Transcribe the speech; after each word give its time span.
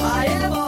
I 0.00 0.26
am 0.26 0.67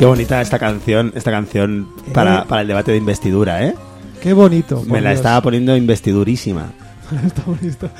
Qué 0.00 0.06
bonita 0.06 0.40
esta 0.40 0.58
canción, 0.58 1.12
esta 1.14 1.30
canción 1.30 1.88
para, 2.14 2.44
para 2.44 2.62
el 2.62 2.68
debate 2.68 2.90
de 2.92 2.96
investidura, 2.96 3.62
¿eh? 3.66 3.74
Qué 4.22 4.32
bonito. 4.32 4.82
Me 4.86 5.00
la 5.02 5.10
Dios. 5.10 5.18
estaba 5.20 5.42
poniendo 5.42 5.76
investidurísima. 5.76 6.72
Me 7.10 7.20
la 7.20 7.26
está 7.28 7.42
poniendo 7.42 7.90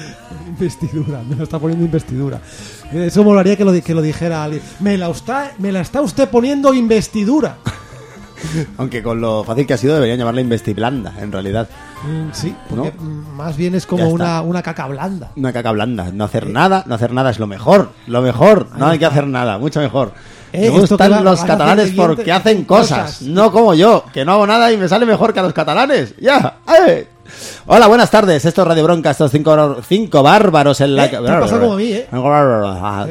investidura, 0.49 1.21
me 1.29 1.35
la 1.37 1.43
está 1.43 1.59
poniendo 1.59 1.85
investidura. 1.85 2.41
Eso 2.93 3.25
molaría 3.25 3.57
que 3.57 3.65
lo, 3.65 3.73
di- 3.73 3.83
que 3.83 3.93
lo 3.93 4.03
dijera 4.03 4.45
alguien. 4.45 4.63
Me 4.79 4.97
la, 4.97 5.11
está, 5.11 5.53
me 5.59 5.73
la 5.73 5.81
está 5.81 6.01
usted 6.01 6.29
poniendo 6.31 6.73
investidura. 6.73 7.57
Aunque 8.79 9.03
con 9.03 9.21
lo 9.21 9.43
fácil 9.45 9.67
que 9.67 9.75
ha 9.75 9.77
sido 9.77 9.95
deberían 9.95 10.17
llamarla 10.19 10.41
investiblanda, 10.41 11.13
en 11.21 11.33
realidad. 11.33 11.69
Mm, 12.05 12.33
sí, 12.33 12.55
porque 12.71 12.93
¿No? 12.97 13.05
mm, 13.05 13.37
más 13.37 13.57
bien 13.57 13.75
es 13.75 13.83
Ya 13.83 13.89
como 13.91 14.05
está. 14.05 14.15
una, 14.15 14.43
una 14.43 14.63
caca 14.63 14.87
blanda. 14.87 15.33
Una 15.37 15.53
caca 15.53 15.73
blanda. 15.73 16.11
No 16.13 16.25
hacer 16.25 16.49
nada, 16.49 16.85
no 16.87 16.95
hacer 16.95 17.13
nada 17.13 17.31
es 17.31 17.39
lo 17.41 17.47
mejor. 17.49 17.91
Lo 18.07 18.23
mejor. 18.23 18.69
No 18.79 18.87
hay 18.87 18.99
que 19.01 19.07
hacer 19.07 19.27
nada, 19.27 19.59
mucho 19.59 19.81
mejor. 19.81 20.13
Eh, 20.53 20.71
me 20.71 20.81
gustan 20.81 21.13
va- 21.13 21.21
los 21.21 21.45
catalanes 21.45 21.91
porque 21.97 22.33
hacen 22.33 22.65
cosas, 22.65 23.01
cosas. 23.19 23.23
no 23.23 23.53
como 23.53 23.75
yo, 23.75 24.05
que 24.13 24.25
no 24.25 24.33
hago 24.33 24.47
nada 24.47 24.71
y 24.73 24.77
me 24.77 24.89
sale 24.89 25.07
mejor 25.07 25.33
que 25.33 25.41
a 25.41 25.43
los 25.45 25.53
catalanes. 25.53 26.15
¡Ya! 26.21 26.59
¡Eh! 26.87 27.07
Hola, 27.67 27.87
buenas 27.87 28.11
tardes. 28.11 28.45
Esto 28.45 28.63
es 28.63 28.69
Radio 28.69 28.85
Bronca, 28.85 29.11
estos 29.11 29.31
cinco, 29.31 29.77
cinco 29.87 30.23
bárbaros 30.23 30.81
en 30.81 30.97
la 30.97 31.07
Eh, 31.07 31.09
te 31.09 31.17
ha 31.17 31.41
pasado 31.41 31.61
como 31.61 31.75
a 31.75 31.77
mí, 31.77 31.93
¿eh? 31.93 32.07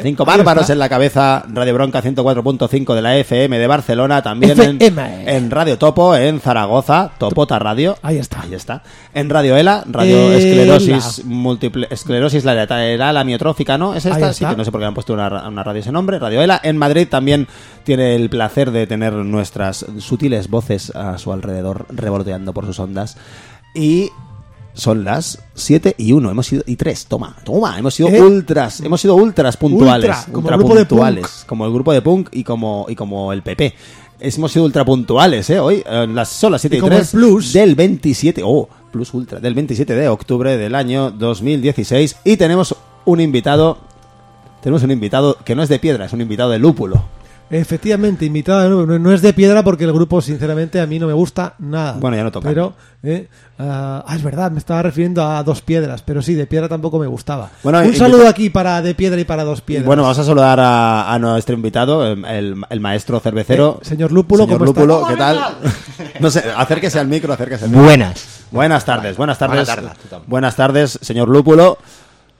Cinco 0.01 0.23
ahí 0.23 0.37
bárbaros 0.37 0.63
está. 0.63 0.73
en 0.73 0.79
la 0.79 0.89
cabeza. 0.89 1.43
Radio 1.47 1.73
Bronca 1.73 2.01
104.5 2.01 2.95
de 2.95 3.01
la 3.01 3.17
FM 3.17 3.57
de 3.57 3.67
Barcelona. 3.67 4.21
También 4.21 4.79
en, 4.79 5.51
Radio 5.51 5.77
Topo, 5.77 6.15
en 6.15 6.39
Zaragoza. 6.39 7.11
Topota 7.17 7.59
Radio. 7.59 7.97
Ahí 8.01 8.17
está. 8.17 8.41
Ahí 8.41 8.53
está. 8.53 8.83
En 9.13 9.29
Radio 9.29 9.55
ELA, 9.57 9.83
Radio. 9.87 10.31
Esclerosis 10.31 11.25
Múltiple 11.25 11.87
Esclerosis 11.89 12.43
lateral 12.45 13.17
amiotrófica, 13.17 13.77
¿no? 13.77 13.93
Es 13.93 14.05
esta, 14.05 14.33
sí, 14.33 14.45
que 14.45 14.55
no 14.55 14.65
sé 14.65 14.71
por 14.71 14.79
qué 14.79 14.87
han 14.87 14.93
puesto 14.93 15.13
una, 15.13 15.47
una 15.47 15.63
radio 15.63 15.81
ese 15.81 15.91
nombre, 15.91 16.19
Radio 16.19 16.41
ELA. 16.41 16.59
En 16.63 16.77
Madrid 16.77 17.07
también 17.09 17.47
tiene 17.83 18.15
el 18.15 18.29
placer 18.29 18.71
de 18.71 18.87
tener 18.87 19.13
nuestras 19.13 19.85
sutiles 19.99 20.49
voces 20.49 20.95
a 20.95 21.17
su 21.17 21.31
alrededor 21.31 21.85
revoloteando 21.89 22.53
por 22.53 22.65
sus 22.65 22.79
ondas. 22.79 23.17
Y 23.75 24.09
son 24.73 25.03
las 25.03 25.39
7 25.55 25.95
y 25.97 26.11
1, 26.13 26.31
hemos 26.31 26.47
sido 26.47 26.63
y 26.65 26.75
3, 26.75 27.05
toma, 27.07 27.35
toma, 27.43 27.77
hemos 27.77 27.93
sido 27.93 28.09
¿Eh? 28.09 28.21
ultras, 28.21 28.79
hemos 28.81 29.01
sido 29.01 29.15
ultras 29.15 29.57
puntuales, 29.57 30.09
Ultra, 30.09 30.25
como 30.31 30.37
ultra 30.47 30.55
el 30.55 30.59
grupo 30.61 30.75
de 30.75 30.85
puntuales, 30.85 31.21
punk. 31.27 31.45
como 31.47 31.65
el 31.65 31.73
grupo 31.73 31.93
de 31.93 32.01
punk 32.01 32.29
y 32.31 32.43
como 32.43 32.85
y 32.87 32.95
como 32.95 33.33
el 33.33 33.41
PP. 33.41 33.73
Es- 34.19 34.37
Hemos 34.37 34.51
sido 34.51 34.65
ultra 34.65 34.83
puntuales, 34.85 35.49
¿eh? 35.49 35.59
Hoy 35.59 35.83
eh, 35.85 36.07
las, 36.13 36.29
son 36.29 36.51
las 36.53 36.61
7 36.61 36.75
y, 36.75 36.79
Y 36.79 36.81
como 36.81 36.93
el 36.93 36.99
3 36.99 37.11
plus. 37.11 37.53
del 37.53 37.75
27, 37.75 38.41
oh, 38.45 38.67
plus 38.91 39.13
ultra, 39.13 39.39
del 39.39 39.53
27 39.53 39.93
de 39.95 40.07
octubre 40.07 40.57
del 40.57 40.75
año 40.75 41.11
2016 41.11 42.17
y 42.23 42.37
tenemos 42.37 42.75
un 43.05 43.19
invitado, 43.21 43.77
tenemos 44.61 44.83
un 44.83 44.91
invitado 44.91 45.37
que 45.43 45.55
no 45.55 45.63
es 45.63 45.69
de 45.69 45.79
piedra, 45.79 46.05
es 46.05 46.13
un 46.13 46.21
invitado 46.21 46.49
de 46.51 46.59
lúpulo. 46.59 47.03
Efectivamente, 47.51 48.25
invitada 48.25 48.69
no, 48.69 49.11
es 49.11 49.21
de 49.21 49.33
piedra 49.33 49.63
porque 49.63 49.83
el 49.83 49.91
grupo, 49.93 50.21
sinceramente, 50.21 50.79
a 50.79 50.85
mí 50.85 50.99
no 50.99 51.07
me 51.07 51.13
gusta 51.13 51.55
nada. 51.59 51.93
Bueno, 51.99 52.15
ya 52.15 52.23
no 52.23 52.31
toca. 52.31 52.47
Pero, 52.47 52.73
eh, 53.01 53.27
ah, 53.57 54.03
ah, 54.05 54.15
es 54.15 54.21
verdad, 54.21 54.51
me 54.51 54.59
estaba 54.59 54.83
refiriendo 54.83 55.23
a 55.25 55.41
dos 55.43 55.61
piedras, 55.61 56.03
pero 56.03 56.21
sí, 56.21 56.35
de 56.35 56.45
piedra 56.45 56.69
tampoco 56.69 56.99
me 56.99 57.07
gustaba. 57.07 57.49
Bueno, 57.63 57.79
Un 57.81 57.95
saludo 57.95 58.27
aquí 58.27 58.49
para 58.51 58.81
de 58.83 58.93
piedra 58.93 59.19
y 59.19 59.23
para 59.23 59.43
dos 59.43 59.61
piedras. 59.61 59.85
Bueno, 59.87 60.03
vamos 60.03 60.19
a 60.19 60.23
saludar 60.23 60.59
a, 60.59 61.11
a 61.11 61.17
nuestro 61.17 61.55
invitado, 61.55 62.05
el, 62.05 62.23
el- 62.25 62.55
el 62.69 62.79
maestro 62.79 63.19
cervecero. 63.19 63.79
Eh, 63.81 63.85
señor 63.85 64.11
Lúpulo, 64.11 64.43
Señor 64.43 64.59
¿cómo 64.59 64.69
está? 64.71 64.81
Lúpulo, 64.85 65.07
¿qué 65.07 65.15
tal? 65.15 65.39
No 66.19 66.29
sé, 66.29 66.43
acérquese 66.55 66.99
al 66.99 67.07
micro, 67.07 67.33
acérquese 67.33 67.65
al 67.65 67.71
micro. 67.71 67.83
Buenas. 67.85 68.45
Buenas 68.51 68.85
tardes, 68.85 69.17
buenas 69.17 69.37
tardes. 69.39 69.67
Buenas 70.27 70.55
tardes, 70.55 70.99
señor 71.01 71.29
Lúpulo. 71.29 71.77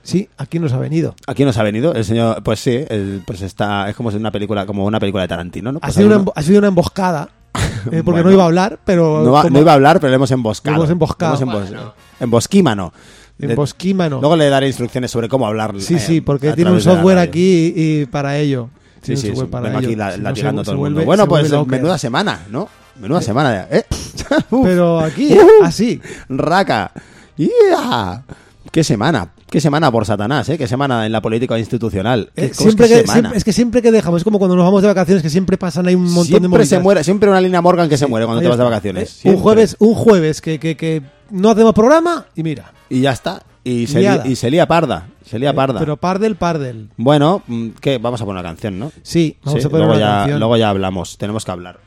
Sí, 0.02 0.28
aquí 0.38 0.58
nos 0.58 0.72
ha 0.72 0.78
venido. 0.78 1.14
Aquí 1.26 1.44
nos 1.44 1.56
ha 1.58 1.62
venido 1.62 1.94
el 1.94 2.04
señor, 2.04 2.42
pues 2.42 2.60
sí, 2.60 2.84
el- 2.88 3.22
pues 3.26 3.42
está, 3.42 3.88
es 3.90 3.94
como 3.96 4.10
si 4.10 4.16
una 4.16 4.30
película, 4.32 4.64
como 4.66 4.84
una 4.86 4.98
película 4.98 5.22
de 5.22 5.28
Tarantino, 5.28 5.72
¿no? 5.72 5.78
Ha 5.78 5.88
Pues 5.88 5.94
sido, 5.94 6.06
una, 6.20 6.30
ha 6.34 6.42
sido 6.42 6.58
una 6.58 6.68
emboscada, 6.68 7.28
eh, 7.54 8.02
porque 8.04 8.22
Bueno. 8.22 8.24
no 8.24 8.32
iba 8.32 8.42
a 8.42 8.46
hablar, 8.46 8.78
pero... 8.84 9.22
no, 9.24 9.32
va- 9.32 9.42
como- 9.42 9.54
no 9.54 9.60
iba 9.60 9.72
a 9.72 9.74
hablar, 9.74 10.00
pero 10.00 10.08
le 10.10 10.16
hemos 10.16 10.30
emboscado. 10.30 10.74
Le 10.74 10.78
hemos 10.78 10.90
emboscado. 10.90 11.36
Le 11.36 11.42
hemos 11.42 11.70
embos- 11.70 11.92
Embosquímano. 12.20 12.92
De- 13.38 13.48
Embosquímano. 13.50 14.20
Luego 14.20 14.36
le 14.36 14.48
daré 14.48 14.66
instrucciones 14.66 15.10
sobre 15.10 15.28
cómo 15.28 15.46
hablar. 15.46 15.74
Sí, 15.78 15.94
eh, 15.94 15.98
sí, 15.98 16.20
porque 16.20 16.52
tiene 16.52 16.70
un 16.70 16.80
software 16.80 17.18
aquí 17.18 17.72
y, 17.74 18.00
y 18.02 18.06
para 18.06 18.36
ello. 18.38 18.68
Sí, 19.02 19.16
sí, 19.16 19.32
sí. 19.34 19.44
para 19.44 19.64
vengo 19.64 19.78
ello. 19.78 19.88
aquí 19.88 19.96
la- 19.96 20.12
Si 20.12 20.18
no, 20.18 20.24
latigando 20.24 20.62
se- 20.62 20.66
todo 20.66 20.74
se 20.76 20.76
el 20.76 20.78
mundo. 20.94 21.00
vuelve- 21.00 21.06
bueno, 21.06 21.26
pues 21.28 21.66
menuda 21.66 21.96
semana, 21.98 22.40
¿no? 22.50 22.68
Menuda 23.00 23.22
semana. 23.22 23.66
¿eh? 23.70 23.84
Pero 24.50 25.00
aquí, 25.00 25.32
Uh. 25.60 25.64
así. 25.64 26.00
Raca. 26.28 26.92
¡Ya! 27.38 28.22
¡Qué 28.70 28.84
semana! 28.84 29.30
¡Qué 29.50 29.60
semana 29.60 29.90
por 29.90 30.06
Satanás, 30.06 30.48
eh! 30.48 30.56
¡Qué 30.56 30.68
semana 30.68 31.06
en 31.06 31.12
la 31.12 31.20
política 31.20 31.58
institucional! 31.58 32.30
¿Qué 32.36 32.46
Eh, 32.46 32.50
siempre 32.54 32.86
que, 32.88 33.00
semana? 33.00 33.32
es 33.34 33.42
que 33.44 33.52
siempre 33.52 33.82
que 33.82 33.90
dejamos, 33.90 34.20
es 34.20 34.24
como 34.24 34.38
cuando 34.38 34.54
nos 34.56 34.64
vamos 34.64 34.80
de 34.82 34.88
vacaciones, 34.88 35.22
que 35.22 35.30
siempre 35.30 35.56
pasan 35.58 35.88
ahí 35.88 35.94
un 35.96 36.04
montón 36.04 36.22
de 36.22 36.26
siempre 36.28 36.48
movidas. 36.48 36.68
se 36.68 36.78
muere, 36.78 37.04
siempre 37.04 37.28
una 37.30 37.40
línea 37.40 37.60
Morgan 37.60 37.88
que 37.88 37.96
se 37.96 38.06
muere 38.06 38.26
cuando 38.26 38.42
te 38.42 38.48
vas 38.48 38.58
de 38.58 38.64
vacaciones. 38.64 39.24
Eh, 39.26 39.30
un 39.30 39.38
jueves, 39.38 39.76
un 39.80 39.94
jueves 39.94 40.40
que, 40.40 40.60
que, 40.60 40.76
que 40.76 41.02
no 41.30 41.50
hacemos 41.50 41.74
programa 41.74 42.26
y 42.36 42.42
mira. 42.44 42.72
Y 42.88 43.00
ya 43.00 43.10
está. 43.10 43.42
Y 43.64 43.88
se, 43.88 44.00
Liada. 44.00 44.24
li- 44.24 44.32
y 44.32 44.36
se 44.36 44.50
lía 44.50 44.66
parda. 44.66 45.08
Se 45.26 45.38
lía 45.38 45.50
Eh, 45.50 45.54
parda. 45.54 45.80
Pero 45.80 45.96
pardel, 45.96 46.36
pardel. 46.36 46.88
Bueno, 46.96 47.42
mm, 47.46 47.68
¿qué? 47.80 47.98
Vamos 47.98 48.20
a 48.22 48.24
poner 48.24 48.40
una 48.40 48.48
canción, 48.48 48.78
¿no? 48.78 48.90
Sí, 49.02 49.36
vamos 49.44 49.60
Sí, 49.62 49.66
a 49.66 49.70
poner 49.70 49.86
luego, 49.86 49.98
una 49.98 50.06
ya, 50.12 50.16
canción. 50.20 50.38
luego 50.38 50.56
ya 50.56 50.70
hablamos. 50.70 51.18
Tenemos 51.18 51.44
que 51.44 51.50
hablar. 51.50 51.78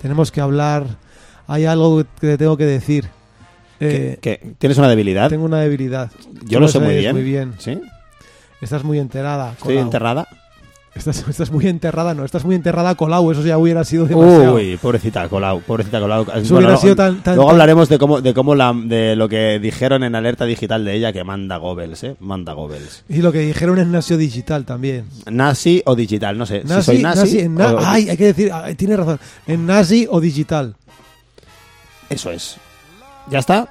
Tenemos 0.00 0.30
que 0.30 0.40
hablar. 0.42 0.84
Hay 1.48 1.64
algo 1.64 1.98
que 2.20 2.26
te 2.28 2.38
tengo 2.38 2.56
que 2.56 2.66
decir. 2.66 3.08
Eh, 3.80 4.18
¿Qué- 4.20 4.38
qué? 4.40 4.52
¿Tienes 4.58 4.78
una 4.78 4.88
debilidad? 4.88 5.28
tengo 5.28 5.44
una 5.44 5.60
debilidad. 5.60 6.10
Yo 6.46 6.60
lo 6.60 6.68
sé 6.68 6.78
muy 6.80 6.96
bien. 6.96 7.14
muy 7.14 7.24
bien. 7.24 7.54
¿Sí? 7.58 7.78
Estás 8.60 8.84
muy 8.84 8.98
enterada. 8.98 9.52
¿Estoy 9.52 9.76
enterrada? 9.78 10.26
Estás, 10.94 11.22
estás 11.28 11.50
muy 11.50 11.66
enterrada, 11.66 12.14
no, 12.14 12.24
estás 12.24 12.46
muy 12.46 12.54
enterrada 12.56 12.94
Colau, 12.94 13.30
eso 13.30 13.42
ya 13.44 13.58
hubiera 13.58 13.84
sido 13.84 14.06
demasiado. 14.06 14.54
Uy, 14.54 14.78
pobrecita 14.78 15.28
Colau, 15.28 15.60
pobrecita 15.60 16.00
Colau. 16.00 16.22
Eso 16.22 16.54
hubiera 16.54 16.68
luego, 16.70 16.78
sido 16.80 16.96
tan- 16.96 17.22
tan- 17.22 17.36
luego 17.36 17.50
hablaremos 17.50 17.90
de 17.90 17.98
cómo, 17.98 18.22
de 18.22 18.32
cómo 18.32 18.54
la, 18.54 18.72
de 18.74 19.14
lo 19.14 19.28
que 19.28 19.58
dijeron 19.58 20.04
en 20.04 20.14
alerta 20.14 20.46
digital 20.46 20.86
de 20.86 20.94
ella 20.94 21.12
que 21.12 21.22
manda 21.22 21.58
Goebbels, 21.58 22.02
eh, 22.04 22.16
manda 22.20 22.54
Goebbels. 22.54 23.04
Y 23.10 23.18
lo 23.18 23.30
que 23.30 23.40
dijeron 23.40 23.78
en 23.78 23.92
Nasio 23.92 24.16
Digital 24.16 24.64
también. 24.64 25.04
Nazi 25.30 25.82
o 25.84 25.94
digital, 25.94 26.38
no 26.38 26.46
sé. 26.46 26.62
Nazi, 26.64 26.80
si 26.80 26.82
soy 26.96 27.02
nazi, 27.02 27.20
nazi, 27.20 27.38
en 27.40 27.54
na- 27.56 27.74
o- 27.74 27.78
ay, 27.84 28.08
hay 28.08 28.16
que 28.16 28.24
decir, 28.24 28.50
ay, 28.50 28.74
tiene 28.74 28.96
razón, 28.96 29.20
en 29.46 29.66
nazi 29.66 30.06
o 30.10 30.18
digital. 30.18 30.76
eso 32.08 32.30
es. 32.30 32.56
¿Ya 33.30 33.38
está? 33.38 33.68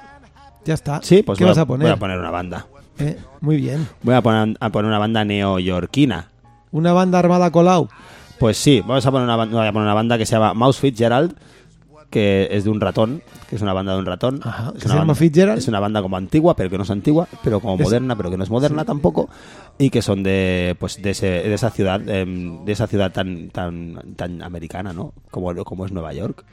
Ya 0.64 0.74
está. 0.74 1.00
Sí, 1.02 1.22
pues 1.22 1.38
¿Qué 1.38 1.44
voy, 1.44 1.50
vas 1.50 1.58
a, 1.58 1.66
poner? 1.66 1.86
voy 1.86 1.94
a 1.94 1.96
poner 1.98 2.18
una 2.18 2.30
banda. 2.30 2.66
Eh, 2.98 3.16
muy 3.40 3.56
bien. 3.56 3.86
Voy 4.02 4.14
a 4.14 4.22
poner, 4.22 4.56
a 4.60 4.70
poner 4.70 4.88
una 4.88 4.98
banda 4.98 5.24
neoyorquina. 5.24 6.28
Una 6.72 6.92
banda 6.92 7.18
armada 7.18 7.50
Colau. 7.50 7.88
Pues 8.38 8.56
sí, 8.58 8.80
vamos 8.80 9.06
a 9.06 9.10
poner 9.10 9.24
una, 9.24 9.36
voy 9.36 9.48
a 9.66 9.72
poner 9.72 9.86
una 9.86 9.94
banda 9.94 10.18
que 10.18 10.26
se 10.26 10.32
llama 10.32 10.52
Mouse 10.54 10.78
Fitzgerald, 10.78 11.34
que 12.10 12.48
es 12.50 12.64
de 12.64 12.70
un 12.70 12.80
ratón, 12.80 13.22
que 13.48 13.56
es 13.56 13.62
una 13.62 13.72
banda 13.72 13.92
de 13.94 13.98
un 14.00 14.06
ratón. 14.06 14.40
Ajá, 14.42 14.64
Es 14.68 14.72
¿que 14.72 14.76
una 14.76 14.80
se 14.80 14.88
llama 14.88 14.98
banda- 15.00 15.14
Fitzgerald? 15.14 15.58
Es 15.58 15.68
una 15.68 15.80
banda 15.80 16.02
como 16.02 16.16
antigua, 16.16 16.54
pero 16.56 16.68
que 16.68 16.76
no 16.76 16.82
es 16.84 16.90
antigua, 16.90 17.28
pero 17.42 17.60
como 17.60 17.74
Es- 17.76 17.80
moderna, 17.82 18.14
pero 18.16 18.30
que 18.30 18.36
no 18.36 18.44
es 18.44 18.50
moderna 18.50 18.84
tampoco, 18.84 19.28
y 19.78 19.88
que 19.90 20.02
son 20.02 20.22
de 20.22 20.76
pues 20.78 21.00
de, 21.00 21.10
ese- 21.10 21.26
de 21.26 21.54
esa 21.54 21.70
ciudad, 21.70 22.06
em, 22.08 22.64
de 22.64 22.72
esa 22.72 22.86
ciudad 22.86 23.12
tan 23.12 23.48
tan 23.50 24.14
tan 24.16 24.42
americana, 24.42 24.92
¿no? 24.92 25.12
Como 25.30 25.54
como 25.64 25.86
es 25.86 25.92
Nueva 25.92 26.12
York. 26.12 26.44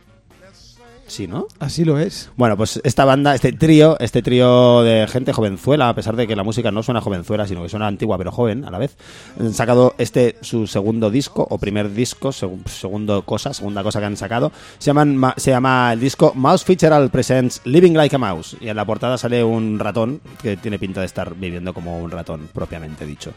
Sí, 1.05 1.27
¿no? 1.27 1.47
Así 1.59 1.83
lo 1.85 1.99
es. 1.99 2.31
Bueno, 2.37 2.57
pues 2.57 2.79
esta 2.83 3.05
banda, 3.05 3.35
este 3.35 3.51
trío, 3.51 3.97
este 3.99 4.21
trío 4.21 4.81
de 4.83 5.05
gente 5.07 5.33
jovenzuela, 5.33 5.89
a 5.89 5.93
pesar 5.93 6.15
de 6.15 6.25
que 6.27 6.35
la 6.35 6.43
música 6.43 6.71
no 6.71 6.81
suena 6.81 7.01
jovenzuela, 7.01 7.45
sino 7.45 7.61
que 7.61 7.69
suena 7.69 7.87
antigua 7.87 8.17
pero 8.17 8.31
joven 8.31 8.63
a 8.65 8.71
la 8.71 8.79
vez, 8.79 8.95
han 9.39 9.53
sacado 9.53 9.93
este 9.97 10.37
su 10.41 10.65
segundo 10.65 11.11
disco 11.11 11.45
o 11.49 11.57
primer 11.59 11.93
disco, 11.93 12.29
segu- 12.29 12.65
segundo 12.67 13.21
cosa, 13.23 13.53
segunda 13.53 13.83
cosa 13.83 13.99
que 13.99 14.05
han 14.05 14.17
sacado. 14.17 14.51
Se 14.79 14.87
llaman 14.87 15.15
ma- 15.17 15.35
se 15.37 15.51
llama 15.51 15.91
el 15.93 15.99
disco 15.99 16.31
Mouse 16.35 16.63
Featural 16.63 17.09
Presents 17.11 17.61
Living 17.65 17.93
Like 17.93 18.15
a 18.15 18.19
Mouse 18.19 18.55
y 18.59 18.69
en 18.69 18.75
la 18.77 18.85
portada 18.85 19.17
sale 19.17 19.43
un 19.43 19.77
ratón 19.79 20.21
que 20.41 20.57
tiene 20.57 20.79
pinta 20.79 21.01
de 21.01 21.05
estar 21.05 21.35
viviendo 21.35 21.73
como 21.73 21.99
un 21.99 22.09
ratón 22.11 22.49
propiamente 22.53 23.05
dicho. 23.05 23.33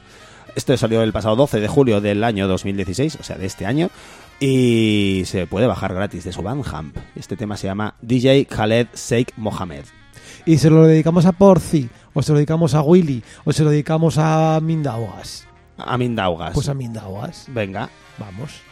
Esto 0.55 0.75
salió 0.79 1.03
el 1.03 1.13
pasado 1.13 1.37
12 1.37 1.61
de 1.61 1.69
julio 1.69 2.01
del 2.01 2.25
año 2.25 2.49
2016, 2.49 3.19
o 3.21 3.23
sea, 3.23 3.37
de 3.37 3.45
este 3.45 3.67
año, 3.67 3.91
y 4.41 5.23
se 5.27 5.47
puede 5.47 5.67
bajar 5.67 5.95
gratis 5.95 6.25
de 6.25 6.33
su 6.33 6.43
Bandcamp. 6.43 6.97
Este 7.15 7.37
tema 7.37 7.57
se 7.57 7.67
llama 7.67 7.95
DJ 8.03 8.47
Khaled 8.47 8.89
Sheikh 8.95 9.33
Mohammed. 9.37 9.85
Y 10.45 10.59
se 10.59 10.71
lo 10.71 10.85
dedicamos 10.85 11.27
a 11.27 11.33
Porci, 11.33 11.89
o 12.15 12.23
se 12.23 12.33
lo 12.33 12.39
dedicamos 12.39 12.75
a 12.75 12.83
Willy, 12.83 13.23
o 13.45 13.53
se 13.53 13.65
lo 13.65 13.71
dedicamos 13.71 14.17
a 14.19 14.61
Mindaugas. 14.63 15.47
Amin 15.79 16.17
Daugas. 16.17 16.55
Pues 16.55 16.69
a 16.69 16.75
Mindaugas. 16.75 17.47
Venga. 17.49 17.91
Vamos. 18.19 18.66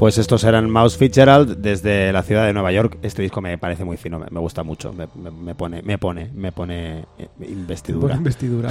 Pues 0.00 0.16
estos 0.16 0.44
eran 0.44 0.70
Mouse 0.70 0.96
Fitzgerald 0.96 1.58
desde 1.58 2.10
la 2.10 2.22
ciudad 2.22 2.46
de 2.46 2.54
Nueva 2.54 2.72
York. 2.72 2.96
Este 3.02 3.20
disco 3.20 3.42
me 3.42 3.58
parece 3.58 3.84
muy 3.84 3.98
fino, 3.98 4.18
me, 4.18 4.28
me 4.30 4.40
gusta 4.40 4.62
mucho. 4.62 4.94
Me, 4.94 5.06
me- 5.14 5.30
me 5.30 5.54
pone, 5.54 5.82
me 5.82 5.98
pone, 5.98 6.30
me 6.34 6.52
pone 6.52 7.00
eh, 7.00 7.04
Te 7.18 7.26
pone 7.36 7.50
investidura. 7.52 8.16
investidura. 8.16 8.70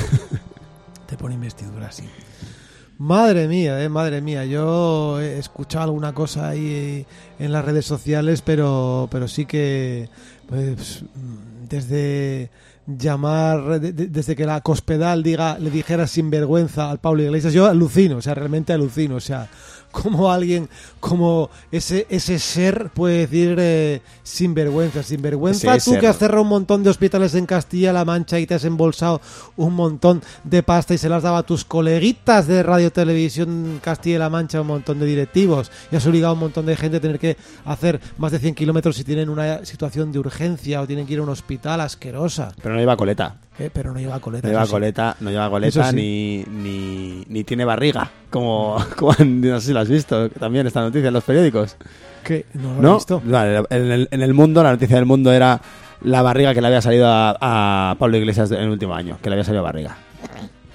Te 1.06 1.18
pone 1.18 1.36
investidura, 1.36 1.92
sí. 1.92 2.06
Madre 2.98 3.48
mía, 3.48 3.80
eh, 3.84 3.90
madre 3.90 4.22
mía. 4.22 4.44
Yo 4.46 5.20
he 5.22 5.38
escuchado 5.38 5.84
alguna 5.84 6.14
cosa 6.14 6.50
ahí 6.50 6.66
eh, 6.68 7.06
en 7.38 7.52
las 7.52 7.64
redes 7.64 7.86
sociales, 7.86 8.42
pero, 8.42 9.08
pero 9.12 9.28
sí 9.28 9.46
que 9.46 10.10
pues, 10.48 11.06
desde 11.70 12.50
llamar, 12.88 13.80
de- 13.80 13.94
de- 13.94 14.08
desde 14.08 14.36
que 14.36 14.48
la 14.48 14.62
Cospedal 14.62 15.22
diga, 15.22 15.60
le 15.60 15.70
dijera 15.70 16.08
sinvergüenza 16.08 16.90
al 16.90 16.98
Pablo 16.98 17.22
Iglesias, 17.22 17.54
yo 17.54 17.68
alucino, 17.68 18.18
o 18.18 18.22
sea, 18.24 18.34
realmente 18.34 18.74
alucino, 18.74 19.18
o 19.18 19.20
sea, 19.20 19.48
como 19.92 20.32
alguien, 20.32 20.70
como 21.00 21.50
ese, 21.72 22.06
ese 22.10 22.40
ser 22.40 22.90
puede 22.94 23.20
decir 23.28 23.56
eh, 23.60 24.02
sinvergüenza, 24.24 25.04
sinvergüenza, 25.04 25.76
Ese 25.76 25.86
tú 25.86 25.92
ser. 25.92 26.00
que 26.00 26.08
has 26.08 26.18
cerrado 26.18 26.44
un 26.44 26.50
montón 26.50 26.84
de 26.84 26.90
hospitales 26.90 27.36
en 27.36 27.46
Castilla-La 27.46 28.06
Mancha 28.06 28.40
y 28.40 28.46
te 28.46 28.56
has 28.56 28.66
embolsado 28.66 29.22
un 29.58 29.74
montón 29.74 30.22
de 30.44 30.64
pasta 30.64 30.94
y 30.94 30.98
se 30.98 31.10
las 31.10 31.24
daba 31.24 31.40
a 31.40 31.44
tus 31.44 31.66
coleguitas 31.66 32.48
de 32.48 32.64
Radio 32.64 32.92
Televisión 32.92 33.80
Castilla-La 33.84 34.30
Mancha, 34.30 34.62
un 34.62 34.68
montón 34.68 35.00
de 35.00 35.06
directivos, 35.06 35.72
y 35.92 35.96
has 35.96 36.06
obligado 36.06 36.32
a 36.32 36.34
un 36.34 36.40
montón 36.40 36.66
de 36.66 36.76
gente 36.78 36.98
a 36.98 37.02
tener 37.02 37.20
que 37.20 37.38
hacer 37.66 38.00
más 38.18 38.32
de 38.32 38.40
100 38.40 38.56
kilómetros 38.56 38.96
si 38.96 39.04
tienen 39.04 39.30
una 39.30 39.66
situación 39.66 40.12
de 40.12 40.20
urgencia 40.20 40.82
o 40.82 40.88
tienen 40.88 41.06
que 41.06 41.14
ir 41.14 41.20
a 41.20 41.24
un 41.24 41.30
hospital 41.30 41.82
asquerosa. 41.82 42.54
Pero 42.62 42.76
no 42.76 42.80
lleva 42.80 42.96
coleta. 42.98 43.38
Eh, 43.60 43.70
pero 43.74 43.94
no 43.94 44.00
lleva 44.00 44.20
coleta. 44.20 44.48
No 44.48 44.54
lleva 44.54 44.66
sí. 44.66 44.72
coleta, 44.72 45.18
no 45.20 45.30
lleva 45.30 45.50
coleta 45.50 45.90
sí. 45.90 45.96
ni, 45.96 46.44
ni, 46.48 47.24
ni 47.28 47.44
tiene 47.44 47.66
barriga. 47.66 48.10
Como, 48.30 48.78
como 48.98 49.14
no 49.26 49.60
sé 49.60 49.68
si 49.68 49.74
lo 49.74 49.80
has 49.82 49.90
visto 49.90 50.30
también 50.30 50.66
esta 50.66 50.82
noticia 50.82 51.10
en 51.10 51.14
los 51.14 51.24
periódicos. 51.24 51.76
¿Qué? 52.24 52.46
No 52.54 52.74
lo 52.74 52.80
he 52.80 52.82
¿No? 52.82 52.96
visto. 52.96 53.22
Vale, 53.26 53.64
en, 53.70 53.92
el, 53.92 54.08
en 54.12 54.22
el 54.22 54.34
mundo, 54.34 54.64
la 54.64 54.72
noticia 54.72 54.96
del 54.96 55.06
mundo 55.06 55.32
era 55.32 55.62
la 56.02 56.22
barriga 56.22 56.54
que 56.54 56.62
le 56.62 56.68
había 56.68 56.82
salido 56.82 57.08
a, 57.08 57.92
a 57.92 57.96
Pablo 58.00 58.18
Iglesias 58.18 58.50
en 58.52 58.60
el 58.60 58.70
último 58.70 58.96
año. 58.96 59.18
Que 59.22 59.30
le 59.30 59.36
había 59.36 59.44
salido 59.44 59.64
barriga. 59.64 59.98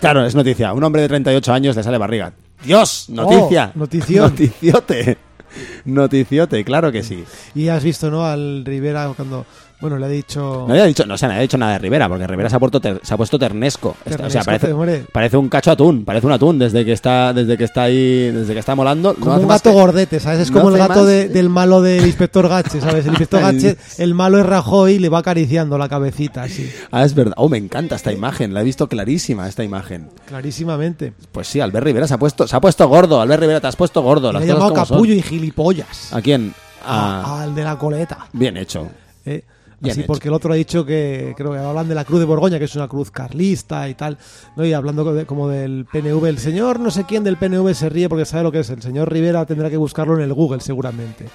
Claro, 0.00 0.24
es 0.26 0.34
noticia. 0.34 0.72
Un 0.74 0.84
hombre 0.84 1.00
de 1.00 1.08
38 1.08 1.52
años 1.52 1.76
le 1.76 1.82
sale 1.82 1.96
barriga. 1.96 2.32
¡Dios! 2.62 3.06
¡Noticia! 3.08 3.72
Oh, 3.74 3.78
notición. 3.80 4.30
¡Noticiote! 4.30 5.18
Noticiote, 5.84 6.64
claro 6.64 6.92
que 6.92 7.02
sí. 7.02 7.24
Y 7.54 7.68
has 7.68 7.84
visto, 7.84 8.10
¿no? 8.10 8.26
Al 8.26 8.64
Rivera 8.64 9.10
cuando, 9.16 9.46
bueno, 9.80 9.98
le 9.98 10.06
ha 10.06 10.08
dicho... 10.08 10.64
No 10.66 10.72
había 10.72 10.84
dicho, 10.84 11.04
no, 11.04 11.14
o 11.14 11.18
sea, 11.18 11.28
no 11.28 11.32
había 11.34 11.42
dicho 11.42 11.58
nada 11.58 11.72
de 11.72 11.78
Rivera, 11.78 12.08
porque 12.08 12.26
Rivera 12.26 12.48
se 12.48 12.56
ha, 12.56 12.58
puesto 12.58 12.80
ter- 12.80 13.00
se 13.02 13.12
ha 13.12 13.16
puesto 13.16 13.38
ternesco. 13.38 13.96
Está- 14.04 14.26
o 14.26 14.30
sea, 14.30 14.42
parece, 14.42 15.04
parece 15.12 15.36
un 15.36 15.48
cacho 15.48 15.70
atún, 15.72 16.04
parece 16.04 16.26
un 16.26 16.32
atún 16.32 16.58
desde 16.58 16.84
que 16.84 16.92
está, 16.92 17.32
desde 17.32 17.56
que 17.58 17.64
está 17.64 17.82
ahí, 17.82 18.30
desde 18.30 18.52
que 18.54 18.60
está 18.60 18.74
molando. 18.74 19.14
Como 19.14 19.34
no 19.34 19.40
un 19.42 19.48
gato 19.48 19.70
que- 19.70 19.76
gordete, 19.76 20.20
¿sabes? 20.20 20.40
Es 20.40 20.50
no 20.50 20.58
como 20.60 20.70
el 20.74 20.78
gato 20.78 21.04
de- 21.04 21.28
del 21.28 21.48
malo 21.50 21.82
del 21.82 22.06
inspector 22.06 22.48
Gache, 22.48 22.80
¿sabes? 22.80 23.04
El 23.04 23.10
inspector. 23.10 23.40
Gache, 23.42 23.76
el 23.98 24.14
malo 24.14 24.38
es 24.38 24.46
Rajoy 24.46 24.94
y 24.94 24.98
le 24.98 25.08
va 25.08 25.18
acariciando 25.18 25.76
la 25.76 25.88
cabecita, 25.88 26.42
así, 26.44 26.70
Ah, 26.90 27.04
es 27.04 27.14
verdad. 27.14 27.34
Oh, 27.36 27.48
me 27.48 27.58
encanta 27.58 27.96
esta 27.96 28.12
imagen, 28.12 28.54
la 28.54 28.62
he 28.62 28.64
visto 28.64 28.88
clarísima 28.88 29.46
esta 29.48 29.64
imagen. 29.64 30.08
clarísimamente. 30.26 31.12
Pues 31.32 31.48
sí, 31.48 31.60
Albert 31.60 31.84
Rivera 31.86 32.06
se 32.06 32.14
ha 32.14 32.18
puesto, 32.18 32.46
se 32.46 32.54
ha 32.56 32.60
puesto 32.60 32.86
gordo. 32.88 33.20
Albert 33.20 33.40
Rivera, 33.40 33.60
te 33.60 33.66
has 33.66 33.76
puesto 33.76 34.02
gordo. 34.02 34.32
Le 34.32 34.38
ha 34.38 34.44
llamado 34.44 34.68
son. 34.68 34.74
capullo 34.74 35.14
y 35.14 35.22
gilipollas. 35.22 36.12
¿A 36.12 36.20
quién? 36.22 36.54
A- 36.86 37.20
A- 37.22 37.42
al 37.44 37.54
de 37.54 37.64
la 37.64 37.76
coleta. 37.78 38.26
Bien 38.32 38.56
hecho. 38.56 38.88
¿eh? 39.24 39.42
Bien 39.84 39.92
Así 39.92 40.00
hecho. 40.00 40.06
porque 40.08 40.28
el 40.28 40.34
otro 40.34 40.52
ha 40.52 40.56
dicho 40.56 40.84
que 40.84 41.34
creo 41.36 41.52
que 41.52 41.58
hablan 41.58 41.88
de 41.88 41.94
la 41.94 42.04
cruz 42.04 42.18
de 42.20 42.26
Borgoña, 42.26 42.58
que 42.58 42.64
es 42.64 42.74
una 42.74 42.88
cruz 42.88 43.10
carlista 43.10 43.88
y 43.88 43.94
tal, 43.94 44.18
¿no? 44.56 44.64
Y 44.64 44.72
hablando 44.72 45.12
de- 45.14 45.26
como 45.26 45.48
del 45.48 45.86
PNV, 45.92 46.26
el 46.28 46.38
señor 46.38 46.80
no 46.80 46.90
sé 46.90 47.04
quién 47.04 47.22
del 47.24 47.36
PNV 47.36 47.72
se 47.74 47.88
ríe 47.88 48.08
porque 48.08 48.24
sabe 48.24 48.42
lo 48.42 48.50
que 48.52 48.60
es. 48.60 48.70
El 48.70 48.82
señor 48.82 49.12
Rivera 49.12 49.44
tendrá 49.46 49.70
que 49.70 49.76
buscarlo 49.76 50.16
en 50.16 50.22
el 50.22 50.32
Google 50.34 50.60
seguramente. 50.60 51.26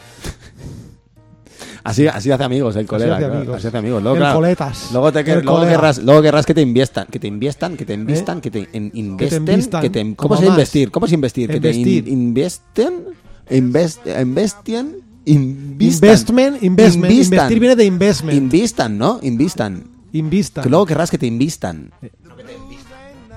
Así, 1.84 2.06
así 2.08 2.29
hace 2.29 2.44
amigos 2.44 2.75
el 2.75 2.86
colega. 2.86 3.15
hace 3.15 3.24
claro, 3.25 3.38
amigos. 3.39 3.56
Así 3.58 3.68
hace 3.68 3.77
amigos. 3.77 4.03
Luego, 4.03 4.18
El 4.18 4.22
claro, 4.22 4.36
coletas. 4.39 4.89
Luego, 4.91 5.12
te, 5.13 5.20
El 5.22 5.44
luego 5.46 5.62
querrás, 5.65 5.98
luego 6.03 6.22
querrás 6.22 6.46
que 6.46 6.53
te 6.53 6.62
inviestan, 6.62 7.08
que 7.10 7.20
te 7.20 7.27
inviestan, 7.27 7.77
que 7.77 7.86
te 7.86 7.94
invistan, 7.94 8.41
que 8.41 8.51
te 8.51 8.68
in- 8.74 8.91
investen, 8.94 9.48
invistan, 9.48 9.82
que 9.82 9.89
te, 9.89 10.15
¿cómo 10.15 10.36
más. 10.36 10.44
investir? 10.44 10.91
¿Cómo 10.91 11.08
se 11.08 11.15
investir? 11.15 11.50
Que 11.50 11.60
te 11.62 11.72
in- 11.72 12.08
investen, 12.08 13.06
invest, 13.50 14.06
investien, 14.08 14.98
invistan. 15.31 16.09
Investment, 16.09 16.63
investment. 16.63 17.12
Invistan. 17.12 17.38
Investir 17.39 17.59
viene 17.59 17.75
de 17.75 17.86
investment. 17.86 18.38
Invistan, 18.38 18.98
¿no? 18.98 19.19
Invistan. 19.21 19.83
Invista. 20.13 20.62
Que 20.62 20.69
luego 20.69 20.86
querrás 20.86 21.12
que 21.12 21.17
te 21.17 21.27
invistan. 21.27 21.91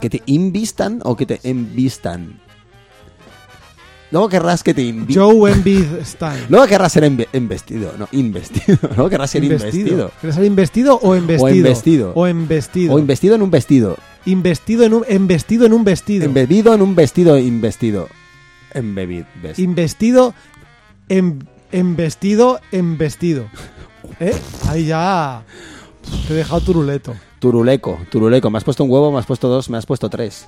Que 0.00 0.10
te 0.10 0.22
invistan 0.26 1.00
o 1.04 1.16
que 1.16 1.26
te 1.26 1.40
envistan. 1.44 2.40
Luego 4.10 4.28
querrás 4.28 4.62
que 4.62 4.74
te 4.74 4.82
invistan. 4.82 5.24
Joe 5.24 5.50
Embiid 5.52 5.86
Stan. 6.02 6.36
Luego 6.50 6.66
querrás 6.66 6.92
ser 6.92 7.04
inve- 7.04 7.28
investido, 7.32 7.94
no, 7.98 8.08
investido. 8.12 8.76
Luego 8.96 9.08
querrás 9.08 9.30
ser 9.30 9.42
investido. 9.42 10.10
¿Quieres 10.20 10.36
ser 10.36 10.44
investido 10.44 10.98
o 11.02 11.14
embestido? 11.14 11.50
embestido. 11.56 12.12
O 12.14 12.26
embestido. 12.26 12.94
O 12.94 12.98
investido 12.98 13.34
en 13.36 13.42
un 13.42 13.50
vestido. 13.50 13.96
investido 14.26 14.84
en 14.84 14.92
un 14.92 15.04
embestido 15.08 15.64
en 15.64 15.72
un 15.72 15.84
vestido. 15.84 16.26
Embebido 16.26 16.74
en 16.74 16.82
un 16.82 16.94
vestido 16.94 17.38
investido. 17.38 18.08
Embebido. 18.74 19.26
investido 19.56 20.34
en 21.08 21.48
embestido 21.72 22.60
en 22.70 22.98
vestido. 22.98 23.46
¿Eh? 24.20 24.34
Ahí 24.68 24.86
ya 24.86 25.42
te 26.26 26.34
he 26.34 26.36
dejado 26.36 26.60
turuleto. 26.60 27.14
Turuleco, 27.38 27.98
turuleco. 28.10 28.50
Me 28.50 28.58
has 28.58 28.64
puesto 28.64 28.84
un 28.84 28.90
huevo, 28.90 29.10
me 29.12 29.18
has 29.18 29.26
puesto 29.26 29.48
dos, 29.48 29.68
me 29.70 29.78
has 29.78 29.86
puesto 29.86 30.08
tres. 30.08 30.46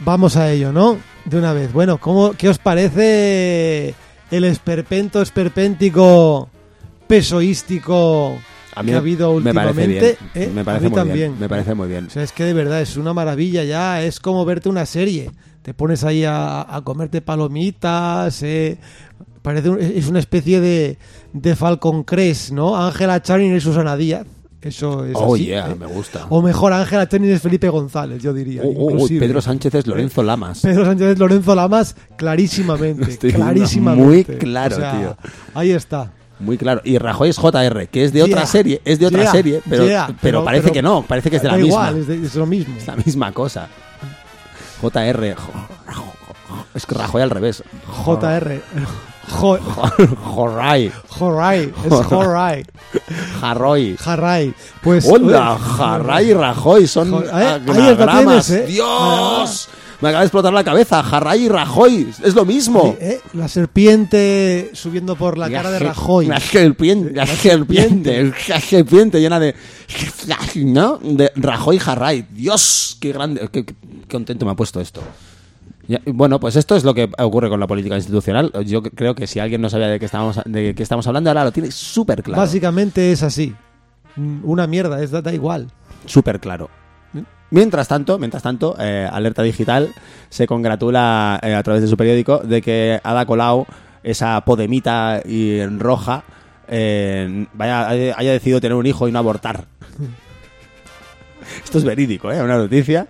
Vamos 0.00 0.36
a 0.36 0.50
ello, 0.52 0.72
¿no? 0.72 0.98
De 1.24 1.38
una 1.38 1.52
vez. 1.52 1.72
Bueno, 1.72 1.98
¿cómo, 1.98 2.32
¿qué 2.32 2.48
os 2.48 2.58
parece 2.58 3.94
el 4.30 4.44
esperpento 4.44 5.20
esperpéntico 5.20 6.48
pesoístico 7.08 8.38
A 8.74 8.82
mí 8.82 8.90
que 8.90 8.94
ha 8.94 8.98
habido 8.98 9.40
me 9.40 9.52
parece 9.52 9.80
últimamente? 9.80 10.18
bien. 10.34 10.48
¿Eh? 10.48 10.52
Me 10.54 10.60
A 10.60 10.64
parece 10.64 10.84
mí 10.84 10.90
muy 10.90 10.96
también. 10.98 11.18
bien. 11.30 11.40
Me 11.40 11.48
parece 11.48 11.74
muy 11.74 11.88
bien. 11.88 12.06
O 12.06 12.10
sea, 12.10 12.22
es 12.22 12.32
que 12.32 12.44
de 12.44 12.52
verdad 12.52 12.80
es 12.80 12.96
una 12.96 13.12
maravilla 13.12 13.64
ya. 13.64 14.02
Es 14.02 14.20
como 14.20 14.44
verte 14.44 14.68
una 14.68 14.86
serie. 14.86 15.30
Te 15.62 15.74
pones 15.74 16.04
ahí 16.04 16.24
a, 16.24 16.60
a 16.62 16.82
comerte 16.84 17.20
palomitas. 17.20 18.42
eh. 18.42 18.78
Parece 19.42 19.70
un- 19.70 19.80
es 19.80 20.08
una 20.08 20.18
especie 20.18 20.60
de, 20.60 20.98
de 21.32 21.56
Falcon 21.56 22.04
Crest, 22.04 22.50
¿no? 22.50 22.76
Ángela 22.76 23.22
Channing 23.22 23.56
y 23.56 23.60
Susana 23.60 23.96
Díaz. 23.96 24.26
Eso 24.60 25.04
es 25.04 25.12
Oh, 25.14 25.36
así, 25.36 25.46
yeah, 25.46 25.70
¿eh? 25.70 25.76
me 25.78 25.86
gusta. 25.86 26.26
O 26.30 26.42
mejor, 26.42 26.72
Ángela 26.72 27.08
Channing 27.08 27.30
es 27.30 27.40
Felipe 27.40 27.68
González, 27.68 28.20
yo 28.20 28.34
diría. 28.34 28.62
Oh, 28.64 28.68
oh, 28.76 29.04
oh. 29.04 29.08
Pedro 29.08 29.40
Sánchez 29.40 29.72
es 29.76 29.86
Lorenzo 29.86 30.22
Lamas. 30.24 30.60
Pedro 30.62 30.84
Sánchez 30.84 31.06
es 31.12 31.18
Lorenzo 31.18 31.54
Lamas, 31.54 31.94
clarísimamente. 32.16 33.16
Clarísimamente. 33.32 34.04
muy 34.06 34.24
claro, 34.38 34.76
O 34.76 34.80
sea, 34.80 34.98
tío. 34.98 35.16
Ahí 35.54 35.70
está. 35.70 36.10
Muy 36.40 36.58
claro. 36.58 36.80
Y 36.84 36.98
Rajoy 36.98 37.30
es 37.30 37.36
JR, 37.38 37.88
que 37.88 38.04
es 38.04 38.12
de 38.12 38.22
otra 38.24 38.46
serie. 38.46 38.80
Es 38.84 38.98
de 38.98 39.06
otra 39.06 39.22
yeah, 39.22 39.32
serie, 39.32 39.60
pero, 39.68 39.86
yeah, 39.86 40.06
pero, 40.06 40.18
pero- 40.20 40.44
parece 40.44 40.62
pero- 40.64 40.74
que 40.74 40.82
no. 40.82 41.02
Parece 41.02 41.30
que 41.30 41.36
es 41.36 41.42
de 41.42 41.48
la 41.48 41.54
misma. 41.56 41.68
igual, 41.68 41.96
es, 41.98 42.06
de- 42.08 42.26
es 42.26 42.34
lo 42.34 42.46
mismo. 42.46 42.74
Es 42.76 42.86
la 42.86 42.96
misma 42.96 43.32
cosa. 43.32 43.68
JR. 44.82 45.34
jo- 45.36 45.52
Es 46.74 46.86
que 46.86 46.94
Rajoy 46.94 47.22
al 47.22 47.30
revés. 47.30 47.62
JR. 48.04 48.60
Jo- 49.30 49.58
Joray. 50.24 50.90
Joray. 51.08 51.72
Es 51.84 51.92
Joray. 52.06 52.64
Jarroy. 53.40 53.96
Jarray. 53.98 54.54
Pues. 54.82 55.04
Onda, 55.06 55.58
Jarray 55.58 56.30
y 56.30 56.34
Rajoy 56.34 56.86
son 56.86 57.10
Jo- 57.12 57.22
eh, 57.24 57.60
anagramas. 57.66 58.46
tienes, 58.46 58.50
¿eh? 58.50 58.66
¡Dios! 58.72 59.68
Me 60.00 60.10
acaba 60.10 60.20
de 60.20 60.26
explotar 60.26 60.52
la 60.52 60.62
cabeza. 60.62 61.02
Jarray 61.02 61.46
y 61.46 61.48
Rajoy. 61.48 62.08
Es 62.22 62.34
lo 62.34 62.44
mismo. 62.44 62.96
eh, 63.00 63.20
La 63.34 63.48
serpiente 63.48 64.70
subiendo 64.72 65.16
por 65.16 65.36
la 65.36 65.50
cara 65.50 65.70
de 65.72 65.80
Rajoy. 65.80 66.26
La 66.26 66.38
serpiente, 66.40 67.12
la 67.12 67.26
serpiente, 67.26 68.32
la 68.48 68.60
serpiente 68.60 69.20
llena 69.20 69.40
de. 69.40 69.54
¿No? 70.56 70.98
De 71.02 71.32
Rajoy 71.34 71.76
y 71.76 71.80
Jarray. 71.80 72.26
Dios, 72.30 72.96
qué 73.00 73.12
grande. 73.12 73.48
Qué, 73.52 73.64
qué 73.64 73.74
contento 74.10 74.46
me 74.46 74.52
ha 74.52 74.56
puesto 74.56 74.80
esto. 74.80 75.02
Ya, 75.88 76.02
bueno, 76.04 76.38
pues 76.38 76.54
esto 76.56 76.76
es 76.76 76.84
lo 76.84 76.92
que 76.92 77.10
ocurre 77.18 77.48
con 77.48 77.58
la 77.58 77.66
política 77.66 77.96
institucional. 77.96 78.52
Yo 78.66 78.82
creo 78.82 79.14
que 79.14 79.26
si 79.26 79.40
alguien 79.40 79.62
no 79.62 79.70
sabía 79.70 79.88
de 79.88 79.98
qué 79.98 80.04
estamos, 80.04 80.38
de 80.44 80.74
qué 80.74 80.82
estamos 80.82 81.06
hablando, 81.06 81.30
ahora 81.30 81.44
lo 81.44 81.52
tiene 81.52 81.70
súper 81.70 82.22
claro. 82.22 82.42
Básicamente 82.42 83.10
es 83.10 83.22
así. 83.22 83.54
Una 84.42 84.66
mierda, 84.66 85.02
es 85.02 85.10
da, 85.10 85.32
igual. 85.32 85.68
Súper 86.04 86.40
claro. 86.40 86.68
Mientras 87.50 87.88
tanto, 87.88 88.18
mientras 88.18 88.42
tanto, 88.42 88.76
eh, 88.78 89.08
Alerta 89.10 89.42
Digital 89.42 89.88
se 90.28 90.46
congratula 90.46 91.40
eh, 91.42 91.54
a 91.54 91.62
través 91.62 91.80
de 91.80 91.88
su 91.88 91.96
periódico 91.96 92.40
de 92.40 92.60
que 92.60 93.00
Ada 93.02 93.24
Colau, 93.24 93.66
esa 94.02 94.42
podemita 94.42 95.22
y 95.24 95.58
en 95.60 95.80
roja, 95.80 96.24
eh, 96.68 97.46
vaya, 97.54 97.88
haya 97.88 98.32
decidido 98.32 98.60
tener 98.60 98.76
un 98.76 98.84
hijo 98.84 99.08
y 99.08 99.12
no 99.12 99.20
abortar. 99.20 99.64
Esto 101.64 101.78
es 101.78 101.84
verídico, 101.84 102.30
¿eh? 102.30 102.42
Una 102.42 102.58
noticia. 102.58 103.08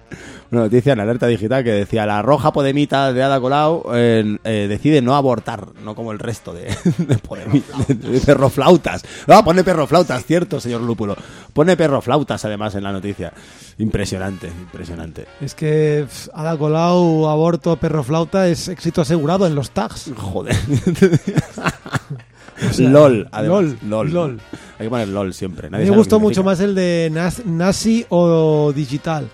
Una 0.51 0.63
noticia 0.63 0.95
en 0.95 1.01
Alerta 1.01 1.27
Digital 1.27 1.63
que 1.63 1.73
decía 1.73 2.07
la 2.07 2.23
roja 2.23 2.55
podemita 2.55 3.13
de 3.13 3.23
Ada 3.23 3.39
Colau 3.39 3.85
eh, 3.93 4.39
eh, 4.45 4.67
decide 4.67 5.03
no 5.03 5.15
abortar, 5.15 5.67
no 5.85 5.95
como 5.95 6.11
el 6.11 6.19
resto 6.19 6.55
de, 6.55 6.65
de, 6.99 7.19
podemi- 7.19 7.63
de- 7.87 7.95
de 7.95 8.21
perroflautas. 8.21 9.03
No, 9.27 9.45
pone 9.45 9.63
perroflautas, 9.63 10.25
cierto, 10.25 10.59
señor 10.59 10.81
Lúpulo. 10.81 11.17
Pone 11.53 11.77
perroflautas 11.77 12.47
además 12.47 12.75
en 12.77 12.85
la 12.85 12.93
noticia. 12.93 13.31
Impresionante, 13.77 14.47
impresionante. 14.47 15.27
Es 15.41 15.55
que 15.55 16.07
pff, 16.09 16.29
Ada 16.33 16.57
Colau, 16.57 17.29
aborto, 17.29 17.77
perro 17.77 18.03
flauta 18.03 18.49
es 18.49 18.69
éxito 18.69 19.03
asegurado 19.03 19.47
en 19.47 19.55
los 19.55 19.73
tags. 19.73 20.11
Joder. 20.17 20.57
sea, 22.73 22.89
LOL, 22.89 23.29
además. 23.33 23.65
LOL, 23.65 23.79
LOL. 23.89 24.13
LOL. 24.13 24.41
Hay 24.79 24.87
que 24.87 24.91
poner 24.91 25.09
LOL 25.09 25.35
siempre. 25.35 25.71
Nadie 25.71 25.91
me 25.91 25.97
gustó 25.97 26.19
mucho 26.21 26.43
más 26.43 26.61
el 26.61 26.75
de 26.75 27.11
Nasi 27.45 28.07
o 28.09 28.73
digital. 28.75 29.29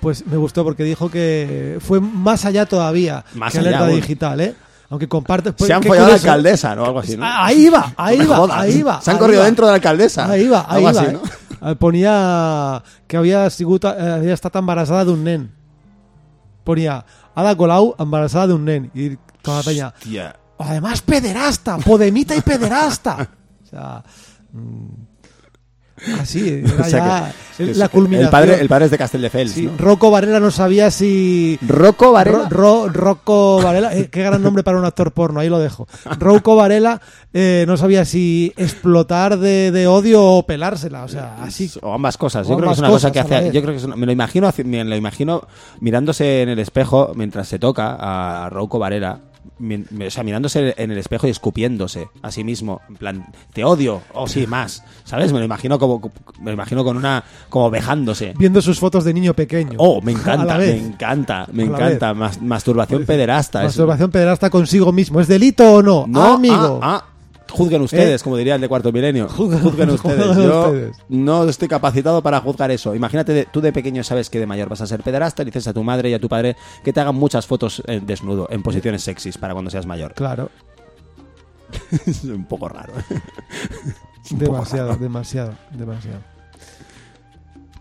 Pues 0.00 0.26
me 0.26 0.36
gustó 0.36 0.64
porque 0.64 0.84
dijo 0.84 1.10
que 1.10 1.78
fue 1.80 2.00
más 2.00 2.44
allá 2.44 2.66
todavía 2.66 3.24
Más 3.34 3.52
que 3.52 3.58
allá 3.60 3.68
alerta 3.78 3.86
digital, 3.88 4.40
¿eh? 4.40 4.54
Aunque 4.90 5.06
comparte... 5.06 5.52
pues, 5.52 5.66
Se 5.68 5.74
han 5.74 5.82
follado 5.82 6.06
a 6.06 6.10
la 6.10 6.14
alcaldesa, 6.14 6.74
¿no? 6.74 6.84
Algo 6.86 7.00
así, 7.00 7.16
¿no? 7.16 7.24
Ah, 7.26 7.46
Ahí 7.46 7.68
va, 7.68 7.92
ahí 7.96 8.18
No 8.18 8.48
va, 8.48 8.60
ahí 8.60 8.82
va. 8.82 9.00
Se 9.02 9.10
han 9.10 9.18
corrido 9.18 9.40
va. 9.40 9.46
dentro 9.46 9.66
de 9.66 9.72
la 9.72 9.76
alcaldesa. 9.76 10.30
Ahí 10.30 10.48
va, 10.48 10.64
ahí 10.68 10.84
Algo 10.84 10.84
va. 10.84 11.02
así, 11.02 11.10
eh. 11.10 11.12
¿no? 11.12 11.70
Eh, 11.70 11.74
Ponía 11.76 12.82
que 13.06 13.16
había 13.16 13.50
sigut, 13.50 13.84
eh, 13.84 13.88
había 13.88 14.32
estat 14.32 14.54
embarazada 14.56 15.04
d'un 15.04 15.24
nen. 15.24 15.50
Ponía 16.64 17.04
Ada 17.34 17.56
Colau 17.56 17.94
embarazada 17.98 18.46
d'un 18.46 18.64
nen. 18.64 18.90
Y 18.94 19.16
toda 19.42 19.58
la 19.58 19.62
peña, 19.64 19.94
además 20.58 21.02
pederasta, 21.02 21.78
podemita 21.78 22.34
y 22.36 22.40
pederasta. 22.40 23.28
O 23.68 23.70
sea, 23.70 24.02
mm, 24.52 24.86
así, 26.20 26.48
era 26.64 26.72
O 26.80 26.84
sea 26.84 26.88
ya 26.88 27.32
que- 27.56 27.62
el- 27.64 27.70
es- 27.70 27.76
la 27.76 27.88
culminación. 27.88 28.26
El 28.26 28.30
padre, 28.30 28.60
el 28.60 28.68
padre 28.68 28.84
es 28.84 28.90
de 28.92 28.98
Castelldefels, 28.98 29.52
Sí, 29.52 29.62
¿no? 29.66 29.76
Rocco 29.76 30.10
Varela 30.10 30.38
no 30.40 30.50
sabía 30.50 30.90
si... 30.90 31.58
Rocco 31.66 32.12
Varela. 32.12 32.48
Ro- 32.48 32.86
Ro- 32.86 32.88
Rocco 32.92 33.60
Varela, 33.62 33.94
eh, 33.96 34.08
qué 34.10 34.22
gran 34.22 34.42
nombre 34.42 34.62
para 34.62 34.78
un 34.78 34.84
actor 34.84 35.12
porno, 35.12 35.40
ahí 35.40 35.48
lo 35.48 35.58
dejo. 35.58 35.88
Rocco 36.18 36.54
Varela 36.56 37.00
eh, 37.32 37.64
no 37.66 37.76
sabía 37.76 38.04
si 38.04 38.52
explotar 38.56 39.38
de, 39.38 39.70
de 39.72 39.86
odio 39.88 40.22
o 40.24 40.46
pelársela, 40.46 41.02
o 41.04 41.08
sea, 41.08 41.42
así. 41.42 41.70
o 41.82 41.92
ambas 41.92 42.16
cosas. 42.16 42.46
Yo 42.46 42.56
creo 42.56 42.68
que 42.68 42.74
es 42.74 42.78
una 42.78 42.88
cosa 42.90 43.10
que 43.10 43.20
hace. 43.20 43.50
Yo 43.52 43.60
creo 43.62 43.72
que 43.74 43.78
es 43.78 43.84
una- 43.84 43.96
me 43.96 44.06
lo 44.06 44.12
imagino, 44.12 44.48
me 44.64 44.84
lo 44.84 44.96
imagino 44.96 45.42
mirándose 45.80 46.42
en 46.42 46.48
el 46.50 46.58
espejo 46.60 47.12
mientras 47.14 47.48
se 47.48 47.58
toca 47.58 47.96
a 47.98 48.48
Rocco 48.50 48.78
Varela. 48.78 49.20
O 49.60 50.10
sea, 50.10 50.22
mirándose 50.22 50.74
en 50.76 50.90
el 50.90 50.98
espejo 50.98 51.26
y 51.26 51.30
escupiéndose 51.30 52.08
a 52.22 52.30
sí 52.30 52.44
mismo. 52.44 52.80
En 52.88 52.96
plan, 52.96 53.26
te 53.52 53.64
odio, 53.64 54.02
o 54.14 54.26
sí, 54.26 54.46
más. 54.46 54.82
¿Sabes? 55.04 55.32
Me 55.32 55.38
lo 55.38 55.44
imagino 55.44 55.78
como. 55.78 56.00
Me 56.40 56.46
lo 56.46 56.52
imagino 56.52 56.84
con 56.84 56.96
una. 56.96 57.24
como 57.48 57.70
vejándose. 57.70 58.34
Viendo 58.38 58.62
sus 58.62 58.78
fotos 58.78 59.04
de 59.04 59.14
niño 59.14 59.34
pequeño. 59.34 59.76
Oh, 59.78 60.00
me 60.00 60.12
encanta, 60.12 60.58
me 60.58 60.76
encanta, 60.76 61.46
me 61.52 61.62
A 61.64 61.66
encanta. 61.66 62.14
Mas- 62.14 62.40
masturbación 62.40 63.04
pederasta. 63.04 63.62
Masturbación 63.62 64.10
pederasta 64.10 64.50
consigo 64.50 64.92
mismo. 64.92 65.20
¿Es 65.20 65.28
delito 65.28 65.74
o 65.74 65.82
no? 65.82 66.06
No, 66.06 66.34
amigo. 66.34 66.80
ah, 66.82 67.02
ah, 67.02 67.04
juzguen 67.50 67.82
ustedes, 67.82 68.20
¿Eh? 68.20 68.24
como 68.24 68.36
diría 68.36 68.54
el 68.56 68.60
de 68.60 68.68
cuarto 68.68 68.92
milenio. 68.92 69.28
Juzguen- 69.36 69.60
Juzguen 69.62 69.90
ustedes. 69.90 70.26
juzguen 70.26 70.48
Yo 70.48 70.60
ustedes. 70.66 70.96
no 71.08 71.44
estoy 71.48 71.68
capacitado 71.68 72.22
para 72.22 72.40
juzgar 72.40 72.70
eso. 72.70 72.94
Imagínate, 72.94 73.32
de- 73.32 73.44
tú 73.46 73.60
de 73.60 73.72
pequeño 73.72 74.02
sabes 74.04 74.30
que 74.30 74.38
de 74.38 74.46
mayor 74.46 74.68
vas 74.68 74.80
a 74.80 74.86
ser 74.86 75.02
pederasta 75.02 75.42
y 75.42 75.46
dices 75.46 75.66
a 75.68 75.72
tu 75.72 75.82
madre 75.82 76.10
y 76.10 76.14
a 76.14 76.20
tu 76.20 76.28
padre 76.28 76.56
que 76.84 76.92
te 76.92 77.00
hagan 77.00 77.14
muchas 77.16 77.46
fotos 77.46 77.82
eh, 77.86 78.00
desnudo, 78.04 78.46
en 78.50 78.62
posiciones 78.62 79.02
sexys, 79.02 79.38
para 79.38 79.52
cuando 79.54 79.70
seas 79.70 79.86
mayor. 79.86 80.14
Claro, 80.14 80.50
es 82.06 82.24
un 82.24 82.44
poco 82.44 82.68
raro. 82.68 82.92
Poco 84.28 84.44
demasiado, 84.44 84.88
raro. 84.88 85.00
demasiado, 85.00 85.54
demasiado. 85.72 86.20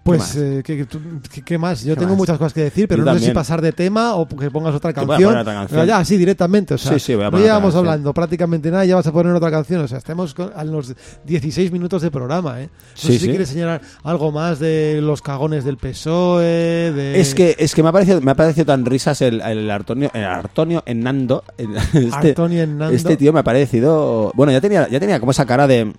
Pues, 0.08 0.36
eh, 0.38 0.62
¿qué, 0.66 0.88
qué- 1.32 1.42
qué- 1.44 1.58
más? 1.58 1.84
Yo 1.84 1.94
¿Qué 1.94 2.00
tengo 2.00 2.12
más? 2.14 2.18
muchas 2.20 2.38
cosas 2.38 2.54
que 2.54 2.62
decir, 2.64 2.88
pero 2.88 3.04
Yo 3.06 3.12
no 3.14 3.20
sé 3.20 3.26
si 3.26 3.32
pasar 3.32 3.62
de 3.62 3.72
tema 3.74 4.16
o 4.16 4.28
que 4.28 4.50
pongas 4.50 4.74
otra 4.74 4.94
canción. 4.94 5.36
otra 5.38 5.54
canción. 5.54 5.86
Ya, 5.86 5.98
así 6.00 6.18
directamente. 6.18 6.74
O 6.74 6.78
sea, 6.78 6.94
Sí, 6.94 7.00
sí, 7.00 7.16
voy 7.16 7.26
a 7.26 7.30
no 7.30 7.38
llevamos 7.38 7.76
hablando 7.76 8.14
prácticamente 8.14 8.72
nada 8.72 8.86
y 8.86 8.90
ya 8.90 8.96
vas 8.96 9.08
a 9.08 9.12
poner 9.12 9.34
otra 9.34 9.52
canción. 9.52 9.82
O 9.82 9.88
sea, 9.88 9.98
estamos 9.98 10.36
a 10.56 10.64
los 10.64 10.94
16 11.26 11.72
minutos 11.72 12.02
de 12.02 12.10
programa, 12.12 12.62
¿eh? 12.62 12.70
No 12.72 12.72
Sí, 12.96 13.08
sé 13.08 13.14
si 13.14 13.20
sí. 13.20 13.28
quieres 13.30 13.50
señalar 13.50 13.82
algo 14.04 14.32
más 14.32 14.60
de 14.60 15.00
los 15.02 15.22
cagones 15.22 15.64
del 15.66 15.78
PSOE, 15.78 16.92
de... 16.94 17.20
Es 17.20 17.36
que, 17.36 17.56
es 17.60 17.76
que 17.76 17.84
me 17.84 17.90
ha 17.90 17.92
parecido, 17.92 18.22
me 18.22 18.32
ha 18.32 18.36
parecido 18.36 18.66
tan 18.66 18.86
risas 18.86 19.22
el, 19.22 19.42
el 19.42 19.70
Artonio, 19.70 20.10
el 20.14 20.24
Artonio 20.24 20.84
Hernando. 20.86 21.44
el- 21.58 21.76
Este, 21.94 22.30
Antonio 22.30 22.62
Hernando. 22.64 22.96
este 22.96 23.18
tío 23.18 23.34
me 23.34 23.40
ha 23.40 23.44
parecido. 23.44 24.32
Bueno, 24.36 24.52
ya 24.52 24.62
tenía, 24.62 24.88
ya 24.90 25.00
tenía 25.00 25.20
como 25.20 25.32
esa 25.32 25.46
cara 25.46 25.68
de. 25.68 25.94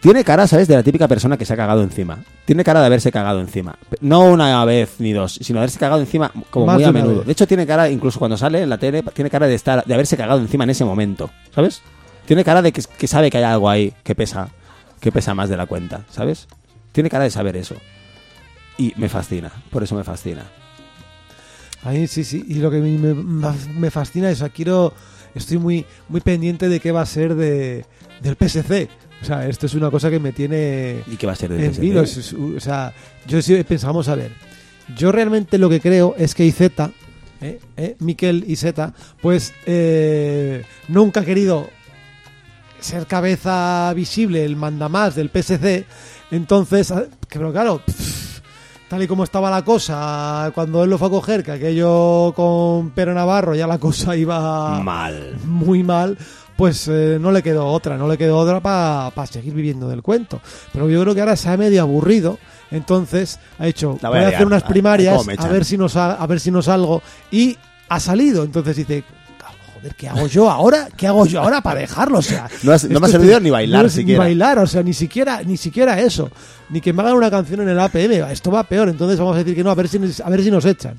Tiene 0.00 0.24
cara, 0.24 0.46
¿sabes? 0.46 0.66
De 0.66 0.74
la 0.74 0.82
típica 0.82 1.06
persona 1.08 1.36
que 1.36 1.44
se 1.44 1.52
ha 1.52 1.56
cagado 1.56 1.82
encima. 1.82 2.20
Tiene 2.46 2.64
cara 2.64 2.80
de 2.80 2.86
haberse 2.86 3.12
cagado 3.12 3.38
encima. 3.40 3.76
No 4.00 4.20
una 4.24 4.64
vez 4.64 4.94
ni 4.98 5.12
dos, 5.12 5.34
sino 5.42 5.58
de 5.58 5.64
haberse 5.64 5.78
cagado 5.78 6.00
encima 6.00 6.32
como 6.50 6.64
Más 6.66 6.76
muy 6.76 6.84
a 6.84 6.92
menudo. 6.92 7.16
vez. 7.18 7.26
De 7.26 7.32
hecho, 7.32 7.46
tiene 7.46 7.66
cara, 7.66 7.90
incluso 7.90 8.18
cuando 8.18 8.38
sale 8.38 8.62
en 8.62 8.70
la 8.70 8.78
tele, 8.78 9.02
tiene 9.14 9.28
cara 9.28 9.46
de 9.46 9.54
estar, 9.54 9.84
de 9.84 9.92
haberse 9.94 10.16
cagado 10.16 10.40
encima 10.40 10.64
en 10.64 10.70
ese 10.70 10.86
momento. 10.86 11.30
¿Sabes? 11.54 11.82
Tiene 12.24 12.44
cara 12.44 12.62
de 12.62 12.72
que, 12.72 12.82
que 12.96 13.06
sabe 13.06 13.30
que 13.30 13.38
hay 13.38 13.44
algo 13.44 13.68
ahí 13.68 13.92
que 14.02 14.14
pesa, 14.14 14.48
que 15.00 15.12
pesa 15.12 15.34
más 15.34 15.50
de 15.50 15.56
la 15.58 15.66
cuenta, 15.66 16.02
¿sabes? 16.10 16.48
Tiene 16.92 17.10
cara 17.10 17.24
de 17.24 17.30
saber 17.30 17.56
eso. 17.56 17.74
Y 18.78 18.94
me 18.96 19.10
fascina, 19.10 19.52
por 19.70 19.82
eso 19.82 19.94
me 19.96 20.04
fascina. 20.04 20.44
Ahí 21.82 22.06
sí, 22.06 22.24
sí. 22.24 22.44
Y 22.48 22.54
lo 22.54 22.70
que 22.70 22.78
me, 22.78 22.96
me- 23.14 23.52
me 23.74 23.90
fascina 23.90 24.30
es, 24.30 24.42
quiero, 24.54 24.92
estoy 25.34 25.58
muy, 25.58 25.84
muy 26.08 26.20
pendiente 26.20 26.68
de 26.68 26.80
qué 26.80 26.92
va 26.92 27.02
a 27.02 27.06
ser 27.06 27.34
de, 27.34 27.84
del 28.22 28.36
PSC. 28.36 28.88
O 29.22 29.24
sea, 29.24 29.46
esto 29.46 29.66
es 29.66 29.74
una 29.74 29.90
cosa 29.90 30.08
que 30.10 30.18
me 30.18 30.32
tiene 30.32 31.02
¿Y 31.06 31.16
qué 31.16 31.26
va 31.26 31.34
a 31.34 31.36
ser 31.36 31.50
de 31.50 31.66
en 31.66 31.98
O 31.98 32.60
sea, 32.60 32.92
yo 33.26 33.42
sí 33.42 33.62
pensamos, 33.64 34.08
a 34.08 34.14
ver, 34.14 34.32
yo 34.96 35.12
realmente 35.12 35.58
lo 35.58 35.68
que 35.68 35.80
creo 35.80 36.14
es 36.16 36.34
que 36.34 36.44
IZ, 36.44 36.60
eh, 37.42 37.60
eh, 37.76 37.96
Miquel 38.00 38.44
IZ, 38.46 38.66
pues 39.20 39.52
eh, 39.66 40.64
nunca 40.88 41.20
ha 41.20 41.24
querido 41.24 41.68
ser 42.80 43.06
cabeza 43.06 43.92
visible, 43.94 44.44
el 44.44 44.56
mandamás 44.56 45.14
del 45.14 45.30
PSC. 45.30 45.84
Entonces, 46.30 46.90
ah, 46.90 47.04
pero 47.28 47.52
claro, 47.52 47.82
pff, 47.84 48.40
tal 48.88 49.02
y 49.02 49.06
como 49.06 49.24
estaba 49.24 49.50
la 49.50 49.64
cosa 49.64 50.50
cuando 50.54 50.84
él 50.84 50.90
lo 50.90 50.98
fue 50.98 51.08
a 51.08 51.10
coger, 51.10 51.42
que 51.42 51.52
aquello 51.52 52.32
con 52.34 52.90
Pedro 52.90 53.14
Navarro 53.14 53.54
ya 53.54 53.66
la 53.66 53.78
cosa 53.78 54.16
iba 54.16 54.80
Mal. 54.80 55.36
muy 55.44 55.82
mal, 55.82 56.18
pues 56.60 56.86
eh, 56.88 57.16
no 57.20 57.32
le 57.32 57.42
quedó 57.42 57.66
otra, 57.66 57.96
no 57.96 58.06
le 58.06 58.18
quedó 58.18 58.36
otra 58.36 58.60
para 58.60 59.26
seguir 59.26 59.54
viviendo 59.54 59.88
del 59.88 60.02
cuento. 60.02 60.40
Pero 60.72 60.88
yo 60.90 61.00
creo 61.02 61.14
que 61.14 61.20
ahora 61.20 61.34
se 61.36 61.48
ha 61.48 61.56
medio 61.56 61.80
aburrido, 61.82 62.38
entonces 62.70 63.38
ha 63.58 63.66
hecho, 63.66 63.98
voy 64.10 64.18
a 64.18 64.28
hacer 64.36 64.46
unas 64.46 64.62
primarias 64.74 65.14
a 65.46 65.48
ver 65.52 65.64
si 65.64 65.76
no 65.78 65.88
sal- 65.88 66.16
a 66.18 66.26
ver 66.26 66.38
si 66.40 66.50
no 66.50 66.60
salgo 66.62 67.02
y 67.30 67.56
ha 67.88 67.98
salido, 67.98 68.44
entonces 68.44 68.76
dice 68.76 69.02
Joder, 69.74 69.94
¿qué 69.94 70.08
hago 70.10 70.26
yo 70.26 70.50
ahora? 70.50 70.88
¿Qué 70.94 71.06
hago 71.06 71.24
yo 71.24 71.40
ahora 71.40 71.62
para 71.62 71.80
dejarlo? 71.80 72.18
O 72.18 72.22
sea, 72.22 72.48
No 72.62 72.72
has- 72.72 72.84
no 72.84 72.88
esto 72.90 73.00
me 73.00 73.06
ha 73.06 73.10
servido 73.10 73.40
ni 73.40 73.48
bailar 73.48 73.84
no 73.84 73.88
siquiera. 73.88 74.22
Ni 74.24 74.28
bailar, 74.28 74.58
o 74.58 74.66
sea, 74.66 74.82
ni 74.82 74.92
siquiera, 74.92 75.42
ni 75.42 75.56
siquiera 75.56 75.98
eso. 75.98 76.30
Ni 76.68 76.82
que 76.82 76.92
me 76.92 77.00
hagan 77.00 77.14
una 77.14 77.30
canción 77.30 77.62
en 77.62 77.70
el 77.70 77.80
APM. 77.80 78.30
Esto 78.30 78.50
va 78.50 78.62
peor, 78.64 78.90
entonces 78.90 79.18
vamos 79.18 79.36
a 79.36 79.38
decir 79.38 79.54
que 79.54 79.64
no, 79.64 79.70
a 79.70 79.74
ver 79.74 79.88
si, 79.88 79.96
a 80.22 80.28
ver 80.28 80.42
si 80.42 80.50
nos 80.50 80.66
echan. 80.66 80.98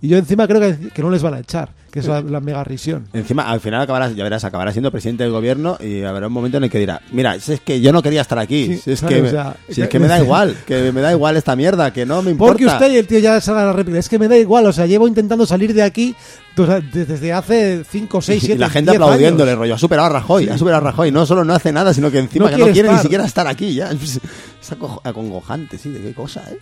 Y 0.00 0.08
yo 0.08 0.16
encima 0.16 0.46
creo 0.46 0.60
que, 0.60 0.90
que 0.90 1.02
no 1.02 1.10
les 1.10 1.22
van 1.22 1.34
a 1.34 1.40
echar, 1.40 1.70
que 1.90 1.98
es 1.98 2.06
la, 2.06 2.20
la 2.22 2.38
mega 2.38 2.62
risión. 2.62 3.08
Encima, 3.12 3.50
al 3.50 3.58
final 3.60 3.80
acabarás, 3.80 4.14
ya 4.14 4.22
verás, 4.22 4.44
acabarás 4.44 4.72
siendo 4.74 4.92
presidente 4.92 5.24
del 5.24 5.32
gobierno 5.32 5.76
y 5.80 6.02
habrá 6.02 6.28
un 6.28 6.32
momento 6.32 6.58
en 6.58 6.64
el 6.64 6.70
que 6.70 6.78
dirá, 6.78 7.00
mira, 7.10 7.40
si 7.40 7.54
es 7.54 7.60
que 7.60 7.80
yo 7.80 7.92
no 7.92 8.00
quería 8.00 8.20
estar 8.20 8.38
aquí, 8.38 8.66
Sí, 8.66 8.76
si 8.78 8.90
es, 8.92 9.00
claro, 9.00 9.14
que, 9.16 9.20
o 9.20 9.24
me- 9.24 9.30
sea, 9.30 9.56
si 9.68 9.82
es 9.82 9.88
que 9.88 9.98
me 9.98 10.06
da 10.06 10.20
igual, 10.22 10.56
que 10.66 10.92
me 10.92 11.00
da 11.00 11.10
igual 11.10 11.36
esta 11.36 11.56
mierda, 11.56 11.92
que 11.92 12.06
no 12.06 12.22
me 12.22 12.30
importa. 12.30 12.52
Porque 12.52 12.66
usted 12.66 12.92
y 12.92 12.96
el 12.98 13.06
tío 13.08 13.18
ya 13.18 13.40
sale 13.40 13.58
a 13.60 13.64
la 13.64 13.72
réplica. 13.72 13.98
Es 13.98 14.08
que 14.08 14.20
me 14.20 14.28
da 14.28 14.36
igual, 14.36 14.66
o 14.66 14.72
sea, 14.72 14.86
llevo 14.86 15.08
intentando 15.08 15.44
salir 15.46 15.74
de 15.74 15.82
aquí 15.82 16.14
desde 16.92 17.32
hace 17.32 17.84
5, 17.88 18.20
6, 18.20 18.40
7 18.40 18.54
y 18.54 18.58
la 18.58 18.68
gente 18.70 18.90
aplaudiéndole, 18.92 19.54
rollo, 19.54 19.74
ha 19.74 19.78
superado 19.78 20.06
a 20.06 20.10
Rajoy, 20.10 20.48
ha 20.48 20.58
superado 20.58 20.86
a 20.86 20.90
Rajoy, 20.90 21.10
no 21.12 21.24
solo 21.26 21.44
no 21.44 21.54
hace 21.54 21.72
nada, 21.72 21.92
sino 21.94 22.10
que 22.10 22.18
encima 22.18 22.50
No 22.50 22.56
que 22.56 22.64
no 22.66 22.72
quiere 22.72 22.92
ni 22.92 22.98
siquiera 22.98 23.24
estar 23.24 23.46
aquí 23.46 23.74
ya. 23.74 23.90
Es 24.60 24.72
aco- 24.72 25.00
acongojante, 25.04 25.78
sí, 25.78 25.88
de 25.90 26.00
qué 26.00 26.12
cosa, 26.14 26.42
¿eh? 26.50 26.58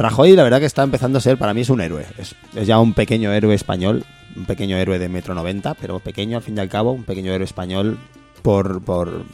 Rajoy, 0.00 0.32
la 0.34 0.42
verdad 0.44 0.58
que 0.60 0.66
está 0.66 0.82
empezando 0.82 1.18
a 1.18 1.20
ser, 1.20 1.36
para 1.38 1.54
mí 1.54 1.60
es 1.62 1.70
un 1.70 1.80
héroe. 1.80 2.06
Es, 2.18 2.34
es 2.54 2.66
ya 2.66 2.78
un 2.78 2.94
pequeño 2.94 3.32
héroe 3.32 3.54
español, 3.54 4.04
un 4.36 4.44
pequeño 4.46 4.76
héroe 4.76 4.98
de 4.98 5.08
metro 5.08 5.34
90, 5.34 5.74
pero 5.74 5.98
pequeño 6.00 6.36
al 6.38 6.42
fin 6.42 6.56
y 6.56 6.60
al 6.60 6.68
cabo, 6.68 6.92
un 6.92 7.04
pequeño 7.04 7.32
héroe 7.32 7.44
español 7.44 7.98
por, 8.42 8.82
por, 8.82 9.24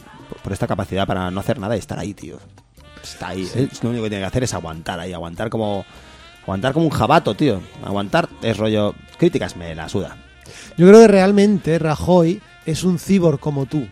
por 0.43 0.53
esta 0.53 0.67
capacidad 0.67 1.07
para 1.07 1.31
no 1.31 1.39
hacer 1.39 1.59
nada 1.59 1.75
y 1.75 1.79
estar 1.79 1.97
ahí, 1.99 2.13
tío. 2.13 2.37
Está 3.03 3.29
ahí. 3.29 3.43
Es 3.55 3.83
lo 3.83 3.89
único 3.89 4.03
que 4.03 4.09
tiene 4.09 4.23
que 4.23 4.27
hacer 4.27 4.43
es 4.43 4.53
aguantar 4.53 4.99
ahí, 4.99 5.13
aguantar 5.13 5.49
como 5.49 5.85
aguantar 6.43 6.73
como 6.73 6.85
un 6.85 6.91
jabato, 6.91 7.33
tío. 7.35 7.61
Aguantar 7.85 8.27
es 8.41 8.57
rollo 8.57 8.93
críticas 9.17 9.55
me 9.55 9.73
la 9.75 9.87
suda. 9.89 10.17
Yo 10.77 10.87
creo 10.87 11.01
que 11.01 11.07
realmente 11.07 11.79
Rajoy 11.79 12.41
es 12.65 12.83
un 12.83 12.99
cibor 12.99 13.39
como 13.39 13.65
tú. 13.65 13.87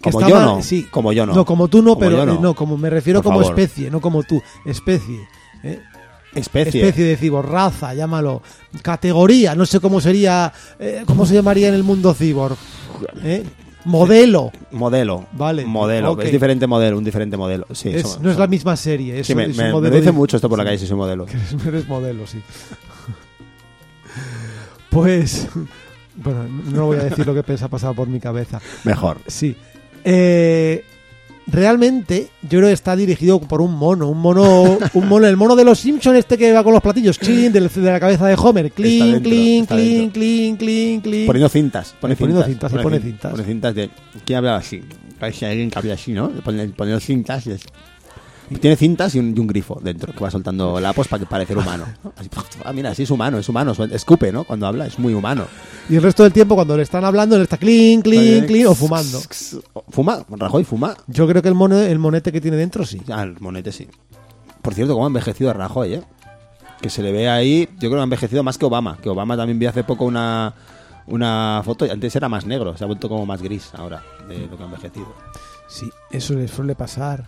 Que 0.00 0.10
Como 0.12 0.26
yo 0.28 0.34
mal- 0.36 0.44
no, 0.44 0.62
sí. 0.62 0.84
como 0.90 1.12
yo 1.12 1.26
no. 1.26 1.34
No, 1.34 1.44
como 1.44 1.68
tú 1.68 1.82
no, 1.82 1.94
Como 1.94 2.00
pero 2.00 2.24
no. 2.24 2.38
no, 2.40 2.54
como 2.54 2.76
me 2.78 2.88
refiero 2.88 3.20
Por 3.20 3.32
como 3.32 3.40
favor. 3.44 3.58
especie, 3.58 3.90
no 3.90 4.00
como 4.00 4.22
tú. 4.22 4.40
Especie. 4.64 5.26
¿eh? 5.64 5.80
Especie. 6.38 6.82
Especie 6.82 7.04
de 7.04 7.16
cibor, 7.16 7.48
raza, 7.50 7.94
llámalo. 7.94 8.42
Categoría, 8.82 9.54
no 9.54 9.66
sé 9.66 9.80
cómo 9.80 10.00
sería, 10.00 10.52
eh, 10.78 11.02
cómo 11.06 11.26
se 11.26 11.34
llamaría 11.34 11.68
en 11.68 11.74
el 11.74 11.82
mundo 11.84 12.14
cibor. 12.14 12.56
¿eh? 13.22 13.44
Modelo. 13.84 14.50
Modelo. 14.72 15.26
Vale, 15.32 15.64
Modelo. 15.64 16.20
Es 16.20 16.30
diferente 16.32 16.66
modelo, 16.66 16.98
un 16.98 17.04
diferente 17.04 17.36
modelo. 17.36 17.66
Sí, 17.72 17.88
Es- 17.90 18.02
somos- 18.02 18.20
no 18.20 18.30
es 18.30 18.36
la 18.38 18.46
misma 18.46 18.76
serie. 18.76 19.20
Es, 19.20 19.26
Sí, 19.26 19.34
me, 19.34 19.44
es 19.44 19.56
me- 19.56 19.72
dif- 19.72 20.12
mucho 20.12 20.36
esto 20.36 20.48
por 20.48 20.58
la 20.58 20.64
calle 20.64 20.78
si 20.78 20.86
soy 20.86 20.96
modelo. 20.96 21.26
Eres 21.66 21.86
modelo, 21.88 22.26
sí. 22.26 22.42
Pues. 24.90 25.46
Bueno, 26.20 26.48
no 26.48 26.86
voy 26.86 26.96
a 26.98 27.04
decir 27.04 27.24
lo 27.24 27.32
que 27.32 27.44
pensa 27.44 27.66
ha 27.66 27.68
pasado 27.68 27.94
por 27.94 28.08
mi 28.08 28.18
cabeza. 28.18 28.60
Mejor. 28.82 29.18
Sí. 29.28 29.54
Eh, 30.02 30.84
realmente, 31.50 32.28
yo 32.42 32.58
creo 32.58 32.66
que 32.66 32.72
está 32.72 32.94
dirigido 32.94 33.40
por 33.40 33.60
un 33.60 33.74
mono. 33.74 34.08
Un 34.08 34.18
mono, 34.20 34.78
un 34.94 35.08
mono, 35.08 35.26
el 35.26 35.36
mono 35.36 35.56
de 35.56 35.64
los 35.64 35.78
Simpsons, 35.78 36.18
este 36.18 36.36
que 36.38 36.52
va 36.52 36.62
con 36.62 36.72
los 36.72 36.82
platillos, 36.82 37.18
clean, 37.18 37.52
de 37.52 37.60
la 37.60 38.00
cabeza 38.00 38.26
de 38.26 38.34
Homer. 38.34 38.70
Clean, 38.70 39.20
clean, 39.20 39.66
clean, 39.66 40.10
clean, 40.10 40.56
clean, 40.56 41.00
clean. 41.00 41.26
Poniendo 41.26 41.48
cintas. 41.48 41.94
Pone 42.00 42.16
Poniendo 42.16 42.44
cintas. 42.44 42.70
cintas, 42.70 42.82
pone 42.84 42.98
cin- 42.98 43.02
cintas. 43.02 43.30
Pone 43.32 43.44
cintas 43.44 43.74
de. 43.74 43.90
¿Quién 44.24 44.36
hablaba 44.38 44.58
así? 44.58 44.82
Parece 45.18 45.46
alguien 45.46 45.70
que 45.70 45.78
habla 45.78 45.94
así, 45.94 46.12
¿no? 46.12 46.28
Poniendo 46.44 47.00
cintas 47.00 47.46
y 47.46 47.50
es- 47.52 47.62
Tiene 48.60 48.76
cintas 48.76 49.14
y 49.14 49.18
un, 49.18 49.34
y 49.36 49.40
un 49.40 49.46
grifo 49.46 49.78
dentro 49.82 50.12
que 50.12 50.20
va 50.20 50.30
soltando 50.30 50.80
lapos 50.80 51.06
para 51.08 51.20
que 51.20 51.26
parecer 51.26 51.58
humano. 51.58 51.84
Así, 52.16 52.28
ah, 52.64 52.72
mira, 52.72 52.94
sí 52.94 53.02
es 53.02 53.10
humano, 53.10 53.38
es 53.38 53.48
humano. 53.48 53.72
Escupe, 53.92 54.32
¿no? 54.32 54.44
Cuando 54.44 54.66
habla, 54.66 54.86
es 54.86 54.98
muy 54.98 55.12
humano. 55.14 55.44
Y 55.88 55.96
el 55.96 56.02
resto 56.02 56.22
del 56.22 56.32
tiempo, 56.32 56.54
cuando 56.54 56.76
le 56.76 56.82
están 56.82 57.04
hablando, 57.04 57.36
él 57.36 57.42
está 57.42 57.56
clean, 57.58 58.00
clean, 58.02 58.46
clean 58.46 58.66
o 58.68 58.74
fumando. 58.74 59.20
Fuma, 59.90 60.24
Rajoy 60.30 60.64
fuma. 60.64 60.96
Yo 61.06 61.26
creo 61.28 61.42
que 61.42 61.48
el, 61.48 61.54
mono- 61.54 61.78
el 61.78 61.98
monete 61.98 62.32
que 62.32 62.40
tiene 62.40 62.56
dentro 62.56 62.84
sí. 62.86 63.00
Ah, 63.10 63.22
el 63.22 63.38
monete 63.40 63.70
sí. 63.72 63.86
Por 64.62 64.74
cierto, 64.74 64.94
cómo 64.94 65.04
ha 65.04 65.08
envejecido 65.08 65.52
Rajoy, 65.52 65.94
¿eh? 65.94 66.02
Que 66.80 66.90
se 66.90 67.02
le 67.02 67.12
ve 67.12 67.28
ahí, 67.28 67.66
yo 67.74 67.88
creo 67.88 67.92
que 67.94 68.00
ha 68.00 68.04
envejecido 68.04 68.42
más 68.42 68.56
que 68.56 68.64
Obama. 68.66 68.98
Que 69.02 69.08
Obama 69.08 69.36
también 69.36 69.58
vi 69.58 69.66
hace 69.66 69.82
poco 69.84 70.04
una, 70.04 70.54
una 71.06 71.60
foto 71.64 71.84
y 71.86 71.90
antes 71.90 72.14
era 72.16 72.28
más 72.28 72.46
negro, 72.46 72.76
se 72.76 72.84
ha 72.84 72.86
vuelto 72.86 73.08
como 73.08 73.26
más 73.26 73.42
gris 73.42 73.70
ahora 73.74 74.02
de 74.28 74.46
lo 74.46 74.56
que 74.56 74.62
ha 74.62 74.66
envejecido. 74.66 75.12
Sí, 75.68 75.90
eso 76.10 76.34
le 76.34 76.48
suele 76.48 76.74
pasar 76.74 77.26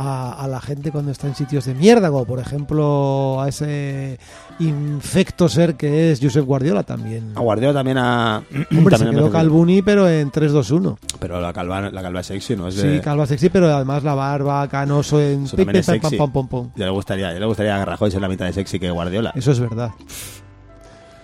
a, 0.00 0.32
a 0.44 0.46
la 0.46 0.60
gente 0.60 0.92
cuando 0.92 1.10
está 1.10 1.26
en 1.26 1.34
sitios 1.34 1.64
de 1.64 1.74
mierda, 1.74 2.08
como 2.10 2.24
por 2.24 2.38
ejemplo 2.38 3.40
a 3.42 3.48
ese 3.48 4.18
infecto 4.60 5.48
ser 5.48 5.74
que 5.74 6.12
es 6.12 6.20
Josep 6.22 6.44
Guardiola 6.44 6.84
también. 6.84 7.32
A 7.34 7.40
Guardiola 7.40 7.74
también 7.74 7.98
ha... 7.98 8.42
Hombre, 8.70 8.96
también 8.96 9.14
se 9.14 9.18
quedó. 9.20 9.30
Calvuni, 9.32 9.82
pero 9.82 10.08
en 10.08 10.30
3-2-1. 10.30 10.96
Pero 11.18 11.40
la 11.40 11.52
calva, 11.52 11.90
la 11.90 12.00
calva 12.02 12.20
es 12.20 12.26
sexy, 12.26 12.54
¿no? 12.54 12.68
Es 12.68 12.76
Sí, 12.76 12.86
de- 12.86 13.00
calva 13.00 13.26
sexy, 13.26 13.48
pero 13.48 13.74
además 13.74 14.04
la 14.04 14.14
barba, 14.14 14.68
canoso 14.68 15.20
en 15.20 15.44
Eso 15.44 15.56
también 15.56 15.76
es 15.76 15.86
sexy. 15.86 16.16
pam, 16.16 16.30
pam, 16.32 16.46
pam. 16.48 16.70
Ya 16.76 16.84
le 16.84 16.92
gustaría, 16.92 17.32
ya 17.32 17.40
le 17.40 17.46
gustaría 17.46 17.74
a 17.80 17.84
Rajoy 17.84 18.10
ser 18.12 18.20
la 18.20 18.28
mitad 18.28 18.46
de 18.46 18.52
sexy 18.52 18.78
que 18.78 18.90
Guardiola. 18.90 19.32
Eso 19.34 19.50
es 19.52 19.58
verdad. 19.60 19.90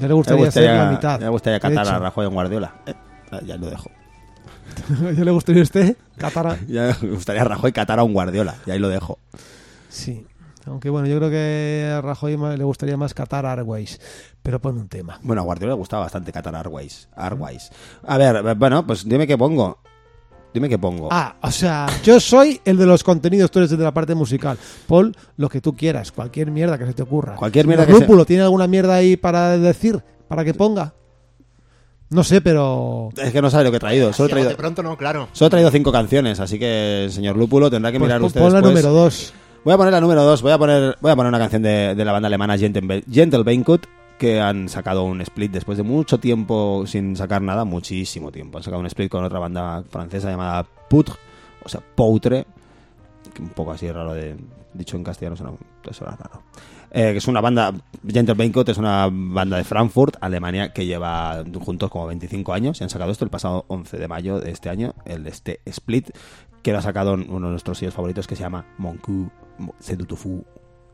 Ya 0.01 0.09
le 0.09 0.09
Ya 0.09 0.15
gustaría, 0.15 0.45
le 0.47 0.51
ser 0.51 0.63
gustaría, 0.65 0.85
la 0.85 0.91
mitad. 0.91 1.19
ya 1.21 1.25
le 1.27 1.31
gustaría 1.31 1.61
catar 1.61 1.89
a. 1.89 1.99
Rajoy 2.01 2.27
en 2.27 2.35
Guardiola. 2.35 2.75
Eh, 2.87 2.95
ya 3.47 3.57
lo 3.57 3.71
dejo. 3.71 3.89
¿Ya 5.17 5.25
le 5.25 5.31
gustaría 5.31 5.63
a 5.63 5.65
usted? 5.65 5.97
Catara. 6.17 6.59
Ya 6.69 6.97
me 7.03 7.11
gustaría 7.11 7.43
a 7.43 7.45
Rajoy 7.45 7.73
catar 7.73 7.99
a 7.99 8.05
un 8.05 8.13
Guardiola. 8.13 8.57
Y 8.67 8.71
ahí 8.71 8.79
lo 8.79 8.89
dejo. 8.89 9.19
Sí. 9.89 10.27
Aunque 10.67 10.89
bueno, 10.89 11.07
yo 11.07 11.19
creo 11.19 11.29
que 11.31 11.91
a 11.93 12.01
Rajoy 12.01 12.37
le 12.57 12.65
gustaría 12.65 12.97
más 12.97 13.13
Qatar 13.13 13.45
Airways. 13.45 14.01
Pero 14.43 14.61
pon 14.61 14.79
un 14.79 14.89
tema. 14.89 15.19
Bueno, 15.23 15.43
a 15.43 15.45
Guardiola 15.45 15.75
le 15.75 15.79
gustaba 15.79 16.05
bastante 16.05 16.33
catar 16.33 16.55
Airways. 16.57 17.09
Airways. 17.17 17.71
A 18.07 18.17
ver, 18.19 18.55
bueno, 18.55 18.87
pues 18.87 19.07
dime 19.07 19.27
qué 19.27 19.37
pongo. 19.37 19.79
Dime 20.55 20.69
qué 20.69 20.79
pongo. 20.79 21.09
Ah, 21.11 21.35
o 21.43 21.51
sea, 21.51 21.87
yo 22.05 22.21
soy 22.21 22.61
el 22.65 22.77
de 22.79 22.87
los 22.87 23.03
contenidos, 23.03 23.51
tú 23.51 23.59
eres 23.59 23.73
el 23.73 23.79
de 23.79 23.85
la 23.85 23.93
parte 23.93 24.15
musical. 24.15 24.57
Pon 24.87 25.13
lo 25.37 25.49
que 25.49 25.61
tú 25.61 25.75
quieras, 25.75 26.13
cualquier 26.13 26.53
mierda 26.53 26.79
que 26.79 26.87
se 26.87 26.93
te 26.95 27.03
ocurra. 27.03 27.35
Cualquier 27.35 27.67
mierda 27.67 27.85
que 27.85 27.93
se- 27.93 28.25
¿tiene 28.25 28.45
alguna 28.45 28.69
mierda 28.69 28.95
ahí 28.95 29.17
para 29.17 29.59
decir? 29.59 30.03
¿Para 30.29 30.45
que 30.45 30.55
ponga? 30.55 30.95
No 32.15 32.23
sé, 32.23 32.41
pero... 32.41 33.11
Es 33.17 33.33
que 33.33 33.43
no 33.43 33.51
sabe 33.51 33.65
lo 33.65 33.71
que 33.71 33.79
he 33.79 33.81
traído. 33.81 34.13
Solo 34.13 34.29
he 34.29 34.31
traído, 34.31 34.57
pronto 34.57 34.83
no, 34.83 34.97
claro. 34.97 35.29
solo 35.33 35.49
he 35.49 35.51
traído 35.51 35.71
cinco 35.73 35.91
canciones, 35.91 36.39
así 36.39 36.59
que, 36.59 37.09
señor 37.11 37.37
Lúpulo, 37.37 37.71
tendrá 37.71 37.91
que 37.91 37.99
Pues 37.99 38.09
mirar 38.09 38.23
usted 38.23 38.41
pon 38.41 38.53
la 38.53 38.61
número 38.61 38.93
dos. 38.93 39.35
Voy 39.65 39.73
a 39.73 39.77
poner 39.79 39.93
la 39.95 40.01
número 40.01 40.23
2. 40.25 40.43
Voy 40.43 40.53
a 40.53 40.59
poner, 40.59 40.99
voy 41.01 41.11
a 41.11 41.17
poner 41.17 41.29
una 41.31 41.39
canción 41.39 41.63
de, 41.63 41.95
de 41.95 42.05
la 42.05 42.13
banda 42.13 42.27
alemana 42.27 42.59
Gentle, 42.59 43.03
Gentle 43.11 43.43
Banquet 43.43 43.89
que 44.19 44.41
han 44.41 44.69
sacado 44.69 45.05
un 45.05 45.21
split 45.23 45.51
después 45.51 45.77
de 45.77 45.83
mucho 45.83 46.21
tiempo 46.21 46.85
sin 46.87 47.17
sacar 47.17 47.43
nada, 47.43 47.65
muchísimo 47.65 48.31
tiempo. 48.31 48.59
Han 48.59 48.65
sacado 48.65 48.81
un 48.81 48.87
split 48.87 49.11
con 49.11 49.25
otra 49.25 49.39
banda 49.39 49.83
francesa 49.91 50.31
llamada 50.31 50.65
Poutre, 50.89 51.15
o 51.65 51.69
sea, 51.69 51.81
Poutre, 51.81 52.47
que 53.33 53.43
un 53.43 53.49
poco 53.49 53.73
así 53.73 53.91
raro 53.91 54.15
de 54.15 54.37
dicho 54.73 54.97
en 54.97 55.05
castellano 55.05 55.37
suena, 55.37 55.53
suena 55.91 56.17
raro. 56.17 56.43
Eh, 56.97 57.11
que 57.11 57.19
es 57.19 57.27
una 57.27 57.41
banda, 57.41 57.75
Gentle 58.07 58.37
Banquet 58.37 58.69
es 58.69 58.79
una 58.79 59.09
banda 59.11 59.57
de 59.57 59.65
Frankfurt, 59.65 60.15
Alemania, 60.21 60.73
que 60.73 60.87
lleva 60.87 61.43
juntos 61.61 61.91
como 61.91 62.07
25 62.07 62.53
años 62.53 62.81
y 62.81 62.85
han 62.85 62.91
sacado 62.91 63.11
esto 63.11 63.25
el 63.25 63.33
pasado 63.33 63.65
11 63.67 63.99
de 63.99 64.07
mayo 64.07 64.39
de 64.39 64.53
este 64.53 64.69
año, 64.71 64.95
el 65.05 65.27
este 65.27 65.61
split, 65.65 66.11
que 66.63 66.71
lo 66.71 66.79
ha 66.79 66.83
sacado 66.83 67.15
uno 67.15 67.47
de 67.47 67.51
nuestros 67.51 67.79
sellos 67.79 67.95
favoritos 67.95 68.29
que 68.29 68.37
se 68.37 68.43
llama 68.43 68.67
Monku 68.79 69.29
Sedutofu. 69.81 70.45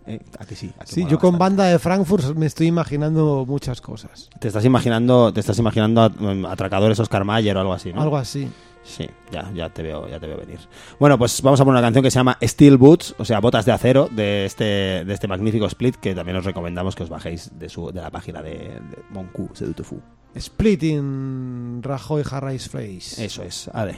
¿Eh? 0.06 0.18
¿A 0.38 0.46
que 0.46 0.56
sí? 0.56 0.72
¿A 0.78 0.86
que 0.86 0.92
Sí, 0.92 1.04
yo 1.06 1.18
con 1.18 1.36
banda 1.36 1.64
de 1.64 1.78
Frankfurt 1.78 2.34
me 2.34 2.46
estoy 2.46 2.68
imaginando 2.68 3.44
muchas 3.46 3.82
cosas. 3.82 4.30
Te 4.40 4.48
estás 4.48 4.64
imaginando, 4.64 5.34
te 5.34 5.40
estás 5.40 5.58
imaginando 5.58 6.00
atracadores 6.48 6.98
Oscar 6.98 7.26
Mayer 7.26 7.58
o 7.58 7.60
algo 7.60 7.74
así, 7.74 7.92
¿no? 7.92 8.00
Algo 8.00 8.16
así. 8.16 8.48
Sí, 8.82 9.08
ya, 9.30 9.50
ya 9.54 9.68
te 9.68 9.82
veo, 9.82 10.08
ya 10.08 10.18
te 10.18 10.26
veo 10.26 10.38
venir. 10.38 10.58
Bueno, 10.98 11.18
pues 11.18 11.42
vamos 11.42 11.60
a 11.60 11.64
poner 11.64 11.78
una 11.78 11.86
canción 11.86 12.02
que 12.02 12.10
se 12.10 12.18
llama 12.18 12.38
Steel 12.42 12.76
Boots, 12.76 13.14
o 13.18 13.24
sea, 13.24 13.40
botas 13.40 13.64
de 13.66 13.72
acero, 13.72 14.08
de 14.10 14.46
este, 14.46 15.04
de 15.04 15.12
este 15.12 15.28
magnífico 15.28 15.66
split 15.66 15.96
que 15.96 16.14
también 16.14 16.36
os 16.38 16.44
recomendamos 16.44 16.94
que 16.96 17.02
os 17.02 17.08
bajéis 17.08 17.50
de 17.58 17.68
su, 17.68 17.92
de 17.92 18.00
la 18.00 18.10
página 18.10 18.42
de, 18.42 18.52
de 18.52 18.98
Monku 19.10 19.50
Sedutofu. 19.52 20.00
Splitting 20.38 21.82
Rajoy 21.82 22.22
Harris 22.30 22.68
Face. 22.68 23.24
Eso 23.24 23.42
es, 23.42 23.68
vale. 23.72 23.96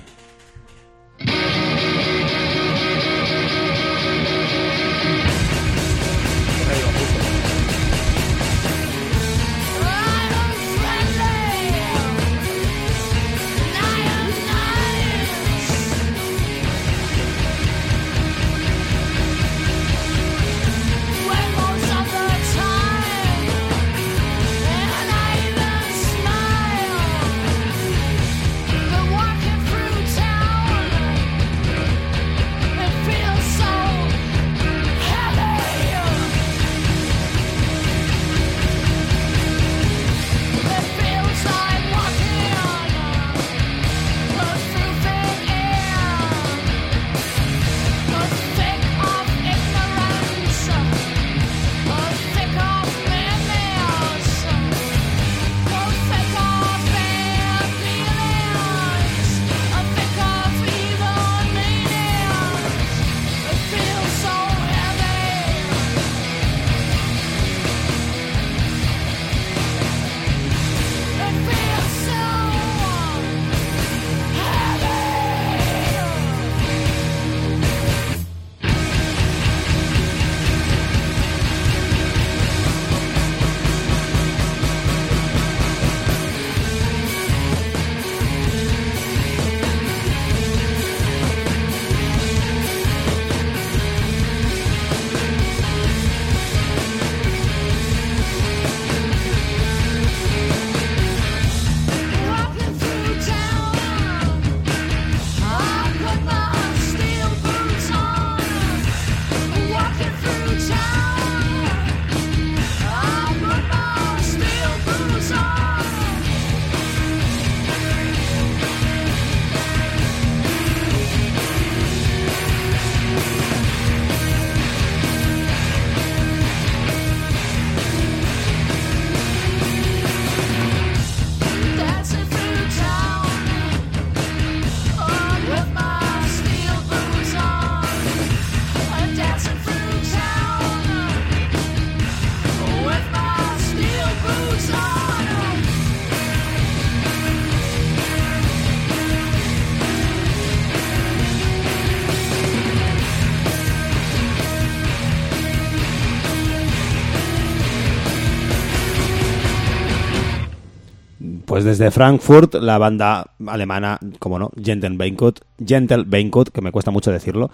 Pues 161.64 161.78
desde 161.78 161.90
Frankfurt, 161.90 162.54
la 162.54 162.78
banda 162.78 163.26
alemana, 163.46 163.98
como 164.18 164.38
no, 164.38 164.50
Gentle 164.62 164.96
Beinkut, 164.96 165.40
Gentle 165.64 166.04
Beinkut, 166.06 166.48
que 166.50 166.60
me 166.60 166.72
cuesta 166.72 166.90
mucho 166.90 167.10
decirlo, 167.10 167.50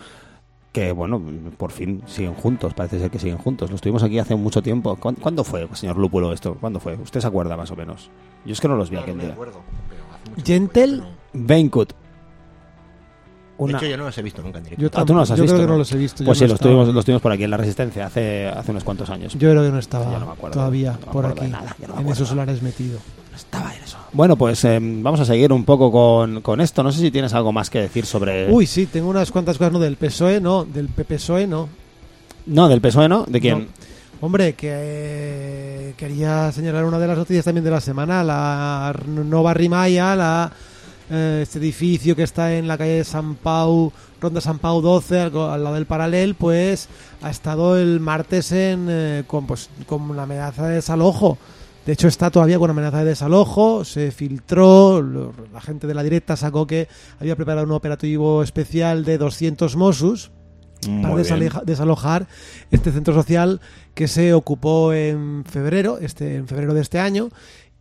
que 0.72 0.92
bueno, 0.92 1.20
por 1.56 1.72
fin 1.72 2.02
siguen 2.06 2.34
juntos, 2.34 2.74
parece 2.74 2.98
ser 3.00 3.10
que 3.10 3.18
siguen 3.18 3.38
juntos. 3.38 3.70
Lo 3.70 3.76
estuvimos 3.76 4.02
aquí 4.02 4.18
hace 4.18 4.34
mucho 4.36 4.62
tiempo. 4.62 4.96
¿Cuán- 4.96 5.16
¿Cuándo 5.16 5.42
fue, 5.44 5.66
señor 5.74 5.96
Lúpulo, 5.96 6.32
esto? 6.32 6.56
¿Cuándo 6.60 6.78
fue? 6.80 6.94
¿Usted 6.96 7.20
se 7.20 7.26
acuerda 7.26 7.56
más 7.56 7.70
o 7.70 7.76
menos? 7.76 8.10
Yo 8.44 8.52
es 8.52 8.60
que 8.60 8.68
no 8.68 8.76
los 8.76 8.90
vi 8.90 8.96
No, 8.96 9.02
aquel 9.02 9.14
no 9.16 9.18
me 9.18 9.24
día. 9.24 9.32
acuerdo, 9.34 9.60
pero 9.88 10.02
hace 10.14 10.30
mucho 10.30 10.44
Gentle, 10.46 11.02
Beinkut. 11.32 11.92
no. 11.92 11.98
De 13.58 13.64
Una... 13.64 13.78
hecho, 13.78 13.86
yo 13.88 13.96
no 13.96 14.04
los 14.04 14.16
he 14.18 14.22
visto 14.22 14.40
nunca 14.42 14.58
en 14.58 14.64
directo. 14.64 14.82
yo, 14.82 14.88
Ah, 14.94 15.04
tú 15.04 15.14
no 15.14 15.18
los 15.20 15.30
has 15.32 15.36
yo 15.38 15.42
visto, 15.42 15.56
creo 15.56 15.66
que 15.66 15.68
¿no? 15.68 15.72
no 15.72 15.78
los 15.78 15.90
he 15.92 15.96
visto. 15.98 16.18
yo 16.22 16.26
Pues 16.26 16.38
sí, 16.38 16.44
no 16.44 16.50
los 16.50 16.60
tuvimos, 16.60 16.94
los 16.94 17.04
tuvimos 17.04 17.22
por 17.22 17.32
aquí 17.32 17.42
en 17.42 17.50
La 17.50 17.56
Resistencia 17.56 18.06
hace, 18.06 18.46
hace 18.46 18.70
unos 18.70 18.84
cuantos 18.84 19.10
años. 19.10 19.32
Yo 19.32 19.50
creo 19.50 19.64
que 19.64 19.70
no 19.72 19.78
estaba 19.80 20.06
me 20.18 20.30
acuerdo, 20.32 20.54
todavía 20.54 20.92
por 21.10 21.26
aquí, 21.26 21.46
nada, 21.48 21.74
en 21.98 22.08
esos 22.08 22.28
solares 22.28 22.62
metido. 22.62 23.00
Estaba 23.38 23.72
en 23.72 23.83
eso. 23.85 23.96
Bueno, 24.12 24.37
pues 24.37 24.64
eh, 24.64 24.79
vamos 24.81 25.20
a 25.20 25.24
seguir 25.24 25.53
un 25.53 25.64
poco 25.64 25.92
con, 25.92 26.40
con 26.42 26.61
esto. 26.61 26.83
No 26.83 26.90
sé 26.90 27.01
si 27.01 27.11
tienes 27.12 27.33
algo 27.35 27.53
más 27.53 27.70
que 27.70 27.81
decir 27.81 28.05
sobre... 28.05 28.51
Uy, 28.51 28.66
sí, 28.66 28.87
tengo 28.87 29.09
unas 29.09 29.31
cuantas 29.31 29.57
cosas, 29.57 29.72
no, 29.72 29.79
del 29.79 29.96
PSOE, 29.96 30.40
no, 30.40 30.64
del 30.64 30.88
PPSOE, 30.88 31.46
no. 31.46 31.68
No, 32.46 32.68
del 32.68 32.81
PSOE, 32.81 33.09
¿no? 33.09 33.24
¿De 33.27 33.40
quién? 33.40 33.59
No. 33.61 34.27
Hombre, 34.27 34.55
que 34.55 34.68
eh, 34.72 35.94
quería 35.96 36.51
señalar 36.51 36.85
una 36.85 36.98
de 36.98 37.07
las 37.07 37.16
noticias 37.16 37.44
también 37.44 37.64
de 37.64 37.70
la 37.70 37.81
semana, 37.81 38.24
la 38.24 38.92
Nova 39.07 39.55
Rimaya, 39.55 40.16
la, 40.16 40.51
eh, 41.09 41.40
este 41.44 41.61
edificio 41.61 42.16
que 42.16 42.24
está 42.24 42.53
en 42.55 42.66
la 42.66 42.77
calle 42.77 42.94
de 42.94 43.05
San 43.05 43.37
Pau, 43.37 43.92
Ronda 44.20 44.40
San 44.40 44.59
Pau 44.59 44.81
12, 44.83 45.20
al, 45.20 45.37
al 45.37 45.62
lado 45.62 45.77
del 45.77 45.87
Paralel, 45.87 46.35
pues 46.35 46.88
ha 47.22 47.31
estado 47.31 47.79
el 47.79 48.01
martes 48.01 48.51
en, 48.51 48.88
eh, 48.90 49.22
con, 49.29 49.46
pues, 49.46 49.70
con 49.87 50.03
una 50.11 50.24
amenaza 50.24 50.66
de 50.66 50.74
desalojo. 50.74 51.38
De 51.88 51.94
hecho, 51.94 52.07
está 52.07 52.31
todavía 52.31 52.59
con 52.59 52.68
amenaza 52.68 52.98
de 52.98 53.07
desalojo. 53.07 53.83
Se 53.83 54.11
filtró, 54.11 55.01
lo- 55.01 55.33
la 55.55 55.61
gente 55.62 55.87
de 55.87 55.94
la 55.94 56.03
directa 56.03 56.37
sacó 56.37 56.66
que 56.66 56.87
había 57.18 57.35
preparado 57.35 57.66
un 57.66 57.72
operativo 57.72 58.42
especial 58.42 59.07
de 59.07 59.16
200 59.16 59.74
Mossos 59.74 60.31
para 61.01 61.14
desaleja- 61.16 61.62
desalojar 61.64 62.29
este 62.70 62.92
centro 62.92 63.14
social 63.14 63.62
que 63.94 64.07
se 64.07 64.35
ocupó 64.35 64.92
en 64.92 65.44
febrero, 65.46 65.96
este, 65.98 66.37
en 66.37 66.46
febrero 66.46 66.74
de 66.74 66.83
este 66.83 66.98
año. 66.98 67.31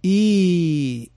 Y, 0.02 1.12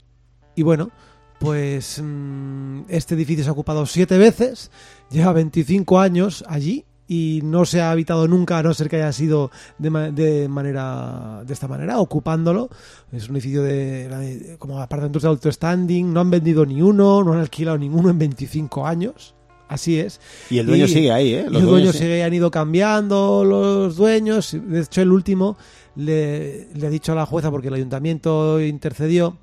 y 0.57 0.63
bueno, 0.65 0.91
pues 1.39 2.03
mm, 2.05 2.81
este 2.89 3.15
edificio 3.15 3.45
se 3.45 3.51
ha 3.51 3.53
ocupado 3.53 3.87
siete 3.87 4.19
veces, 4.19 4.73
lleva 5.13 5.33
25 5.33 6.01
años 6.01 6.45
allí 6.49 6.87
y 7.13 7.41
no 7.43 7.65
se 7.65 7.81
ha 7.81 7.91
habitado 7.91 8.29
nunca, 8.29 8.59
a 8.59 8.63
no 8.63 8.73
ser 8.73 8.89
que 8.89 8.95
haya 8.95 9.11
sido 9.13 9.51
de, 9.79 9.91
ma- 9.91 10.13
de 10.13 10.47
manera 10.49 11.43
de 11.45 11.53
esta 11.53 11.67
manera, 11.67 11.99
ocupándolo. 11.99 12.71
Es 13.11 13.29
un 13.29 13.35
edificio 13.35 13.65
de, 13.65 14.07
de- 14.09 14.57
como 14.59 14.81
apartamentos 14.81 15.23
de 15.23 15.29
alto 15.29 15.51
standing, 15.51 16.13
no 16.13 16.21
han 16.21 16.31
vendido 16.31 16.65
ni 16.65 16.81
uno, 16.83 17.25
no 17.25 17.33
han 17.33 17.41
alquilado 17.41 17.79
ninguno 17.79 18.11
en 18.11 18.19
25 18.21 18.87
años. 18.87 19.35
Así 19.67 19.99
es. 19.99 20.21
Y 20.51 20.59
el 20.59 20.67
dueño 20.67 20.85
Y- 20.85 20.89
sigue 20.89 21.11
ahí, 21.11 21.35
¿eh? 21.35 21.43
Los 21.45 21.55
los 21.55 21.63
dueños 21.63 21.71
dueños 21.71 21.93
sí. 21.97 21.99
sigue- 22.05 22.23
han 22.23 22.33
ido 22.35 22.51
cambiando 22.53 23.45
los 23.45 23.97
dueños. 23.97 24.57
De 24.69 24.81
hecho, 24.81 25.03
el 25.03 25.11
último 25.11 25.57
le, 25.97 26.69
le 26.75 26.87
ha 26.87 26.91
dicho 26.91 27.11
a 27.11 27.17
la 27.17 27.27
jueza, 27.27 27.51
porque 27.51 27.69
el 27.69 27.75
ayuntamiento 27.75 28.61
intercedió 28.61 29.37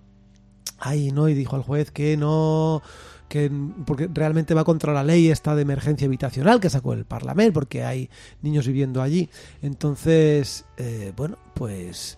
ahí, 0.79 1.11
¿no? 1.11 1.27
Y 1.27 1.33
dijo 1.33 1.55
al 1.57 1.63
juez 1.63 1.91
que 1.91 2.15
no 2.17 2.81
que 3.27 3.51
porque 3.85 4.09
realmente 4.13 4.53
va 4.53 4.63
contra 4.63 4.93
la 4.93 5.03
ley 5.03 5.29
esta 5.29 5.55
de 5.55 5.61
emergencia 5.63 6.07
habitacional 6.07 6.59
que 6.59 6.69
sacó 6.69 6.93
el 6.93 7.05
Parlamento 7.05 7.53
porque 7.53 7.83
hay 7.83 8.09
niños 8.41 8.67
viviendo 8.67 9.01
allí. 9.01 9.29
Entonces 9.61 10.65
eh, 10.77 11.11
bueno 11.15 11.37
pues 11.53 12.17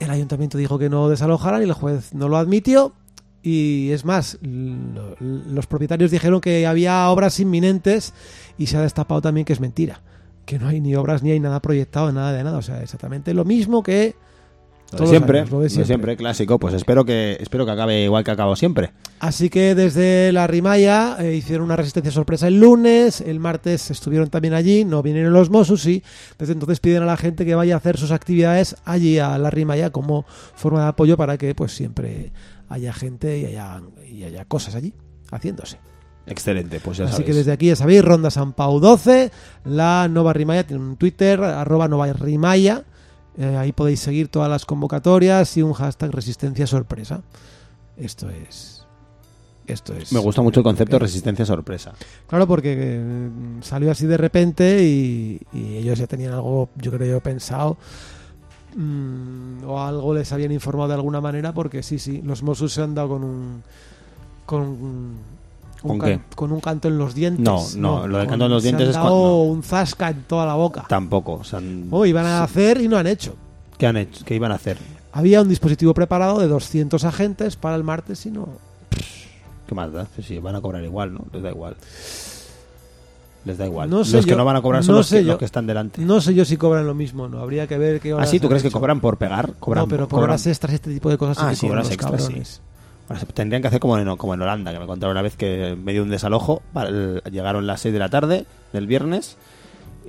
el 0.00 0.10
ayuntamiento 0.10 0.56
dijo 0.58 0.78
que 0.78 0.88
no 0.88 1.08
desalojaran 1.08 1.60
y 1.60 1.64
el 1.64 1.72
juez 1.72 2.14
no 2.14 2.28
lo 2.28 2.36
admitió. 2.36 2.94
Y 3.42 3.90
es 3.92 4.04
más 4.04 4.38
lo- 4.42 5.14
los 5.20 5.66
propietarios 5.66 6.10
dijeron 6.10 6.40
que 6.40 6.66
había 6.66 7.08
obras 7.08 7.38
inminentes 7.40 8.12
y 8.58 8.66
se 8.66 8.76
ha 8.76 8.82
destapado 8.82 9.20
también 9.20 9.44
que 9.44 9.52
es 9.52 9.60
mentira 9.60 10.02
que 10.44 10.58
no 10.58 10.66
hay 10.66 10.80
ni 10.80 10.94
obras 10.96 11.22
ni 11.22 11.30
hay 11.30 11.40
nada 11.40 11.60
proyectado 11.60 12.10
nada 12.10 12.32
de 12.32 12.42
nada. 12.42 12.58
O 12.58 12.62
sea 12.62 12.82
exactamente 12.82 13.34
lo 13.34 13.44
mismo 13.44 13.82
que 13.82 14.16
Lo 14.92 15.00
de 15.00 15.06
siempre, 15.08 15.38
años, 15.40 15.50
lo 15.50 15.58
lo 15.58 15.62
de 15.64 15.68
de 15.68 15.84
siempre, 15.84 16.16
clásico. 16.16 16.58
Pues 16.58 16.72
espero 16.74 17.04
que 17.04 17.36
espero 17.40 17.66
que 17.66 17.72
acabe 17.72 18.04
igual 18.04 18.24
que 18.24 18.30
acabado 18.30 18.56
siempre. 18.56 18.90
Así 19.20 19.50
que 19.50 19.74
desde 19.74 20.32
la 20.32 20.46
Rimaya 20.46 21.16
eh, 21.18 21.34
hicieron 21.34 21.64
una 21.66 21.76
resistencia 21.76 22.10
sorpresa 22.10 22.48
el 22.48 22.58
lunes, 22.58 23.20
el 23.20 23.38
martes 23.38 23.90
estuvieron 23.90 24.30
también 24.30 24.54
allí, 24.54 24.84
no 24.84 25.02
vinieron 25.02 25.32
los 25.32 25.50
Mossos 25.50 25.84
y 25.86 26.02
desde 26.38 26.54
entonces 26.54 26.80
piden 26.80 27.02
a 27.02 27.06
la 27.06 27.16
gente 27.16 27.44
que 27.44 27.54
vaya 27.54 27.74
a 27.74 27.78
hacer 27.78 27.98
sus 27.98 28.12
actividades 28.12 28.76
allí 28.84 29.18
a 29.18 29.36
la 29.36 29.50
Rimaya 29.50 29.90
como 29.90 30.24
forma 30.54 30.82
de 30.82 30.88
apoyo 30.88 31.16
para 31.16 31.36
que 31.36 31.54
pues 31.54 31.72
siempre 31.72 32.32
haya 32.68 32.92
gente 32.92 33.38
y 33.38 33.44
haya, 33.46 33.82
y 34.10 34.24
haya 34.24 34.44
cosas 34.46 34.74
allí 34.74 34.94
haciéndose. 35.30 35.78
Excelente, 36.26 36.80
pues 36.80 36.98
ya 36.98 37.04
Así 37.04 37.12
sabéis. 37.12 37.26
que 37.26 37.34
desde 37.34 37.52
aquí 37.52 37.66
ya 37.66 37.76
sabéis, 37.76 38.04
Ronda 38.04 38.30
San 38.30 38.52
Pau 38.52 38.80
12, 38.80 39.30
la 39.64 40.08
Nova 40.08 40.32
Rimaya 40.32 40.66
tiene 40.66 40.82
un 40.82 40.96
Twitter, 40.96 41.42
arroba 41.42 41.88
Nova 41.88 42.12
Rimaya, 42.12 42.84
eh, 43.38 43.56
ahí 43.56 43.72
podéis 43.72 44.00
seguir 44.00 44.28
todas 44.28 44.50
las 44.50 44.66
convocatorias 44.66 45.56
y 45.56 45.62
un 45.62 45.72
hashtag 45.72 46.10
resistencia 46.10 46.66
sorpresa. 46.66 47.22
Esto 47.96 48.28
es... 48.30 48.84
Esto 49.66 49.94
es... 49.94 50.12
Me 50.12 50.18
gusta 50.18 50.40
mucho 50.42 50.60
el 50.60 50.64
concepto 50.64 50.96
de 50.96 51.00
resistencia 51.00 51.44
sorpresa. 51.44 51.92
Claro, 52.26 52.46
porque 52.48 52.74
eh, 52.78 53.30
salió 53.60 53.90
así 53.90 54.06
de 54.06 54.16
repente 54.16 54.82
y, 54.82 55.40
y 55.52 55.76
ellos 55.76 55.98
ya 55.98 56.06
tenían 56.06 56.32
algo, 56.32 56.70
yo 56.76 56.90
creo 56.90 57.06
yo, 57.06 57.20
pensado. 57.20 57.76
mm, 58.74 59.64
o 59.66 59.82
algo 59.84 60.14
les 60.14 60.32
habían 60.32 60.52
informado 60.52 60.88
de 60.88 60.94
alguna 60.94 61.20
manera, 61.20 61.52
porque 61.52 61.82
sí, 61.82 61.98
sí, 61.98 62.22
los 62.22 62.42
Mossos 62.42 62.72
se 62.72 62.82
han 62.82 62.94
dado 62.94 63.10
con 63.10 63.24
un. 63.24 63.62
con 64.46 64.62
un. 64.62 65.37
¿Con 65.82 65.92
un 65.92 66.00
qué? 66.00 66.20
con 66.34 66.52
un 66.52 66.60
canto 66.60 66.88
en 66.88 66.98
los 66.98 67.14
dientes. 67.14 67.44
No, 67.44 67.64
no, 67.76 68.06
lo 68.06 68.18
del 68.18 68.26
con- 68.26 68.32
canto 68.32 68.44
en 68.46 68.50
los 68.52 68.62
se 68.62 68.68
dientes 68.68 68.88
han 68.88 68.90
es 68.90 68.98
cuando- 69.08 69.42
un 69.42 69.62
zasca 69.62 70.10
en 70.10 70.22
toda 70.24 70.44
la 70.46 70.54
boca. 70.54 70.84
Tampoco. 70.88 71.34
O 71.34 71.44
sea, 71.44 71.60
n- 71.60 71.86
Oh, 71.90 72.04
iban 72.06 72.26
a 72.26 72.42
hacer 72.42 72.80
y 72.80 72.88
no 72.88 72.96
han 72.98 73.06
hecho. 73.06 73.34
¿Qué 73.78 73.86
han 73.86 73.96
hecho? 73.96 74.24
¿Qué 74.24 74.34
iban 74.34 74.50
a 74.52 74.56
hacer? 74.56 74.76
Había 75.12 75.40
un 75.40 75.48
dispositivo 75.48 75.94
preparado 75.94 76.38
de 76.40 76.48
200 76.48 77.04
agentes 77.04 77.56
para 77.56 77.76
el 77.76 77.84
martes 77.84 78.26
y 78.26 78.30
no. 78.30 78.48
¿Qué 79.66 79.74
más 79.74 79.92
da? 79.92 80.06
Sí, 80.22 80.38
van 80.38 80.56
a 80.56 80.60
cobrar 80.60 80.82
igual, 80.84 81.12
¿no? 81.14 81.24
Les 81.32 81.42
da 81.42 81.50
igual. 81.50 81.76
Les 83.44 83.56
da 83.56 83.66
igual. 83.66 83.88
No 83.88 84.04
sé 84.04 84.16
los 84.16 84.24
que 84.24 84.32
yo- 84.32 84.36
no 84.36 84.44
van 84.44 84.56
a 84.56 84.62
cobrar 84.62 84.82
son 84.84 84.92
no 84.94 84.98
los, 84.98 85.06
sé 85.06 85.18
que, 85.18 85.24
yo. 85.24 85.28
los 85.32 85.38
que 85.38 85.44
están 85.44 85.66
delante. 85.66 86.02
No 86.02 86.20
sé 86.20 86.34
yo 86.34 86.44
si 86.44 86.56
cobran 86.56 86.86
lo 86.86 86.94
mismo, 86.94 87.28
¿no? 87.28 87.40
Habría 87.40 87.66
que 87.66 87.78
ver 87.78 88.00
qué 88.00 88.12
¿Ah, 88.18 88.26
sí? 88.26 88.40
¿Tú 88.40 88.46
han 88.46 88.50
crees 88.50 88.62
que 88.62 88.70
cobran 88.70 89.00
por 89.00 89.16
pegar? 89.16 89.54
Cobran, 89.60 89.84
no, 89.84 89.88
pero 89.88 90.08
por 90.08 90.18
cobran- 90.20 90.30
horas 90.30 90.46
extras, 90.46 90.74
este 90.74 90.92
tipo 90.92 91.08
de 91.08 91.16
cosas 91.18 91.38
Ah, 91.40 91.54
sí, 91.54 91.66
cobran 91.66 91.86
extras, 91.86 92.10
cabrones. 92.22 92.48
Se- 92.48 92.60
Tendrían 93.34 93.62
que 93.62 93.68
hacer 93.68 93.80
como 93.80 93.98
en, 93.98 94.16
como 94.16 94.34
en 94.34 94.42
Holanda, 94.42 94.72
que 94.72 94.78
me 94.78 94.86
contaron 94.86 95.12
una 95.12 95.22
vez 95.22 95.36
que 95.36 95.68
en 95.68 95.84
medio 95.84 96.00
de 96.00 96.04
un 96.04 96.10
desalojo 96.10 96.62
llegaron 97.30 97.66
las 97.66 97.80
6 97.80 97.92
de 97.92 97.98
la 97.98 98.08
tarde 98.08 98.46
del 98.72 98.86
viernes 98.86 99.36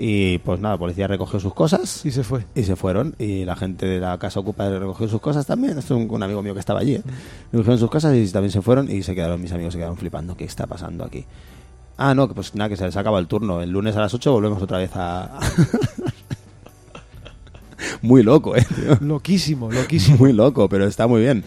y 0.01 0.37
pues 0.39 0.61
nada, 0.61 0.75
la 0.75 0.79
policía 0.79 1.07
recogió 1.07 1.41
sus 1.41 1.53
cosas 1.53 2.05
Y 2.05 2.11
se 2.11 2.23
fue. 2.23 2.45
y 2.55 2.63
se 2.63 2.77
fueron 2.77 3.15
y 3.19 3.43
la 3.43 3.57
gente 3.57 3.85
de 3.85 3.99
la 3.99 4.17
casa 4.17 4.39
ocupa 4.39 4.69
recogió 4.69 5.09
sus 5.09 5.19
cosas 5.19 5.45
también. 5.45 5.77
Esto 5.77 5.95
es 5.95 6.01
un, 6.01 6.09
un 6.09 6.23
amigo 6.23 6.41
mío 6.41 6.53
que 6.53 6.61
estaba 6.61 6.79
allí. 6.79 6.95
¿eh? 6.95 7.03
Recogieron 7.51 7.79
sus 7.79 7.89
cosas 7.89 8.15
y 8.15 8.31
también 8.31 8.51
se 8.51 8.61
fueron 8.61 8.89
y 8.89 9.03
se 9.03 9.13
quedaron, 9.13 9.41
mis 9.41 9.51
amigos 9.51 9.73
se 9.73 9.79
quedaron 9.79 9.97
flipando. 9.97 10.37
¿Qué 10.37 10.45
está 10.45 10.67
pasando 10.67 11.03
aquí? 11.03 11.25
Ah, 11.97 12.15
no, 12.15 12.29
que 12.29 12.33
pues 12.33 12.55
nada, 12.55 12.69
que 12.69 12.77
se 12.77 12.85
les 12.85 12.95
acaba 12.95 13.19
el 13.19 13.27
turno. 13.27 13.61
El 13.61 13.71
lunes 13.71 13.93
a 13.97 13.99
las 13.99 14.13
8 14.13 14.31
volvemos 14.31 14.61
otra 14.61 14.77
vez 14.77 14.91
a... 14.95 15.37
muy 18.01 18.23
loco, 18.23 18.55
eh, 18.55 18.65
tío. 18.73 18.97
Loquísimo, 19.01 19.69
loquísimo. 19.69 20.17
Muy 20.19 20.31
loco, 20.31 20.69
pero 20.69 20.85
está 20.85 21.07
muy 21.07 21.21
bien. 21.21 21.43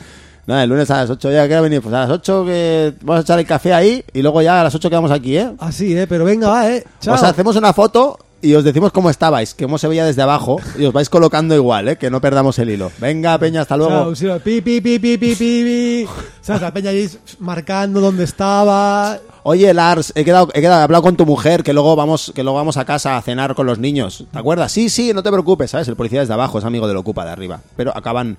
Nada, 0.46 0.64
el 0.64 0.70
lunes 0.70 0.90
a 0.90 0.96
las 0.96 1.10
8 1.10 1.30
ya 1.30 1.48
que 1.48 1.60
venir. 1.60 1.80
Pues 1.80 1.94
a 1.94 2.00
las 2.00 2.10
8 2.10 2.44
que 2.44 2.94
vamos 3.02 3.20
a 3.20 3.22
echar 3.22 3.38
el 3.38 3.46
café 3.46 3.72
ahí 3.72 4.04
y 4.12 4.22
luego 4.22 4.42
ya 4.42 4.60
a 4.60 4.64
las 4.64 4.74
8 4.74 4.90
quedamos 4.90 5.10
aquí, 5.10 5.36
¿eh? 5.36 5.50
Así, 5.58 5.96
¿eh? 5.96 6.06
Pero 6.06 6.24
venga, 6.24 6.48
va, 6.48 6.70
¿eh? 6.70 6.84
Chao. 7.00 7.14
O 7.14 7.18
sea, 7.18 7.28
hacemos 7.28 7.54
una 7.56 7.72
foto 7.72 8.18
y 8.40 8.54
os 8.54 8.64
decimos 8.64 8.90
cómo 8.90 9.08
estabais, 9.08 9.54
cómo 9.54 9.78
se 9.78 9.86
veía 9.86 10.04
desde 10.04 10.20
abajo 10.20 10.58
y 10.76 10.84
os 10.84 10.92
vais 10.92 11.08
colocando 11.08 11.54
igual, 11.54 11.88
¿eh? 11.88 11.96
Que 11.96 12.10
no 12.10 12.20
perdamos 12.20 12.58
el 12.58 12.70
hilo. 12.70 12.90
Venga, 12.98 13.38
Peña, 13.38 13.62
hasta 13.62 13.76
luego. 13.76 14.12
Chao, 14.14 14.14
sí, 14.16 14.26
pi, 14.42 14.60
pi, 14.60 14.80
pi, 14.80 14.98
pi, 14.98 15.16
pi, 15.16 15.34
pi, 15.36 15.36
pi. 15.36 16.08
¿Sabes? 16.40 16.60
La 16.60 16.72
peña 16.72 16.90
ahí 16.90 17.08
marcando 17.38 18.00
dónde 18.00 18.24
estaba. 18.24 19.16
Oye, 19.44 19.72
Lars, 19.72 20.12
he 20.16 20.24
quedado, 20.24 20.48
he 20.54 20.60
quedado, 20.60 20.80
he 20.80 20.84
hablado 20.84 21.02
con 21.02 21.16
tu 21.16 21.24
mujer 21.24 21.62
que 21.62 21.72
luego 21.72 21.94
vamos, 21.94 22.32
que 22.34 22.42
luego 22.42 22.58
vamos 22.58 22.76
a 22.76 22.84
casa 22.84 23.16
a 23.16 23.22
cenar 23.22 23.54
con 23.54 23.66
los 23.66 23.78
niños. 23.78 24.24
¿Te 24.32 24.38
acuerdas? 24.38 24.72
Sí, 24.72 24.88
sí, 24.88 25.12
no 25.14 25.22
te 25.22 25.30
preocupes, 25.30 25.70
¿sabes? 25.70 25.86
El 25.86 25.94
policía 25.94 26.20
desde 26.20 26.34
abajo 26.34 26.58
es 26.58 26.64
amigo 26.64 26.88
del 26.88 26.96
ocupa 26.96 27.24
de 27.24 27.30
arriba. 27.30 27.60
Pero 27.76 27.96
acaban, 27.96 28.38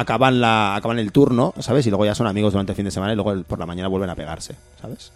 acaban 0.00 0.40
la, 0.40 0.76
acaban 0.76 0.98
el 0.98 1.12
turno, 1.12 1.52
¿sabes? 1.58 1.86
Y 1.86 1.90
luego 1.90 2.04
ya 2.04 2.14
son 2.14 2.26
amigos 2.26 2.52
durante 2.52 2.72
el 2.72 2.76
fin 2.76 2.84
de 2.84 2.90
semana 2.90 3.12
y 3.12 3.16
luego 3.16 3.42
por 3.44 3.58
la 3.58 3.66
mañana 3.66 3.88
vuelven 3.88 4.10
a 4.10 4.14
pegarse, 4.14 4.54
¿sabes? 4.80 5.12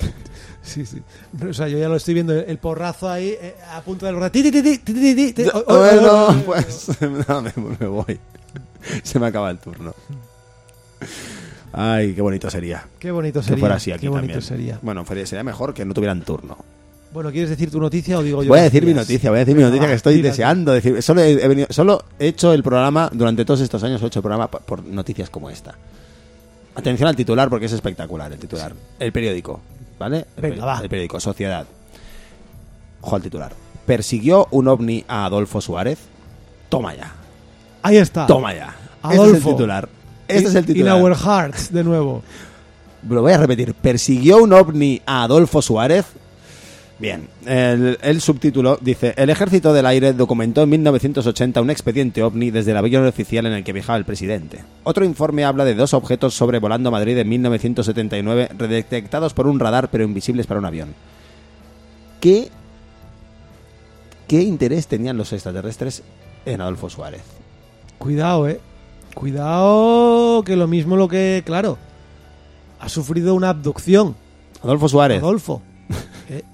Sí, 0.62 0.84
sí. 0.84 1.00
O 1.48 1.54
sea, 1.54 1.68
yo 1.68 1.78
ya 1.78 1.88
lo 1.88 1.96
estoy 1.96 2.12
viendo, 2.12 2.34
el 2.34 2.58
porrazo 2.58 3.08
ahí 3.08 3.30
eh, 3.40 3.56
a 3.72 3.80
punto 3.80 4.04
del. 4.04 4.16
Oh, 4.16 5.64
oh, 5.66 5.78
bueno, 5.78 6.42
pues 6.44 6.88
no, 7.28 7.40
me, 7.40 7.52
me 7.80 7.86
voy. 7.86 8.20
Se 9.02 9.18
me 9.18 9.26
acaba 9.28 9.50
el 9.50 9.58
turno. 9.58 9.94
Ay, 11.72 12.14
qué 12.14 12.20
bonito 12.20 12.50
sería. 12.50 12.86
Qué 12.98 13.10
bonito 13.10 13.40
Que 13.40 13.46
sería. 13.46 13.60
fuera 13.60 13.76
así 13.76 13.90
aquí 13.90 14.02
Qué 14.02 14.08
bonito 14.10 14.34
también. 14.34 14.42
sería. 14.42 14.78
Bueno, 14.82 15.04
sería 15.06 15.42
mejor 15.44 15.72
que 15.72 15.84
no 15.84 15.94
tuvieran 15.94 16.22
turno. 16.22 16.58
Bueno, 17.12 17.32
¿quieres 17.32 17.50
decir 17.50 17.70
tu 17.70 17.80
noticia 17.80 18.18
o 18.18 18.22
digo 18.22 18.42
yo? 18.44 18.48
Voy 18.50 18.60
a 18.60 18.62
decir 18.62 18.84
mi 18.86 18.94
noticia, 18.94 19.30
voy 19.30 19.38
a 19.38 19.40
decir 19.40 19.56
mi 19.56 19.62
noticia 19.62 19.86
que 19.88 19.94
estoy 19.94 20.14
tírate. 20.14 20.28
deseando 20.30 20.72
decir. 20.72 21.02
Solo 21.02 21.22
he, 21.22 21.32
he 21.32 21.48
venido- 21.48 21.66
solo 21.70 22.04
he 22.18 22.28
hecho 22.28 22.52
el 22.52 22.62
programa, 22.62 23.10
durante 23.12 23.44
todos 23.44 23.60
estos 23.60 23.82
años 23.82 24.00
he 24.02 24.06
hecho 24.06 24.20
el 24.20 24.22
programa 24.22 24.48
por, 24.48 24.60
por 24.62 24.84
noticias 24.84 25.28
como 25.28 25.50
esta. 25.50 25.74
Atención 26.76 27.08
al 27.08 27.16
titular 27.16 27.50
porque 27.50 27.66
es 27.66 27.72
espectacular 27.72 28.32
el 28.32 28.38
titular. 28.38 28.72
El 29.00 29.10
periódico, 29.10 29.60
¿vale? 29.98 30.26
El, 30.36 30.42
Venga, 30.42 30.56
peri- 30.56 30.66
va. 30.66 30.80
el 30.82 30.88
periódico, 30.88 31.18
Sociedad. 31.18 31.66
Ojo 33.00 33.16
al 33.16 33.22
titular. 33.22 33.52
¿Persiguió 33.86 34.46
un 34.52 34.68
ovni 34.68 35.04
a 35.08 35.24
Adolfo 35.24 35.60
Suárez? 35.60 35.98
Toma 36.68 36.94
ya, 36.94 37.12
Ahí 37.82 37.96
está. 37.96 38.26
toma 38.28 38.54
ya. 38.54 38.76
Este 39.02 39.08
es 39.08 39.14
el 39.14 39.20
Adolfo. 39.20 39.50
titular. 39.50 39.88
Este 40.28 40.48
es 40.48 40.54
el 40.54 40.60
In 40.68 40.74
titular. 40.74 41.02
our 41.02 41.16
hearts, 41.16 41.72
de 41.72 41.82
nuevo. 41.82 42.22
Lo 43.08 43.22
voy 43.22 43.32
a 43.32 43.38
repetir. 43.38 43.74
¿Persiguió 43.74 44.38
un 44.42 44.52
ovni 44.52 45.02
a 45.06 45.24
Adolfo 45.24 45.60
Suárez? 45.60 46.04
Bien, 47.00 47.28
el, 47.46 47.98
el 48.02 48.20
subtítulo 48.20 48.78
dice, 48.78 49.14
el 49.16 49.30
ejército 49.30 49.72
del 49.72 49.86
aire 49.86 50.12
documentó 50.12 50.62
en 50.62 50.68
1980 50.68 51.62
un 51.62 51.70
expediente 51.70 52.22
ovni 52.22 52.50
desde 52.50 52.72
el 52.72 52.76
avión 52.76 53.06
oficial 53.06 53.46
en 53.46 53.54
el 53.54 53.64
que 53.64 53.72
viajaba 53.72 53.96
el 53.96 54.04
presidente. 54.04 54.58
Otro 54.84 55.06
informe 55.06 55.46
habla 55.46 55.64
de 55.64 55.74
dos 55.74 55.94
objetos 55.94 56.34
sobrevolando 56.34 56.90
Madrid 56.90 57.16
en 57.16 57.28
1979, 57.30 58.50
redetectados 58.58 59.32
por 59.32 59.46
un 59.46 59.58
radar 59.58 59.88
pero 59.90 60.04
invisibles 60.04 60.46
para 60.46 60.60
un 60.60 60.66
avión. 60.66 60.94
¿Qué, 62.20 62.50
qué 64.28 64.42
interés 64.42 64.86
tenían 64.86 65.16
los 65.16 65.32
extraterrestres 65.32 66.02
en 66.44 66.60
Adolfo 66.60 66.90
Suárez? 66.90 67.22
Cuidado, 67.96 68.46
eh. 68.46 68.60
Cuidado, 69.14 70.42
que 70.44 70.54
lo 70.54 70.68
mismo 70.68 70.96
lo 70.96 71.08
que, 71.08 71.42
claro, 71.46 71.78
ha 72.78 72.90
sufrido 72.90 73.34
una 73.34 73.48
abducción. 73.48 74.16
Adolfo 74.62 74.86
Suárez. 74.86 75.22
Adolfo. 75.22 75.62
Eh, 76.32 76.44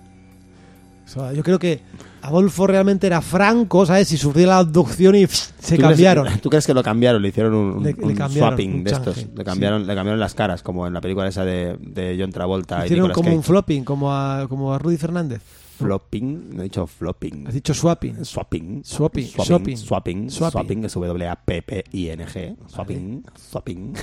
o 1.06 1.08
sea, 1.08 1.32
yo 1.32 1.42
creo 1.42 1.58
que 1.58 1.80
Adolfo 2.22 2.66
realmente 2.66 3.06
era 3.06 3.20
franco, 3.22 3.86
¿sabes? 3.86 4.10
Y 4.12 4.16
sufrió 4.16 4.46
la 4.48 4.58
abducción 4.58 5.14
y 5.14 5.26
pff, 5.26 5.50
se 5.58 5.76
¿Tú 5.76 5.82
cambiaron. 5.82 6.24
Crees, 6.26 6.40
¿Tú 6.42 6.50
crees 6.50 6.66
que 6.66 6.74
lo 6.74 6.82
cambiaron? 6.82 7.22
Le 7.22 7.28
hicieron 7.28 7.54
un, 7.54 7.66
un- 7.78 7.84
Le- 7.84 7.92
le 7.92 8.04
un 8.04 8.14
cambiaron, 8.14 8.50
swapping 8.50 8.74
un 8.74 8.84
de 8.84 8.90
estos. 8.90 9.26
Le 9.34 9.44
cambiaron, 9.44 9.86
le 9.86 9.94
cambiaron 9.94 10.18
las 10.20 10.34
caras, 10.34 10.62
como 10.62 10.86
en 10.86 10.92
la 10.92 11.00
película 11.00 11.28
esa 11.28 11.44
de, 11.44 11.76
de 11.80 12.16
John 12.18 12.32
Travolta 12.32 12.82
y 12.82 12.86
Hicieron 12.86 13.12
como 13.12 13.32
un 13.32 13.42
flopping, 13.42 13.84
como 13.84 14.12
a, 14.12 14.46
como 14.48 14.74
a 14.74 14.78
Rudy 14.78 14.96
Fernández. 14.96 15.40
Flopping, 15.78 16.56
no 16.56 16.60
he 16.62 16.64
dicho 16.64 16.86
flopping. 16.86 17.46
Has 17.48 17.52
dicho 17.54 17.74
swapping. 17.74 18.24
Swapping. 18.24 18.82
Swapping, 18.82 19.26
Swapping. 19.26 19.76
Swapping. 19.76 20.30
Swapping. 20.30 20.30
Swapping 20.30 20.84
es 20.86 20.94
W-A-P-P-I-N-G. 20.94 22.56
Swapping. 22.66 23.24
Swapping. 23.36 23.94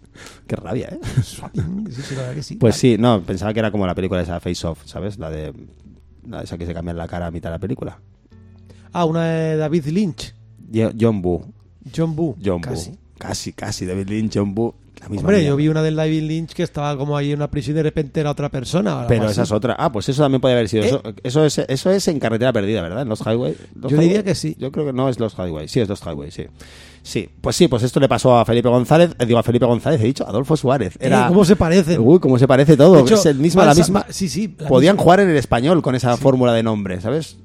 Qué 0.46 0.56
rabia, 0.56 0.88
¿eh? 0.92 1.00
Swapping, 1.22 1.88
sí, 1.92 2.00
sí, 2.02 2.14
la 2.14 2.20
verdad 2.22 2.34
que 2.36 2.42
sí. 2.42 2.54
Pues 2.56 2.76
sí, 2.76 2.96
no, 2.98 3.20
pensaba 3.22 3.52
que 3.52 3.58
era 3.58 3.70
como 3.70 3.86
la 3.86 3.94
película 3.94 4.22
esa 4.22 4.40
Face 4.40 4.66
Off, 4.66 4.78
¿sabes? 4.86 5.18
La 5.18 5.28
de. 5.30 5.52
La 6.28 6.42
esa 6.42 6.56
que 6.58 6.66
se 6.66 6.74
cambia 6.74 6.94
la 6.94 7.06
cara 7.08 7.26
a 7.26 7.30
mitad 7.30 7.50
de 7.50 7.54
la 7.56 7.60
película. 7.60 7.98
Ah, 8.92 9.04
una 9.04 9.24
de 9.26 9.56
David 9.56 9.86
Lynch. 9.86 10.34
Yo- 10.70 10.90
John 10.98 11.22
Boo. 11.22 11.44
John 11.94 12.16
Boo. 12.16 12.36
John 12.44 12.60
Casi. 12.60 12.90
Boo. 12.90 12.98
Casi, 13.18 13.52
casi. 13.52 13.86
David 13.86 14.08
Lynch, 14.08 14.32
John 14.34 14.54
Boo. 14.54 14.74
La 15.00 15.08
misma 15.10 15.28
Hombre, 15.28 15.44
yo 15.44 15.54
vi 15.56 15.68
una 15.68 15.82
del 15.82 15.94
David 15.94 16.22
Lynch 16.22 16.52
que 16.54 16.62
estaba 16.62 16.96
como 16.96 17.16
ahí 17.16 17.30
en 17.32 17.36
una 17.38 17.50
prisión 17.50 17.74
y 17.74 17.78
de 17.78 17.82
repente 17.82 18.18
era 18.18 18.30
otra 18.30 18.48
persona. 18.48 19.04
Pero 19.06 19.24
así. 19.24 19.32
esa 19.32 19.42
es 19.42 19.52
otra. 19.52 19.76
Ah, 19.78 19.92
pues 19.92 20.08
eso 20.08 20.22
también 20.22 20.40
puede 20.40 20.54
haber 20.54 20.68
sido. 20.70 20.84
¿Eh? 20.84 20.88
Eso, 20.88 21.02
eso, 21.22 21.44
es, 21.44 21.58
eso 21.68 21.90
es 21.90 22.08
en 22.08 22.18
carretera 22.18 22.50
perdida, 22.52 22.80
¿verdad? 22.80 23.02
En 23.02 23.08
los 23.10 23.20
highway. 23.20 23.54
Los 23.74 23.90
Yo 23.92 23.96
highway. 23.98 24.06
diría 24.08 24.24
que 24.24 24.34
sí. 24.34 24.56
Yo 24.58 24.72
creo 24.72 24.86
que 24.86 24.92
no 24.94 25.08
es 25.10 25.20
los 25.20 25.34
highway. 25.34 25.68
Sí, 25.68 25.80
es 25.80 25.88
los 25.88 26.00
highway, 26.00 26.30
sí. 26.30 26.46
Sí, 27.06 27.28
pues 27.40 27.54
sí, 27.54 27.68
pues 27.68 27.84
esto 27.84 28.00
le 28.00 28.08
pasó 28.08 28.36
a 28.36 28.44
Felipe 28.44 28.68
González. 28.68 29.12
eh, 29.16 29.26
digo, 29.26 29.38
a 29.38 29.42
Felipe 29.44 29.64
González, 29.64 30.00
he 30.00 30.04
dicho, 30.06 30.26
Adolfo 30.26 30.56
Suárez. 30.56 30.96
Eh, 30.96 31.06
Era... 31.06 31.28
¿Cómo 31.28 31.44
se 31.44 31.54
parecen? 31.54 32.00
Uy, 32.00 32.18
cómo 32.18 32.36
se 32.36 32.48
parece 32.48 32.76
todo. 32.76 32.94
De 32.96 33.02
hecho, 33.02 33.14
es 33.14 33.26
el 33.26 33.38
mismo, 33.38 33.60
la 33.62 33.68
Balsa- 33.68 33.80
misma. 33.82 34.00
Ba- 34.00 34.06
sí, 34.10 34.28
sí, 34.28 34.56
la 34.58 34.66
Podían 34.66 34.96
misma. 34.96 35.02
jugar 35.04 35.20
en 35.20 35.30
el 35.30 35.36
español 35.36 35.82
con 35.82 35.94
esa 35.94 36.16
fórmula 36.16 36.52
de 36.52 36.64
nombre, 36.64 37.00
¿sabes? 37.00 37.36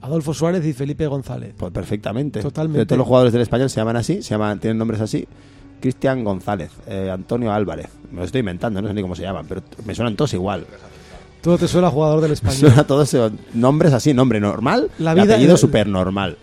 Adolfo 0.00 0.32
Suárez 0.32 0.64
y 0.64 0.72
Felipe 0.72 1.06
González. 1.06 1.52
Pues 1.56 1.70
perfectamente. 1.72 2.40
Totalmente. 2.40 2.78
De 2.80 2.86
todos 2.86 2.98
los 2.98 3.06
jugadores 3.06 3.34
del 3.34 3.42
español 3.42 3.68
se 3.68 3.76
llaman 3.76 3.96
así, 3.96 4.22
se 4.22 4.30
llaman, 4.30 4.58
tienen 4.58 4.78
nombres 4.78 5.00
así. 5.02 5.28
Cristian 5.80 6.24
González, 6.24 6.70
eh, 6.86 7.10
Antonio 7.12 7.52
Álvarez. 7.52 7.88
Me 8.10 8.20
lo 8.20 8.24
estoy 8.24 8.38
inventando, 8.40 8.80
no 8.80 8.88
sé 8.88 8.94
ni 8.94 9.02
cómo 9.02 9.14
se 9.14 9.22
llaman, 9.22 9.44
pero 9.48 9.60
me 9.84 9.94
suenan 9.94 10.16
todos 10.16 10.32
igual. 10.32 10.64
Todo 11.42 11.58
te 11.58 11.68
suena 11.68 11.88
a 11.88 11.90
jugador 11.90 12.20
del 12.22 12.32
español. 12.38 12.56
Suena 12.60 12.84
todos 12.86 13.12
esos 13.12 13.32
nombres 13.52 13.92
así, 13.92 14.14
nombre 14.14 14.40
normal, 14.40 14.90
La 14.98 15.12
y 15.12 15.14
vida- 15.22 15.34
apellido 15.34 15.52
el- 15.52 15.58
súper 15.58 15.86
normal. 15.86 16.38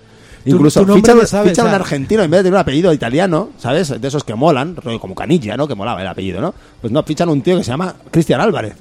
Incluso 0.45 0.85
fichan, 0.85 1.27
sabes, 1.27 1.51
fichan 1.51 1.65
o 1.65 1.69
un 1.69 1.75
argentino 1.75 2.23
en 2.23 2.31
vez 2.31 2.39
de 2.39 2.43
tener 2.43 2.53
un 2.53 2.61
apellido 2.61 2.93
italiano, 2.93 3.49
¿sabes? 3.57 3.99
De 3.99 4.07
esos 4.07 4.23
que 4.23 4.35
molan, 4.35 4.75
como 4.99 5.13
Canilla, 5.13 5.57
¿no? 5.57 5.67
Que 5.67 5.75
molaba 5.75 6.01
el 6.01 6.07
apellido, 6.07 6.39
¿no? 6.39 6.53
Pues 6.79 6.91
no, 6.93 7.03
fichan 7.03 7.29
un 7.29 7.41
tío 7.41 7.57
que 7.57 7.63
se 7.63 7.71
llama 7.71 7.95
Cristian 8.09 8.39
Álvarez. 8.39 8.75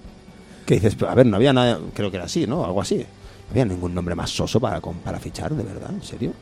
Que 0.65 0.75
dices, 0.75 0.97
a 1.03 1.15
ver, 1.15 1.27
no 1.27 1.37
había 1.37 1.53
nada, 1.53 1.79
creo 1.95 2.11
que 2.11 2.17
era 2.19 2.27
así, 2.27 2.47
¿no? 2.47 2.65
Algo 2.65 2.81
así. 2.81 2.97
No 2.97 3.51
había 3.51 3.65
ningún 3.65 3.95
nombre 3.95 4.15
más 4.15 4.31
soso 4.31 4.61
para, 4.61 4.81
para 4.81 5.19
fichar, 5.19 5.53
de 5.55 5.65
verdad, 5.65 5.91
¿en 5.91 6.03
serio? 6.03 6.33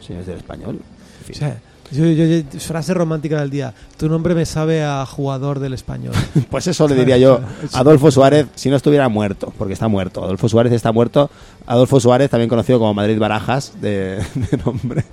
Señores 0.00 0.26
del 0.26 0.38
español. 0.38 0.80
En 1.20 1.24
fin. 1.24 1.36
O 1.36 1.38
sea, 1.38 1.60
frase 2.58 2.94
romántica 2.94 3.40
del 3.40 3.50
día. 3.50 3.74
Tu 3.96 4.08
nombre 4.08 4.34
me 4.34 4.44
sabe 4.46 4.82
a 4.82 5.04
jugador 5.06 5.60
del 5.60 5.72
español. 5.72 6.14
Pues 6.50 6.66
eso 6.66 6.86
le 6.88 6.94
diría 6.94 7.18
yo 7.18 7.40
Adolfo 7.72 8.10
Suárez 8.10 8.46
si 8.54 8.70
no 8.70 8.76
estuviera 8.76 9.08
muerto, 9.08 9.52
porque 9.58 9.74
está 9.74 9.88
muerto. 9.88 10.22
Adolfo 10.24 10.48
Suárez 10.48 10.72
está 10.72 10.92
muerto. 10.92 11.30
Adolfo 11.66 12.00
Suárez, 12.00 12.30
también 12.30 12.48
conocido 12.48 12.78
como 12.78 12.94
Madrid 12.94 13.18
Barajas, 13.18 13.72
de 13.80 14.20
nombre. 14.64 15.04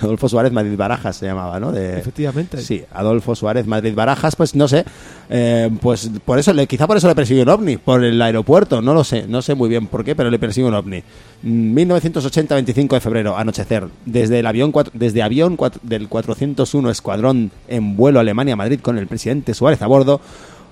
Adolfo 0.00 0.28
Suárez 0.28 0.52
Madrid 0.52 0.76
Barajas 0.76 1.16
se 1.16 1.26
llamaba, 1.26 1.58
¿no? 1.60 1.72
De, 1.72 1.98
Efectivamente. 1.98 2.60
Sí, 2.60 2.84
Adolfo 2.92 3.34
Suárez 3.34 3.66
Madrid 3.66 3.94
Barajas, 3.94 4.36
pues 4.36 4.54
no 4.54 4.68
sé, 4.68 4.84
eh, 5.30 5.70
pues 5.80 6.10
por 6.24 6.38
eso, 6.38 6.52
le, 6.52 6.66
quizá 6.66 6.86
por 6.86 6.96
eso 6.96 7.08
le 7.08 7.14
persiguió 7.14 7.42
un 7.42 7.48
ovni, 7.48 7.76
por 7.76 8.04
el 8.04 8.20
aeropuerto, 8.20 8.82
no 8.82 8.94
lo 8.94 9.04
sé, 9.04 9.26
no 9.26 9.42
sé 9.42 9.54
muy 9.54 9.68
bien 9.68 9.86
por 9.86 10.04
qué, 10.04 10.14
pero 10.14 10.30
le 10.30 10.38
persiguió 10.38 10.68
un 10.68 10.74
ovni. 10.74 11.02
Mm, 11.42 11.74
1980, 11.74 12.54
25 12.54 12.96
de 12.96 13.00
febrero, 13.00 13.36
anochecer, 13.36 13.88
desde 14.04 14.40
el 14.40 14.46
avión, 14.46 14.72
desde 14.92 15.22
avión 15.22 15.58
del 15.82 16.08
401 16.08 16.90
Escuadrón 16.90 17.50
en 17.68 17.96
vuelo 17.96 18.18
a 18.18 18.22
Alemania, 18.22 18.56
Madrid, 18.56 18.80
con 18.80 18.98
el 18.98 19.06
presidente 19.06 19.54
Suárez 19.54 19.82
a 19.82 19.86
bordo, 19.86 20.20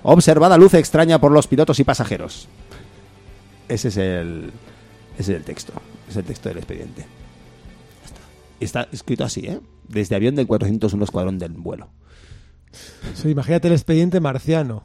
observada 0.03 0.57
luz 0.57 0.73
extraña 0.73 1.19
por 1.19 1.31
los 1.31 1.47
pilotos 1.47 1.79
y 1.79 1.83
pasajeros. 1.83 2.47
Ese 3.67 3.87
es 3.87 3.97
el, 3.97 4.51
ese 5.17 5.31
es 5.33 5.37
el 5.37 5.43
texto, 5.43 5.73
es 6.09 6.17
el 6.17 6.23
texto 6.23 6.49
del 6.49 6.57
expediente. 6.57 7.05
Está. 8.61 8.87
Escrito 8.91 9.23
así, 9.25 9.41
¿eh? 9.41 9.59
Desde 9.87 10.15
avión 10.15 10.35
del 10.35 10.47
401 10.47 11.03
Escuadrón 11.03 11.37
del 11.37 11.53
vuelo. 11.53 11.89
Sí, 13.15 13.29
imagínate 13.29 13.67
el 13.67 13.73
expediente 13.73 14.19
marciano. 14.19 14.83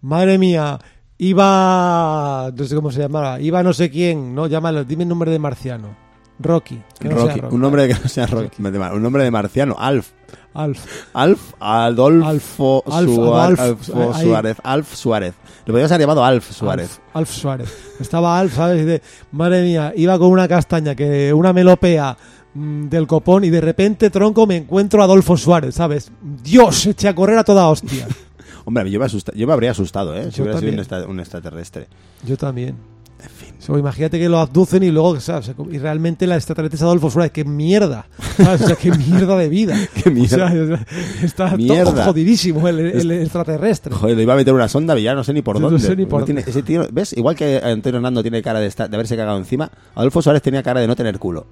Madre 0.00 0.36
mía, 0.36 0.78
iba. 1.16 2.52
No 2.54 2.64
sé 2.64 2.74
cómo 2.74 2.90
se 2.90 3.00
llamaba. 3.00 3.40
Iba 3.40 3.62
no 3.62 3.72
sé 3.72 3.90
quién, 3.90 4.34
¿no? 4.34 4.46
Llámalo, 4.46 4.84
dime 4.84 5.04
el 5.04 5.08
nombre 5.08 5.30
de 5.30 5.38
marciano. 5.38 5.96
Rocky. 6.38 6.82
que 6.98 7.08
no 7.08 7.24
sea 7.24 7.36
Rocky, 7.36 7.54
un 7.54 7.60
nombre 7.60 7.88
que 7.88 7.94
no 7.94 8.08
sea 8.08 8.26
Rocky, 8.26 8.62
un 8.62 9.02
nombre 9.02 9.22
de 9.22 9.30
marciano, 9.30 9.76
Alf. 9.78 10.10
Alf. 10.54 10.84
Alf 11.14 11.54
Adolfo 11.60 12.82
Alf, 12.86 13.10
Suá- 13.10 13.44
Alf. 13.46 13.86
Suárez. 14.22 14.56
Alf 14.62 14.94
Suárez. 14.94 15.34
Lo 15.64 15.72
podrías 15.72 15.90
haber 15.92 16.00
llamado 16.02 16.24
Alf 16.24 16.50
Suárez. 16.50 17.00
Alf, 17.14 17.30
Suárez. 17.30 17.72
Estaba 18.00 18.38
Alf, 18.38 18.54
¿sabes? 18.56 18.78
Y 18.82 18.84
dice, 18.84 19.02
madre 19.30 19.62
mía, 19.62 19.92
iba 19.96 20.18
con 20.18 20.28
una 20.30 20.48
castaña, 20.48 20.94
que 20.94 21.32
una 21.32 21.52
melopea 21.52 22.16
mm, 22.54 22.88
del 22.88 23.06
copón 23.06 23.44
y 23.44 23.50
de 23.50 23.60
repente, 23.60 24.10
tronco, 24.10 24.46
me 24.46 24.56
encuentro 24.56 25.00
a 25.00 25.04
Adolfo 25.04 25.36
Suárez, 25.36 25.74
¿sabes? 25.76 26.10
Dios, 26.20 26.86
eché 26.86 27.08
a 27.08 27.14
correr 27.14 27.38
a 27.38 27.44
toda 27.44 27.68
hostia. 27.68 28.06
Hombre, 28.64 28.90
yo 28.90 28.98
me, 29.00 29.06
asusta- 29.06 29.32
yo 29.34 29.46
me 29.46 29.52
habría 29.52 29.70
asustado, 29.72 30.16
¿eh? 30.16 30.30
Si 30.32 30.42
hubiera 30.42 30.58
sido 30.58 31.08
un 31.08 31.18
extraterrestre. 31.20 31.88
Yo 32.24 32.36
también. 32.36 32.76
En 33.22 33.30
fin. 33.30 33.54
So, 33.58 33.78
imagínate 33.78 34.18
que 34.18 34.28
lo 34.28 34.38
abducen 34.38 34.82
y 34.82 34.90
luego, 34.90 35.18
¿sabes? 35.20 35.52
Y 35.70 35.78
realmente 35.78 36.26
la 36.26 36.36
extraterrestre 36.36 36.76
es 36.76 36.82
Adolfo 36.82 37.10
Suárez. 37.10 37.30
¡Qué 37.32 37.44
mierda! 37.44 38.06
¿Sabes? 38.36 38.62
O 38.62 38.66
sea, 38.66 38.76
¡qué 38.76 38.90
mierda 38.90 39.36
de 39.36 39.48
vida! 39.48 39.76
Qué 40.02 40.10
mierda. 40.10 40.46
O 40.46 40.66
sea, 40.76 40.86
está 41.22 41.48
todo 41.50 41.56
Mierda. 41.58 42.04
jodidísimo 42.04 42.66
el, 42.68 42.80
el 42.80 43.10
extraterrestre. 43.12 43.94
Joder, 43.94 44.16
le 44.16 44.22
iba 44.24 44.32
a 44.34 44.36
meter 44.36 44.52
una 44.52 44.68
sonda 44.68 44.98
y 44.98 45.04
ya 45.04 45.14
no 45.14 45.22
sé 45.22 45.32
ni 45.32 45.42
por 45.42 45.60
No 45.60 45.70
dónde. 45.70 45.86
sé 45.86 45.94
ni 45.94 46.06
por 46.06 46.20
No 46.20 46.26
tiene- 46.26 46.40
dónde. 46.40 46.50
ese 46.50 46.62
tío, 46.62 46.86
¿Ves? 46.92 47.12
Igual 47.16 47.36
que 47.36 47.58
Antonio 47.62 47.98
Hernando 47.98 48.22
tiene 48.22 48.42
cara 48.42 48.58
de, 48.60 48.66
estar- 48.66 48.88
de 48.90 48.96
haberse 48.96 49.16
cagado 49.16 49.38
encima, 49.38 49.70
Adolfo 49.94 50.20
Suárez 50.22 50.42
tenía 50.42 50.62
cara 50.62 50.80
de 50.80 50.86
no 50.88 50.96
tener 50.96 51.18
culo. 51.18 51.46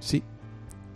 Sí. 0.00 0.22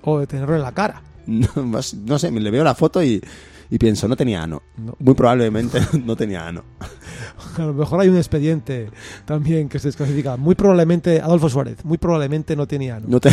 O 0.03 0.19
de 0.21 0.27
tenerlo 0.27 0.57
en 0.57 0.63
la 0.63 0.73
cara. 0.73 1.03
No, 1.27 1.49
no 1.55 2.19
sé, 2.19 2.31
le 2.33 2.51
veo 2.51 2.65
la 2.65 2.75
foto 2.75 3.01
y, 3.03 3.23
y 3.71 3.79
pienso, 3.79 4.07
no 4.09 4.17
tenía 4.17 4.43
ano. 4.43 4.63
No. 4.77 4.95
Muy 4.99 5.15
probablemente 5.15 5.81
no 6.05 6.17
tenía 6.17 6.47
ano. 6.47 6.65
A 7.59 7.63
lo 7.63 7.75
mejor 7.75 8.01
hay 8.01 8.09
un 8.09 8.17
expediente 8.17 8.91
también 9.25 9.69
que 9.69 9.79
se 9.79 9.89
desclasifica. 9.89 10.37
Muy 10.37 10.55
probablemente, 10.55 11.21
Adolfo 11.21 11.49
Suárez, 11.49 11.85
muy 11.85 11.99
probablemente 11.99 12.57
no 12.57 12.67
tenía 12.67 12.97
ano. 12.97 13.07
No 13.09 13.21
te- 13.21 13.31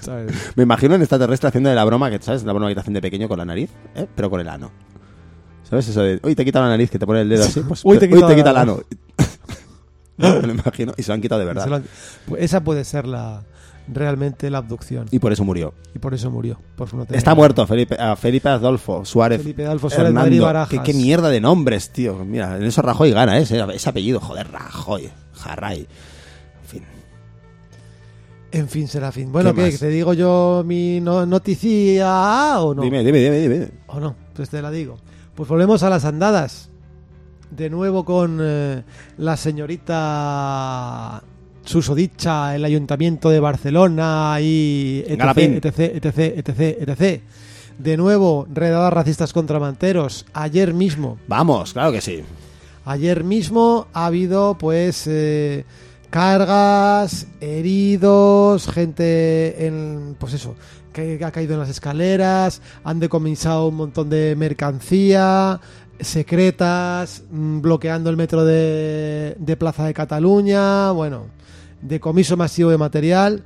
¿sabes? 0.00 0.32
Me 0.56 0.62
imagino 0.62 0.94
en 0.94 1.02
extraterrestre 1.02 1.48
haciendo 1.48 1.68
de 1.70 1.74
la 1.76 1.84
broma, 1.84 2.10
que 2.10 2.20
¿sabes? 2.22 2.44
La 2.44 2.52
broma 2.52 2.68
que 2.68 2.74
te 2.74 2.80
hacen 2.80 2.94
de 2.94 3.00
pequeño 3.02 3.28
con 3.28 3.38
la 3.38 3.44
nariz, 3.44 3.70
¿eh? 3.94 4.06
pero 4.14 4.30
con 4.30 4.40
el 4.40 4.48
ano. 4.48 4.70
¿Sabes 5.68 5.86
eso 5.88 6.00
de, 6.02 6.18
uy, 6.22 6.34
te 6.34 6.44
quita 6.46 6.60
la 6.60 6.68
nariz, 6.68 6.90
que 6.90 6.98
te 6.98 7.06
pone 7.06 7.20
el 7.20 7.28
dedo 7.28 7.44
así? 7.44 7.60
Pues, 7.60 7.84
Uy, 7.84 7.98
te 7.98 8.08
quita 8.08 8.34
quita 8.34 8.52
la 8.52 8.62
el 8.62 8.68
ano. 8.70 8.80
Me 10.16 10.42
lo 10.42 10.52
imagino. 10.52 10.92
Y 10.96 11.02
se 11.02 11.08
lo 11.10 11.14
han 11.14 11.20
quitado 11.20 11.38
de 11.40 11.44
verdad. 11.46 11.72
han- 11.72 11.84
pues 12.26 12.42
esa 12.42 12.64
puede 12.64 12.84
ser 12.84 13.06
la, 13.06 13.44
realmente 13.92 14.50
la 14.50 14.58
abducción. 14.58 15.06
Y 15.10 15.18
por 15.18 15.32
eso 15.32 15.44
murió. 15.44 15.74
Y 15.94 15.98
por 15.98 16.14
eso 16.14 16.30
murió. 16.30 16.58
Por 16.76 16.92
no 16.94 17.04
tener- 17.06 17.18
Está 17.18 17.34
muerto 17.34 17.66
Felipe, 17.66 17.96
Felipe 18.16 18.48
Adolfo 18.48 19.04
Suárez. 19.04 19.40
Felipe 19.42 19.64
Adolfo 19.66 19.88
Suárez, 19.88 20.08
Hernando. 20.08 20.20
Madrid, 20.26 20.40
Barajas. 20.42 20.68
¿Qué, 20.70 20.80
qué 20.82 20.94
mierda 20.94 21.28
de 21.30 21.40
nombres, 21.40 21.90
tío. 21.90 22.24
Mira, 22.24 22.56
en 22.56 22.64
eso 22.64 22.82
Rajoy 22.82 23.10
gana, 23.10 23.38
¿eh? 23.38 23.42
ese, 23.42 23.64
ese 23.74 23.88
apellido. 23.88 24.20
Joder, 24.20 24.50
Rajoy. 24.50 25.08
Jarray. 25.34 25.80
En 25.80 26.66
fin. 26.68 26.82
En 28.50 28.68
fin, 28.68 28.88
Serafín. 28.88 29.30
Bueno, 29.32 29.54
¿Qué. 29.54 29.70
¿Te 29.72 29.88
digo 29.88 30.12
yo 30.14 30.62
mi 30.66 31.00
no- 31.00 31.26
noticia 31.26 32.60
o 32.60 32.74
no? 32.74 32.82
Dime, 32.82 33.04
dime, 33.04 33.18
dime, 33.20 33.38
dime. 33.40 33.68
¿O 33.88 34.00
no? 34.00 34.14
Pues 34.34 34.48
te 34.50 34.60
la 34.62 34.70
digo. 34.70 34.96
Pues 35.34 35.48
volvemos 35.48 35.82
a 35.82 35.90
las 35.90 36.04
andadas. 36.04 36.70
De 37.50 37.70
nuevo 37.70 38.04
con 38.04 38.38
eh, 38.42 38.82
la 39.16 39.36
señorita 39.38 41.22
susodicha, 41.68 42.56
el 42.56 42.64
Ayuntamiento 42.64 43.28
de 43.28 43.40
Barcelona 43.40 44.38
y 44.40 45.04
etc, 45.06 45.64
etc, 45.64 45.78
etc, 46.04 46.18
etc, 46.38 46.88
etc. 46.88 47.22
De 47.78 47.96
nuevo, 47.96 48.46
redadas 48.52 48.92
racistas 48.92 49.32
contra 49.32 49.60
manteros. 49.60 50.24
Ayer 50.32 50.72
mismo, 50.72 51.18
Vamos, 51.28 51.74
claro 51.74 51.92
que 51.92 52.00
sí. 52.00 52.24
ayer 52.86 53.22
mismo 53.22 53.86
ha 53.92 54.06
habido 54.06 54.56
pues 54.58 55.04
eh, 55.06 55.64
cargas, 56.10 57.26
heridos, 57.40 58.66
gente 58.66 59.66
en 59.66 60.16
pues 60.18 60.32
eso, 60.32 60.56
que 60.92 61.22
ha 61.22 61.30
caído 61.30 61.52
en 61.54 61.60
las 61.60 61.68
escaleras, 61.68 62.62
han 62.82 62.98
decomisado 62.98 63.68
un 63.68 63.76
montón 63.76 64.08
de 64.08 64.34
mercancía 64.36 65.60
secretas, 66.00 67.24
mm, 67.30 67.60
bloqueando 67.60 68.08
el 68.08 68.16
metro 68.16 68.44
de, 68.44 69.36
de 69.38 69.56
Plaza 69.56 69.84
de 69.84 69.94
Cataluña, 69.94 70.92
bueno, 70.92 71.26
decomiso 71.82 72.36
masivo 72.36 72.70
de 72.70 72.78
material 72.78 73.42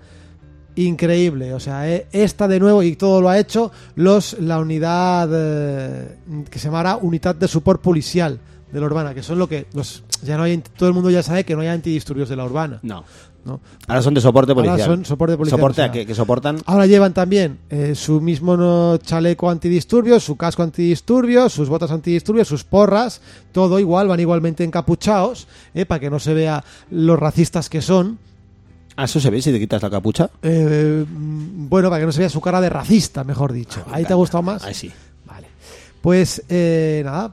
increíble. 0.76 1.52
O 1.54 1.60
sea, 1.60 1.88
eh, 1.90 2.06
esta 2.12 2.48
de 2.48 2.60
nuevo, 2.60 2.82
y 2.82 2.96
todo 2.96 3.20
lo 3.20 3.28
ha 3.28 3.38
hecho 3.38 3.72
los 3.94 4.38
la 4.40 4.58
unidad 4.58 5.28
eh, 5.32 6.18
que 6.50 6.58
se 6.58 6.68
llamará 6.68 6.96
Unidad 6.96 7.34
de 7.34 7.48
Support 7.48 7.82
Policial 7.82 8.38
de 8.72 8.80
la 8.80 8.86
Urbana, 8.86 9.14
que 9.14 9.22
son 9.22 9.38
lo 9.38 9.48
que 9.48 9.66
los 9.74 10.02
ya 10.22 10.36
no 10.36 10.44
hay 10.44 10.58
todo 10.58 10.88
el 10.88 10.94
mundo 10.94 11.10
ya 11.10 11.22
sabe 11.22 11.44
que 11.44 11.54
no 11.54 11.60
hay 11.60 11.68
antidisturbios 11.68 12.28
de 12.28 12.36
la 12.36 12.44
Urbana, 12.44 12.78
No. 12.82 13.04
¿No? 13.44 13.60
Ahora 13.88 14.02
son 14.02 14.14
de 14.14 14.20
soporte 14.20 14.52
Ahora 14.52 14.70
policial. 14.70 14.88
son 14.88 15.04
soporte 15.04 15.36
policial, 15.36 15.58
Soporte 15.58 15.80
o 15.80 15.84
a 15.84 15.86
sea, 15.86 15.92
que, 15.92 16.06
que 16.06 16.14
soportan. 16.14 16.58
Ahora 16.66 16.86
llevan 16.86 17.12
también 17.12 17.58
eh, 17.70 17.94
su 17.94 18.20
mismo 18.20 18.56
no, 18.56 18.98
chaleco 18.98 19.50
antidisturbios, 19.50 20.22
su 20.24 20.36
casco 20.36 20.62
antidisturbios, 20.62 21.52
sus 21.52 21.68
botas 21.68 21.90
antidisturbios, 21.90 22.48
sus 22.48 22.64
porras, 22.64 23.20
todo 23.52 23.78
igual, 23.78 24.08
van 24.08 24.20
igualmente 24.20 24.64
encapuchados, 24.64 25.48
eh, 25.74 25.86
para 25.86 26.00
que 26.00 26.10
no 26.10 26.18
se 26.18 26.34
vea 26.34 26.62
los 26.90 27.18
racistas 27.18 27.68
que 27.68 27.82
son. 27.82 28.18
Ah, 28.94 29.04
eso 29.04 29.20
se 29.20 29.30
ve 29.30 29.40
si 29.40 29.50
te 29.50 29.58
quitas 29.58 29.82
la 29.82 29.88
capucha. 29.90 30.28
Eh, 30.42 31.04
mm, 31.08 31.68
bueno, 31.68 31.88
para 31.88 32.00
que 32.00 32.06
no 32.06 32.12
se 32.12 32.20
vea 32.20 32.28
su 32.28 32.40
cara 32.42 32.60
de 32.60 32.68
racista, 32.68 33.24
mejor 33.24 33.52
dicho. 33.52 33.82
¿Ahí 33.90 34.04
te 34.04 34.12
ha 34.12 34.16
gustado 34.16 34.42
más? 34.42 34.62
Ahí 34.64 34.74
sí. 34.74 34.92
Vale. 35.24 35.46
Pues 36.02 36.42
eh, 36.50 37.00
nada, 37.02 37.32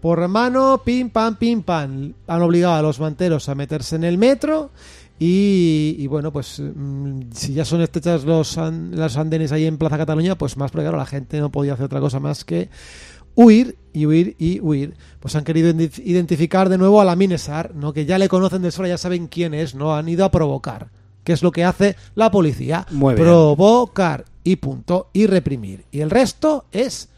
por 0.00 0.28
mano, 0.28 0.80
pim 0.84 1.10
pam, 1.10 1.34
pim 1.36 1.62
pam. 1.62 2.12
Han 2.28 2.42
obligado 2.42 2.74
a 2.74 2.82
los 2.82 3.00
manteros 3.00 3.48
a 3.48 3.56
meterse 3.56 3.96
en 3.96 4.04
el 4.04 4.16
metro. 4.16 4.70
Y, 5.18 5.96
y 5.98 6.06
bueno, 6.08 6.30
pues 6.32 6.60
mm, 6.60 7.30
si 7.32 7.54
ya 7.54 7.64
son 7.64 7.80
estrechas 7.80 8.24
los, 8.24 8.58
an- 8.58 8.94
los 8.94 9.16
andenes 9.16 9.50
ahí 9.52 9.64
en 9.64 9.78
Plaza 9.78 9.96
Cataluña, 9.96 10.36
pues 10.36 10.56
más 10.56 10.70
porque 10.70 10.84
claro, 10.84 10.98
la 10.98 11.06
gente 11.06 11.40
no 11.40 11.50
podía 11.50 11.72
hacer 11.72 11.86
otra 11.86 12.00
cosa 12.00 12.20
más 12.20 12.44
que 12.44 12.68
huir 13.34 13.78
y 13.94 14.04
huir 14.06 14.36
y 14.38 14.60
huir. 14.60 14.94
Pues 15.20 15.34
han 15.36 15.44
querido 15.44 15.70
identificar 15.70 16.68
de 16.68 16.76
nuevo 16.78 17.00
a 17.00 17.04
la 17.04 17.16
Minesar, 17.16 17.74
¿no? 17.74 17.92
que 17.94 18.04
ya 18.04 18.18
le 18.18 18.28
conocen 18.28 18.60
de 18.62 18.70
sobra, 18.70 18.88
ya 18.88 18.98
saben 18.98 19.26
quién 19.28 19.54
es, 19.54 19.74
¿no? 19.74 19.94
Han 19.96 20.08
ido 20.08 20.24
a 20.24 20.30
provocar, 20.30 20.90
que 21.24 21.32
es 21.32 21.42
lo 21.42 21.50
que 21.50 21.64
hace 21.64 21.96
la 22.14 22.30
policía. 22.30 22.86
Muy 22.90 23.14
bien. 23.14 23.24
Provocar 23.26 24.24
y 24.44 24.56
punto, 24.56 25.08
y 25.14 25.26
reprimir. 25.26 25.86
Y 25.90 26.00
el 26.00 26.10
resto 26.10 26.66
es 26.72 27.08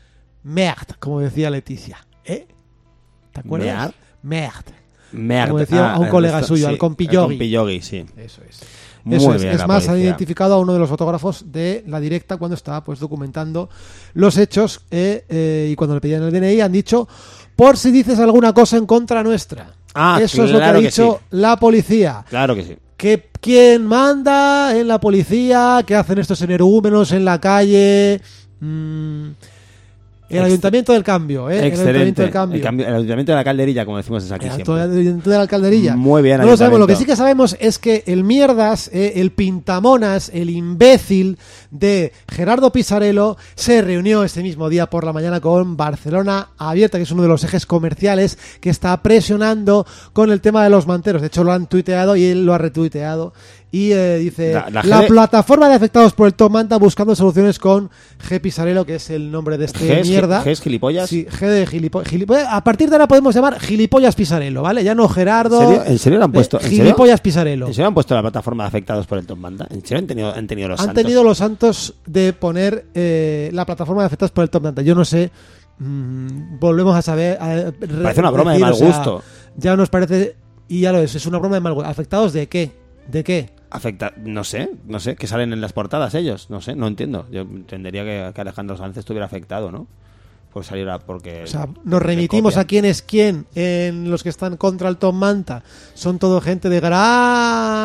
merde, 0.44 0.94
como 1.00 1.18
decía 1.20 1.50
Leticia. 1.50 1.98
¿Eh? 2.24 2.46
¿Te 3.32 3.40
acuerdas? 3.40 3.68
Merde. 4.22 4.77
Merda. 5.12 5.46
Como 5.48 5.58
decía 5.60 5.92
a 5.94 5.98
un 5.98 6.04
el 6.06 6.10
colega 6.10 6.42
suyo, 6.42 6.66
sí, 6.66 6.72
al 6.72 6.78
compillogi. 6.78 7.16
al 7.16 7.28
compillogi, 7.28 7.80
sí. 7.82 8.04
Eso 8.16 8.42
es. 8.48 8.60
Muy 9.04 9.16
Eso 9.16 9.34
es. 9.34 9.42
bien, 9.42 9.54
Es 9.54 9.60
la 9.60 9.66
más, 9.66 9.88
han 9.88 9.98
identificado 9.98 10.54
a 10.54 10.58
uno 10.58 10.72
de 10.74 10.78
los 10.80 10.88
fotógrafos 10.88 11.50
de 11.50 11.82
la 11.86 11.98
directa 12.00 12.36
cuando 12.36 12.54
estaba 12.56 12.84
pues 12.84 12.98
documentando 12.98 13.70
los 14.14 14.36
hechos 14.36 14.82
eh, 14.90 15.24
eh, 15.28 15.68
y 15.72 15.76
cuando 15.76 15.94
le 15.94 16.00
pedían 16.00 16.22
el 16.24 16.32
DNI 16.32 16.60
han 16.60 16.72
dicho 16.72 17.08
por 17.56 17.76
si 17.78 17.90
dices 17.90 18.18
alguna 18.18 18.52
cosa 18.52 18.76
en 18.76 18.86
contra 18.86 19.22
nuestra. 19.22 19.72
Ah, 19.94 20.20
Eso 20.22 20.44
es 20.44 20.50
lo 20.50 20.58
que 20.58 20.64
ha 20.64 20.72
que 20.74 20.80
dicho 20.80 21.20
sí. 21.20 21.26
la 21.30 21.56
policía. 21.56 22.24
Claro 22.28 22.54
que 22.54 22.64
sí. 22.64 22.76
Que 22.96 23.30
quién 23.40 23.86
manda 23.86 24.76
en 24.78 24.86
la 24.88 25.00
policía, 25.00 25.82
que 25.86 25.94
hacen 25.94 26.18
estos 26.18 26.42
energúmenos 26.42 27.10
en 27.12 27.24
la 27.24 27.40
calle. 27.40 28.20
Mm, 28.60 29.28
el 30.28 30.42
ayuntamiento 30.44 30.92
del 30.92 31.02
cambio, 31.04 31.48
¿eh? 31.50 31.58
El 31.58 31.72
ayuntamiento 31.72 32.22
del 32.22 32.30
cambio. 32.30 32.56
El, 32.56 32.62
cambio- 32.62 32.86
el 32.86 32.94
ayuntamiento 32.94 33.32
de 33.32 33.36
la 33.36 33.44
calderilla, 33.44 33.84
como 33.84 33.96
decimos 33.96 34.24
es 34.24 34.32
aquí 34.32 34.46
El 34.46 34.52
siempre. 34.52 34.74
ayuntamiento 34.80 35.30
de 35.30 35.36
la 35.36 35.42
alcalderilla. 35.42 35.96
Muy 35.96 36.22
bien, 36.22 36.38
No 36.40 36.46
lo 36.46 36.56
sabemos. 36.56 36.80
Lo 36.80 36.86
que 36.86 36.96
sí 36.96 37.04
que 37.04 37.16
sabemos 37.16 37.56
es 37.60 37.78
que 37.78 38.04
el 38.06 38.24
mierdas, 38.24 38.88
eh, 38.92 39.14
el 39.16 39.30
pintamonas, 39.32 40.30
el 40.34 40.50
imbécil 40.50 41.38
de 41.70 42.12
Gerardo 42.28 42.72
Pisarello 42.72 43.36
se 43.54 43.82
reunió 43.82 44.22
este 44.24 44.42
mismo 44.42 44.68
día 44.68 44.86
por 44.90 45.04
la 45.04 45.12
mañana 45.12 45.40
con 45.40 45.76
Barcelona 45.76 46.48
Abierta, 46.58 46.98
que 46.98 47.04
es 47.04 47.10
uno 47.10 47.22
de 47.22 47.28
los 47.28 47.44
ejes 47.44 47.66
comerciales 47.66 48.38
que 48.60 48.70
está 48.70 49.02
presionando 49.02 49.86
con 50.12 50.30
el 50.30 50.40
tema 50.40 50.62
de 50.64 50.70
los 50.70 50.86
manteros. 50.86 51.20
De 51.22 51.28
hecho, 51.28 51.44
lo 51.44 51.52
han 51.52 51.66
tuiteado 51.68 52.16
y 52.16 52.24
él 52.24 52.44
lo 52.46 52.54
ha 52.54 52.58
retuiteado. 52.58 53.32
Y 53.70 53.92
eh, 53.92 54.16
dice 54.16 54.54
La- 54.54 54.70
la, 54.70 54.82
la 54.82 55.02
G- 55.02 55.08
plataforma 55.08 55.68
de 55.68 55.74
afectados 55.74 56.14
por 56.14 56.26
el 56.26 56.32
Top 56.32 56.50
Manta 56.50 56.78
buscando 56.78 57.14
soluciones 57.14 57.58
con 57.58 57.90
G 58.26 58.40
Pisarello, 58.40 58.86
que 58.86 58.94
es 58.94 59.10
el 59.10 59.30
nombre 59.30 59.58
de 59.58 59.66
este 59.66 59.80
G 59.80 60.02
mierda. 60.06 60.42
G 60.42 60.46
es 60.52 60.62
gilipollas. 60.62 61.10
Sí, 61.10 61.26
G 61.26 61.46
de 61.46 61.66
gilipo- 61.66 62.02
gilipo- 62.02 62.34
A 62.48 62.64
partir 62.64 62.88
de 62.88 62.94
ahora 62.96 63.06
podemos 63.06 63.34
llamar 63.34 63.60
gilipollas 63.60 64.14
Pisarello, 64.14 64.62
¿vale? 64.62 64.82
Ya 64.82 64.94
no 64.94 65.06
Gerardo. 65.06 65.60
¿En 65.60 65.68
serio? 65.68 65.84
¿En 65.84 65.98
serio 65.98 66.18
lo 66.18 66.24
han 66.24 66.30
eh, 66.30 66.34
puesto? 66.34 66.58
Gilipollas 66.60 67.20
Pisarello. 67.20 67.66
¿En 67.66 67.74
serio 67.74 67.88
han 67.88 67.94
puesto 67.94 68.14
la 68.14 68.22
plataforma 68.22 68.64
de 68.64 68.68
afectados 68.68 69.06
por 69.06 69.18
el 69.18 69.26
Top 69.26 69.38
Banda? 69.38 69.66
¿En 69.70 69.82
serio 69.82 69.98
han 69.98 70.06
tenido, 70.06 70.34
han 70.34 70.46
tenido 70.46 70.68
los 70.68 70.80
Han 70.80 70.86
santos? 70.86 71.02
tenido 71.02 71.22
los 71.22 71.36
santos 71.36 71.94
de 72.06 72.32
poner 72.32 72.86
eh, 72.94 73.50
la 73.52 73.66
plataforma 73.66 74.00
de 74.00 74.06
afectados 74.06 74.30
por 74.32 74.44
el 74.44 74.50
Top 74.50 74.62
Manta. 74.62 74.80
Yo 74.80 74.94
no 74.94 75.04
sé. 75.04 75.30
mm, 75.78 76.58
volvemos 76.58 76.96
a 76.96 77.02
saber. 77.02 77.36
a- 77.40 77.70
Parece 78.02 78.20
una 78.20 78.30
broma 78.30 78.54
de 78.54 78.60
mal 78.60 78.72
o 78.72 78.76
sea, 78.76 78.86
gusto. 78.86 79.22
Ya 79.58 79.76
nos 79.76 79.90
parece. 79.90 80.36
Y 80.68 80.80
ya 80.80 80.92
lo 80.92 81.00
es, 81.00 81.14
es 81.14 81.26
una 81.26 81.38
broma 81.38 81.56
de 81.56 81.60
mal 81.60 81.74
gusto. 81.74 81.88
¿Afectados 81.88 82.32
de 82.32 82.46
qué? 82.46 82.72
¿De 83.08 83.22
qué? 83.24 83.50
Afecta, 83.70 84.12
no 84.16 84.44
sé, 84.44 84.70
no 84.86 84.98
sé, 85.00 85.14
que 85.16 85.26
salen 85.26 85.52
en 85.52 85.60
las 85.60 85.72
portadas 85.72 86.14
ellos, 86.14 86.48
no 86.50 86.60
sé, 86.60 86.74
no 86.74 86.86
entiendo. 86.86 87.26
Yo 87.30 87.42
entendería 87.42 88.02
que, 88.04 88.32
que 88.34 88.40
Alejandro 88.40 88.76
Sánchez 88.76 88.98
estuviera 88.98 89.26
afectado, 89.26 89.70
¿no? 89.70 89.86
Por 90.52 90.64
salir 90.64 90.88
a, 90.88 90.98
porque... 90.98 91.42
O 91.42 91.46
sea, 91.46 91.68
nos 91.84 92.00
remitimos 92.00 92.56
a 92.56 92.64
quién 92.64 92.86
es 92.86 93.02
quién 93.02 93.44
en 93.54 94.10
los 94.10 94.22
que 94.22 94.30
están 94.30 94.56
contra 94.56 94.88
el 94.88 94.96
Tom 94.96 95.16
Manta. 95.18 95.62
Son 95.92 96.18
todo 96.18 96.40
gente 96.40 96.70
de 96.70 96.80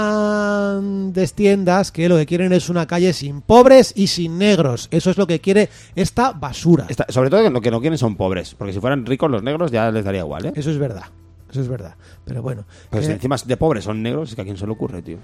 grandes 0.04 1.34
tiendas 1.34 1.92
que 1.92 2.08
lo 2.10 2.16
que 2.16 2.26
quieren 2.26 2.54
es 2.54 2.70
una 2.70 2.88
calle 2.88 3.12
sin 3.14 3.42
pobres 3.42 3.92
y 3.96 4.08
sin 4.08 4.38
negros. 4.38 4.88
Eso 4.92 5.10
es 5.12 5.18
lo 5.18 5.28
que 5.28 5.42
quiere 5.42 5.70
esta 5.96 6.32
basura. 6.32 6.88
Sobre 7.10 7.30
todo 7.30 7.44
que 7.44 7.50
lo 7.50 7.60
que 7.62 7.72
no 7.72 7.82
quieren 7.82 7.98
son 7.98 8.16
pobres, 8.16 8.56
porque 8.56 8.72
si 8.74 8.80
fueran 8.80 9.06
ricos 9.06 9.30
los 9.30 9.44
negros 9.44 9.72
ya 9.72 9.92
les 9.92 10.06
daría 10.06 10.22
igual, 10.22 10.46
¿eh? 10.46 10.54
Eso 10.56 10.72
es 10.72 10.78
verdad. 10.78 11.04
Eso 11.52 11.60
es 11.62 11.68
verdad. 11.68 11.96
Pero 12.26 12.42
bueno. 12.42 12.64
Pero 12.90 13.02
que- 13.02 13.08
si 13.08 13.12
encima 13.14 13.36
de 13.46 13.58
pobres 13.58 13.84
son 13.84 14.02
negros, 14.02 14.30
es 14.30 14.36
que 14.36 14.42
a 14.42 14.46
quién 14.46 14.58
se 14.58 14.66
le 14.66 14.72
ocurre, 14.72 15.02
tío. 15.02 15.18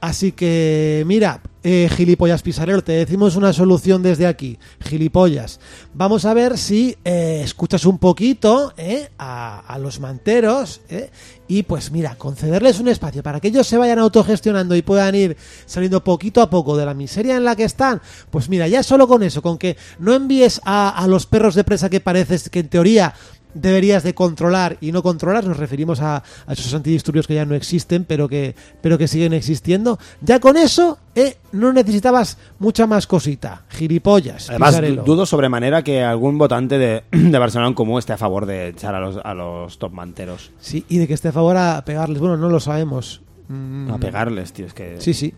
Así 0.00 0.32
que, 0.32 1.02
mira, 1.06 1.40
eh, 1.64 1.88
gilipollas 1.90 2.42
pisarero, 2.42 2.82
te 2.82 2.92
decimos 2.92 3.34
una 3.34 3.52
solución 3.52 4.00
desde 4.02 4.26
aquí. 4.26 4.58
Gilipollas. 4.80 5.58
Vamos 5.92 6.24
a 6.24 6.32
ver 6.32 6.56
si 6.56 6.96
eh, 7.04 7.40
escuchas 7.42 7.84
un 7.84 7.98
poquito 7.98 8.72
eh, 8.76 9.10
a, 9.18 9.76
los 9.80 9.98
manteros 9.98 10.80
eh, 10.88 11.10
y 11.48 11.64
pues 11.64 11.90
mira, 11.90 12.14
concederles 12.14 12.78
un 12.78 12.88
espacio 12.88 13.22
para 13.22 13.40
que 13.40 13.48
ellos 13.48 13.66
se 13.66 13.76
vayan 13.76 13.98
autogestionando 13.98 14.76
y 14.76 14.82
puedan 14.82 15.14
ir 15.14 15.36
saliendo 15.66 16.04
poquito 16.04 16.42
a 16.42 16.48
poco 16.48 16.76
de 16.76 16.86
la 16.86 16.94
miseria 16.94 17.36
en 17.36 17.44
la 17.44 17.56
que 17.56 17.64
están. 17.64 18.00
Pues 18.30 18.48
mira, 18.48 18.68
ya 18.68 18.84
solo 18.84 19.08
con 19.08 19.24
eso, 19.24 19.42
con 19.42 19.58
que 19.58 19.76
no 19.98 20.14
envíes 20.14 20.60
a 20.64 21.04
los 21.08 21.26
perros 21.26 21.56
de 21.56 21.64
presa 21.64 21.90
que 21.90 22.00
pareces 22.00 22.48
que 22.50 22.60
en 22.60 22.68
teoría 22.68 23.14
deberías 23.60 24.02
de 24.02 24.14
controlar 24.14 24.76
y 24.80 24.92
no 24.92 25.02
controlar, 25.02 25.44
nos 25.44 25.56
referimos 25.56 26.00
a, 26.00 26.22
a 26.46 26.52
esos 26.52 26.72
antidisturbios 26.74 27.26
que 27.26 27.34
ya 27.34 27.44
no 27.44 27.54
existen, 27.54 28.04
pero 28.04 28.28
que, 28.28 28.54
pero 28.80 28.98
que 28.98 29.08
siguen 29.08 29.32
existiendo. 29.32 29.98
Ya 30.20 30.40
con 30.40 30.56
eso, 30.56 30.98
eh, 31.14 31.36
no 31.52 31.72
necesitabas 31.72 32.38
mucha 32.58 32.86
más 32.86 33.06
cosita. 33.06 33.64
Gilipollas. 33.70 34.48
Además, 34.50 34.70
Pisarello. 34.70 35.02
du- 35.02 35.14
dudo 35.14 35.26
sobremanera 35.26 35.82
que 35.82 36.02
algún 36.02 36.38
votante 36.38 36.78
de, 36.78 37.04
de 37.10 37.38
Barcelona 37.38 37.68
en 37.68 37.74
Común 37.74 37.98
esté 37.98 38.12
a 38.12 38.18
favor 38.18 38.46
de 38.46 38.68
echar 38.68 38.94
a 38.94 39.00
los, 39.00 39.18
a 39.22 39.34
los 39.34 39.78
top 39.78 39.92
manteros. 39.92 40.52
Sí, 40.60 40.84
y 40.88 40.98
de 40.98 41.08
que 41.08 41.14
esté 41.14 41.28
a 41.28 41.32
favor 41.32 41.56
a 41.56 41.84
pegarles. 41.84 42.18
Bueno, 42.20 42.36
no 42.36 42.48
lo 42.48 42.60
sabemos. 42.60 43.22
Mm, 43.48 43.90
A 43.90 43.98
pegarles, 43.98 44.52
tío, 44.52 44.66
es 44.66 44.74
que... 44.74 45.00
Sí, 45.00 45.14
sí. 45.14 45.34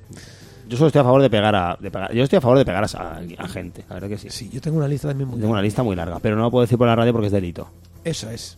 Yo 0.71 0.77
solo 0.77 0.87
estoy 0.87 1.01
a 1.01 1.05
favor 1.05 1.21
de 1.21 1.29
pegar 1.31 1.55
a... 1.55 1.77
de 1.81 1.91
pegar- 1.91 2.12
yo 2.14 2.23
estoy 2.23 2.37
a 2.37 2.41
favor 2.41 2.57
de 2.59 2.64
pegar 2.64 2.85
a, 2.85 2.87
a- 2.87 3.21
a 3.45 3.49
gente, 3.49 3.85
la 3.89 3.95
verdad 3.95 4.09
que 4.09 4.18
sí. 4.18 4.29
Sí, 4.31 4.49
yo 4.53 4.61
tengo 4.61 4.79
una 4.79 4.87
lista 4.89 5.09
también 5.09 5.29
muy 5.29 5.39
Tengo 5.41 5.53
una 5.53 5.62
lista 5.62 5.83
muy 5.83 5.97
larga, 5.97 6.18
pero 6.21 6.37
no 6.37 6.43
la 6.45 6.51
puedo 6.51 6.62
decir 6.62 6.79
por 6.79 6.87
la 6.87 6.95
radio 6.97 7.12
porque 7.12 7.27
es 7.27 7.33
delito. 7.33 7.68
Eso 8.05 8.31
es. 8.31 8.57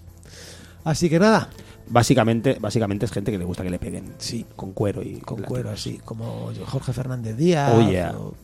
Así 0.84 1.08
que 1.08 1.18
nada, 1.18 1.48
Básicamente, 1.88 2.56
básicamente 2.60 3.04
es 3.06 3.12
gente 3.12 3.32
que 3.32 3.38
le 3.38 3.44
gusta 3.44 3.62
que 3.64 3.70
le 3.70 3.78
peguen. 3.78 4.14
Sí. 4.18 4.46
Con 4.56 4.72
cuero 4.72 5.02
y 5.02 5.16
con 5.20 5.42
cuero 5.42 5.70
así, 5.70 5.98
como 6.04 6.50
Jorge 6.66 6.92
Fernández 6.92 7.36
Díaz, 7.36 7.72
Oh, 7.74 7.90
yeah. 7.90 8.12
o 8.16 8.34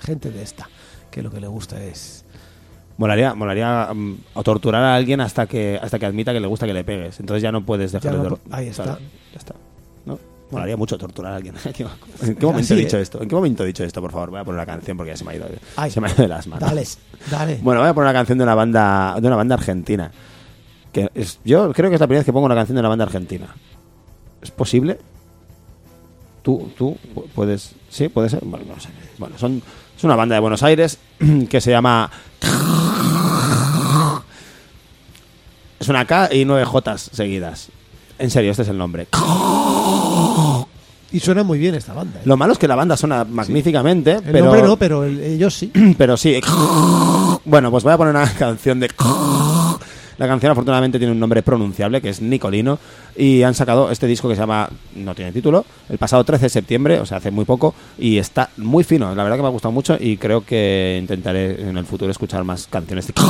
gente 0.00 0.30
de 0.30 0.42
esta, 0.42 0.68
que 1.10 1.22
lo 1.22 1.30
que 1.30 1.40
le 1.40 1.46
gusta 1.46 1.82
es... 1.82 2.24
Molaría, 2.98 3.34
molaría 3.34 3.90
mm, 3.92 4.16
o 4.34 4.42
torturar 4.42 4.82
a 4.82 4.94
alguien 4.94 5.20
hasta 5.20 5.46
que 5.46 5.78
hasta 5.80 5.98
que 5.98 6.06
admita 6.06 6.32
que 6.32 6.40
le 6.40 6.46
gusta 6.46 6.66
que 6.66 6.72
le 6.72 6.82
pegues. 6.84 7.20
Entonces 7.20 7.42
ya 7.42 7.52
no 7.52 7.64
puedes 7.64 7.92
dejarlo 7.92 8.22
no 8.22 8.30
de 8.30 8.40
ahí 8.50 8.68
está. 8.68 8.84
Ya 9.32 9.38
está. 9.38 9.54
¿No? 10.06 10.18
Molaría 10.50 10.76
mucho 10.76 10.96
torturar 10.96 11.32
a 11.32 11.36
alguien. 11.36 11.54
¿En 11.64 12.34
qué 12.36 12.46
momento 12.46 12.74
he 12.74 12.76
dicho 12.76 12.98
esto? 12.98 13.20
¿En 13.20 13.28
qué 13.28 13.34
momento 13.34 13.64
he 13.64 13.66
dicho 13.66 13.82
esto? 13.84 14.00
Por 14.00 14.12
favor, 14.12 14.30
voy 14.30 14.38
a 14.40 14.44
poner 14.44 14.58
una 14.60 14.66
canción 14.66 14.96
porque 14.96 15.10
ya 15.12 15.16
se 15.16 15.24
me 15.24 15.32
ha 15.32 15.34
ido, 15.36 15.46
Ay, 15.76 15.90
se 15.90 16.00
me 16.00 16.06
ha 16.08 16.10
ido 16.12 16.22
de 16.22 16.28
las 16.28 16.46
manos. 16.46 16.68
Dale, 16.68 16.84
dale. 17.30 17.58
Bueno, 17.62 17.80
voy 17.80 17.90
a 17.90 17.94
poner 17.94 18.06
una 18.10 18.18
canción 18.18 18.38
de 18.38 18.44
una 18.44 18.54
banda 18.54 19.16
de 19.20 19.26
una 19.26 19.36
banda 19.36 19.54
argentina. 19.56 20.10
Que 20.92 21.10
es, 21.14 21.40
yo 21.44 21.72
creo 21.72 21.90
que 21.90 21.96
es 21.96 22.00
la 22.00 22.06
primera 22.06 22.20
vez 22.20 22.26
que 22.26 22.32
pongo 22.32 22.46
una 22.46 22.54
canción 22.54 22.76
de 22.76 22.80
una 22.80 22.88
banda 22.90 23.04
argentina. 23.06 23.48
¿Es 24.40 24.50
posible? 24.52 24.98
Tú, 26.42 26.70
tú 26.78 26.96
pu- 27.14 27.24
puedes, 27.34 27.72
sí, 27.90 28.08
puede 28.08 28.28
ser. 28.28 28.44
Bueno, 28.44 28.66
no 28.72 28.78
sé. 28.80 28.88
Bueno, 29.18 29.36
son 29.36 29.60
es 29.96 30.04
una 30.04 30.14
banda 30.14 30.36
de 30.36 30.40
Buenos 30.40 30.62
Aires 30.62 30.98
que 31.50 31.60
se 31.60 31.70
llama 31.72 32.08
es 35.80 35.88
una 35.88 36.04
K 36.06 36.32
y 36.34 36.44
nueve 36.44 36.64
J 36.64 36.98
seguidas. 36.98 37.68
En 38.18 38.30
serio, 38.30 38.50
este 38.50 38.62
es 38.62 38.68
el 38.68 38.78
nombre. 38.78 39.06
Y 41.12 41.20
suena 41.20 41.42
muy 41.44 41.58
bien 41.58 41.74
esta 41.74 41.92
banda. 41.94 42.18
¿eh? 42.18 42.22
Lo 42.24 42.36
malo 42.36 42.52
es 42.54 42.58
que 42.58 42.66
la 42.68 42.74
banda 42.74 42.96
suena 42.96 43.24
magníficamente, 43.24 44.12
El 44.14 44.22
pero 44.22 44.44
nombre 44.46 44.62
no, 44.62 44.76
pero 44.76 45.04
el- 45.04 45.20
ellos 45.20 45.54
sí. 45.54 45.70
pero 45.98 46.16
sí. 46.16 46.40
Bueno, 47.44 47.70
pues 47.70 47.84
voy 47.84 47.92
a 47.92 47.96
poner 47.96 48.14
una 48.14 48.28
canción 48.38 48.80
de. 48.80 48.90
La 50.18 50.26
canción 50.26 50.50
afortunadamente 50.50 50.96
tiene 50.98 51.12
un 51.12 51.20
nombre 51.20 51.42
pronunciable 51.42 52.00
que 52.00 52.08
es 52.08 52.22
Nicolino 52.22 52.78
y 53.18 53.42
han 53.42 53.52
sacado 53.54 53.90
este 53.90 54.06
disco 54.06 54.30
que 54.30 54.34
se 54.34 54.40
llama 54.40 54.66
no 54.94 55.14
tiene 55.14 55.30
título 55.30 55.66
el 55.90 55.98
pasado 55.98 56.24
13 56.24 56.46
de 56.46 56.48
septiembre, 56.48 56.98
o 57.00 57.04
sea, 57.04 57.18
hace 57.18 57.30
muy 57.30 57.44
poco 57.44 57.74
y 57.98 58.16
está 58.16 58.48
muy 58.56 58.82
fino, 58.82 59.14
la 59.14 59.22
verdad 59.22 59.36
que 59.36 59.42
me 59.42 59.48
ha 59.48 59.50
gustado 59.50 59.72
mucho 59.72 59.94
y 60.00 60.16
creo 60.16 60.42
que 60.42 60.96
intentaré 61.02 61.68
en 61.68 61.76
el 61.76 61.84
futuro 61.84 62.10
escuchar 62.10 62.44
más 62.44 62.66
canciones 62.66 63.08
de 63.08 63.12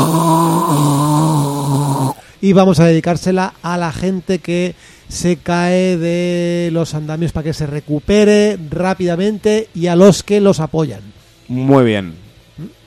Y 2.46 2.52
vamos 2.52 2.78
a 2.78 2.84
dedicársela 2.84 3.54
a 3.60 3.76
la 3.76 3.90
gente 3.90 4.38
que 4.38 4.76
se 5.08 5.36
cae 5.38 5.96
de 5.96 6.70
los 6.72 6.94
andamios 6.94 7.32
para 7.32 7.42
que 7.42 7.52
se 7.52 7.66
recupere 7.66 8.56
rápidamente 8.70 9.68
y 9.74 9.88
a 9.88 9.96
los 9.96 10.22
que 10.22 10.40
los 10.40 10.60
apoyan. 10.60 11.00
Muy 11.48 11.84
bien. 11.84 12.14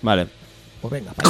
Vale. 0.02 0.28
Pues 0.80 0.92
venga, 0.94 1.12
para 1.12 1.30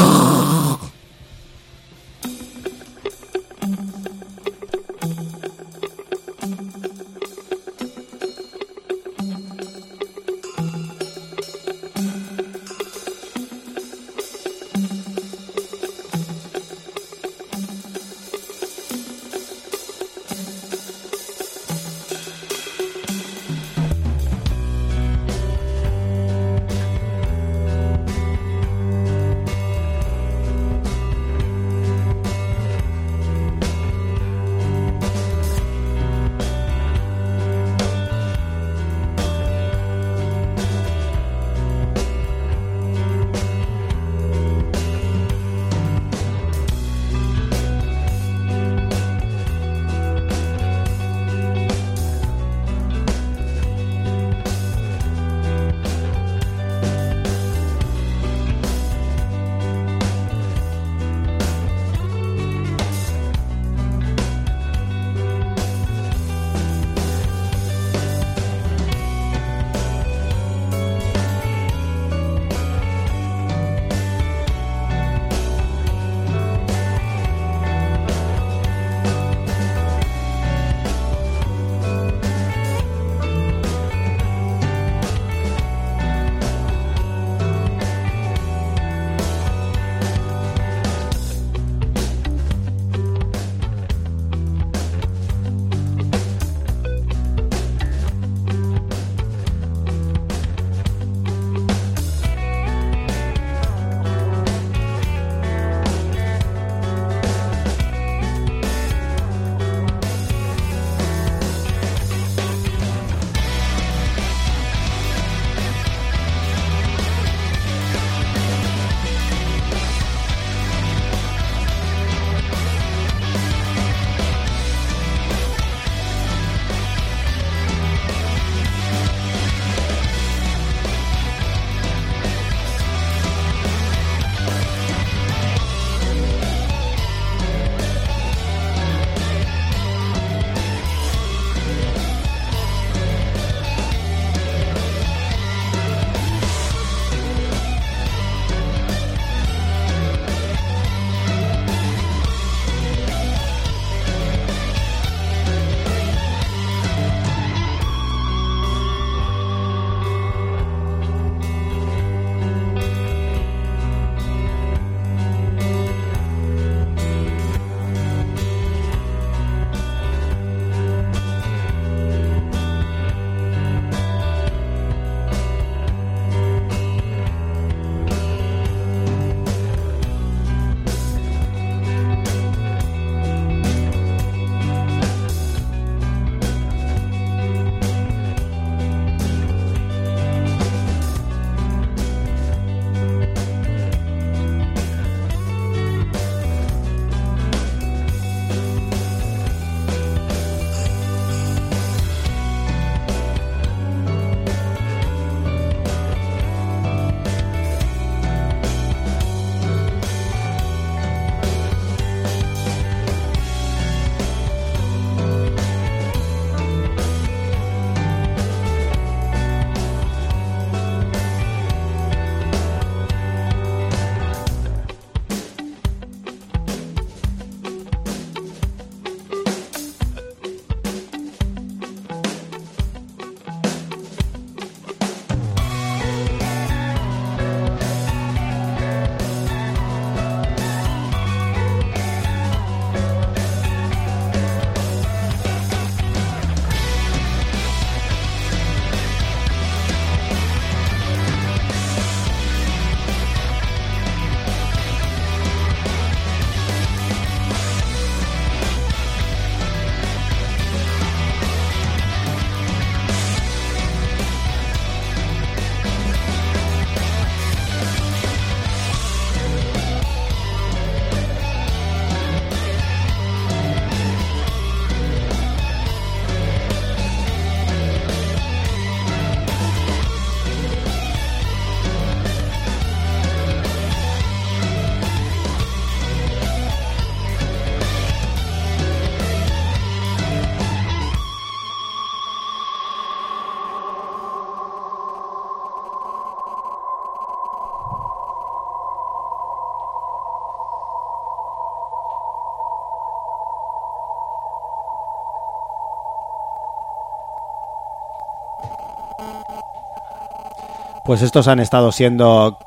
Pues 311.10 311.24
estos 311.24 311.48
han 311.48 311.60
estado 311.60 311.92
siendo. 311.92 312.60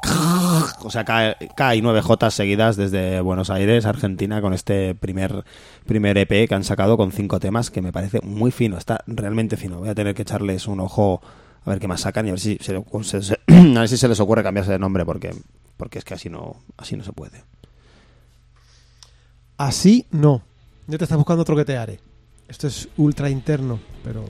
O 0.83 0.91
sea, 0.91 1.05
K, 1.05 1.37
K 1.55 1.77
y 1.77 1.81
9J 1.81 2.31
seguidas 2.33 2.75
desde 2.75 3.21
Buenos 3.21 3.51
Aires, 3.51 3.87
Argentina, 3.87 4.41
con 4.41 4.53
este 4.53 4.97
primer, 4.97 5.45
primer 5.87 6.19
EP 6.19 6.49
que 6.49 6.53
han 6.53 6.65
sacado 6.65 6.97
con 6.97 7.13
cinco 7.13 7.39
temas 7.39 7.71
que 7.71 7.81
me 7.81 7.93
parece 7.93 8.21
muy 8.23 8.51
fino. 8.51 8.79
Está 8.79 9.05
realmente 9.07 9.57
fino. 9.57 9.79
Voy 9.79 9.91
a 9.91 9.95
tener 9.95 10.17
que 10.17 10.23
echarles 10.23 10.67
un 10.67 10.81
ojo 10.81 11.23
a 11.65 11.71
ver 11.71 11.79
qué 11.79 11.87
más 11.87 12.01
sacan 12.01 12.27
y 12.27 12.31
a 12.31 12.33
ver 12.33 12.41
si 12.41 12.59
se, 12.61 12.75
a 12.75 13.79
ver 13.79 13.89
si 13.89 13.97
se 13.97 14.09
les 14.09 14.19
ocurre 14.19 14.43
cambiarse 14.43 14.73
de 14.73 14.81
nombre 14.81 15.05
porque, 15.05 15.33
porque 15.77 16.01
es 16.01 16.05
que 16.05 16.15
así 16.15 16.29
no, 16.29 16.57
así 16.77 16.97
no 16.97 17.05
se 17.05 17.13
puede. 17.13 17.45
Así 19.57 20.09
no. 20.11 20.43
Yo 20.89 20.99
te 20.99 21.05
estás 21.05 21.17
buscando 21.17 21.43
otro 21.43 21.55
que 21.55 21.65
te 21.65 21.77
haré. 21.77 22.01
Esto 22.49 22.67
es 22.67 22.89
ultra 22.97 23.31
interno, 23.31 23.79
pero 24.03 24.25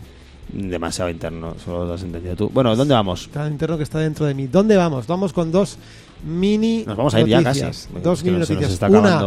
Demasiado 0.53 1.11
interno, 1.11 1.55
solo 1.65 1.87
lo 1.87 1.95
has 1.95 2.03
entendido 2.03 2.37
tú. 2.37 2.51
Bueno, 2.53 2.75
¿dónde 2.77 2.93
vamos? 2.95 3.29
tan 3.33 3.53
interno 3.53 3.77
que 3.79 3.85
está 3.85 3.99
dentro 3.99 4.27
de 4.27 4.35
mí. 4.35 4.49
¿Dónde 4.49 4.77
vamos? 4.77 5.07
Vamos 5.07 5.33
con 5.33 5.51
dos 5.51 5.79
mini 6.25 6.85
Nos 6.87 6.97
vamos 6.97 7.15
a 7.15 7.21
ir 7.21 7.27
ya 7.29 7.41
noticias. 7.41 7.89
casi. 7.91 8.01
Dos 8.03 8.19
Es 8.19 8.23
que 8.25 8.31
mini 8.31 8.39
nos- 8.41 8.49
se 8.49 8.55
nos 8.55 8.63
noticias. 8.63 8.91
Una, 8.91 9.23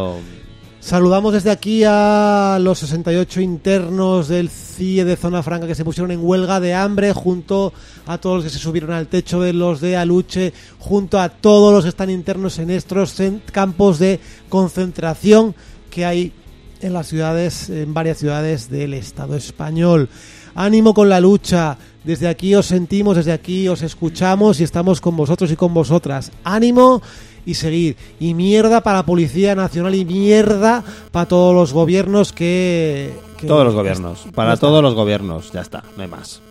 saludamos 0.79 1.33
desde 1.33 1.49
aquí 1.49 1.83
a 1.83 2.59
los 2.61 2.77
68 2.77 3.41
internos 3.41 4.27
del 4.27 4.49
CIE 4.49 5.03
de 5.03 5.15
Zona 5.15 5.41
Franca 5.41 5.65
que 5.65 5.73
se 5.73 5.83
pusieron 5.83 6.11
en 6.11 6.19
huelga 6.23 6.59
de 6.59 6.75
hambre 6.75 7.11
junto 7.11 7.73
a 8.05 8.19
todos 8.19 8.35
los 8.35 8.43
que 8.43 8.51
se 8.51 8.59
subieron 8.59 8.91
al 8.91 9.07
techo 9.07 9.41
de 9.41 9.51
los 9.53 9.81
de 9.81 9.97
Aluche, 9.97 10.53
junto 10.77 11.19
a 11.19 11.29
todos 11.29 11.73
los 11.73 11.83
que 11.85 11.89
están 11.89 12.11
internos 12.11 12.59
en 12.59 12.69
estos 12.69 13.15
campos 13.51 13.97
de 13.97 14.19
concentración 14.47 15.55
que 15.89 16.05
hay 16.05 16.33
en 16.81 16.93
las 16.93 17.07
ciudades, 17.07 17.69
en 17.71 17.93
varias 17.95 18.19
ciudades 18.19 18.69
del 18.69 18.93
Estado 18.93 19.35
español. 19.35 20.07
Ánimo 20.55 20.93
con 20.93 21.09
la 21.09 21.19
lucha. 21.19 21.77
Desde 22.03 22.27
aquí 22.27 22.53
os 22.55 22.65
sentimos, 22.67 23.15
desde 23.17 23.31
aquí 23.31 23.67
os 23.67 23.81
escuchamos 23.81 24.59
y 24.59 24.63
estamos 24.63 25.01
con 25.01 25.15
vosotros 25.17 25.51
y 25.51 25.55
con 25.55 25.73
vosotras. 25.73 26.31
Ánimo 26.43 27.01
y 27.45 27.55
seguir. 27.55 27.97
Y 28.19 28.33
mierda 28.33 28.81
para 28.81 28.99
la 28.99 29.05
Policía 29.05 29.55
Nacional 29.55 29.95
y 29.95 30.05
mierda 30.05 30.83
para 31.11 31.27
todos 31.27 31.53
los 31.53 31.73
gobiernos 31.73 32.31
que... 32.31 33.13
que- 33.37 33.47
Todos 33.47 33.65
los 33.65 33.73
gobiernos. 33.75 34.25
Para 34.33 34.55
todos 34.57 34.81
los 34.83 34.93
gobiernos. 34.93 35.51
Ya 35.51 35.61
está, 35.61 35.83
no 35.97 36.03
hay 36.03 36.09
más. 36.09 36.41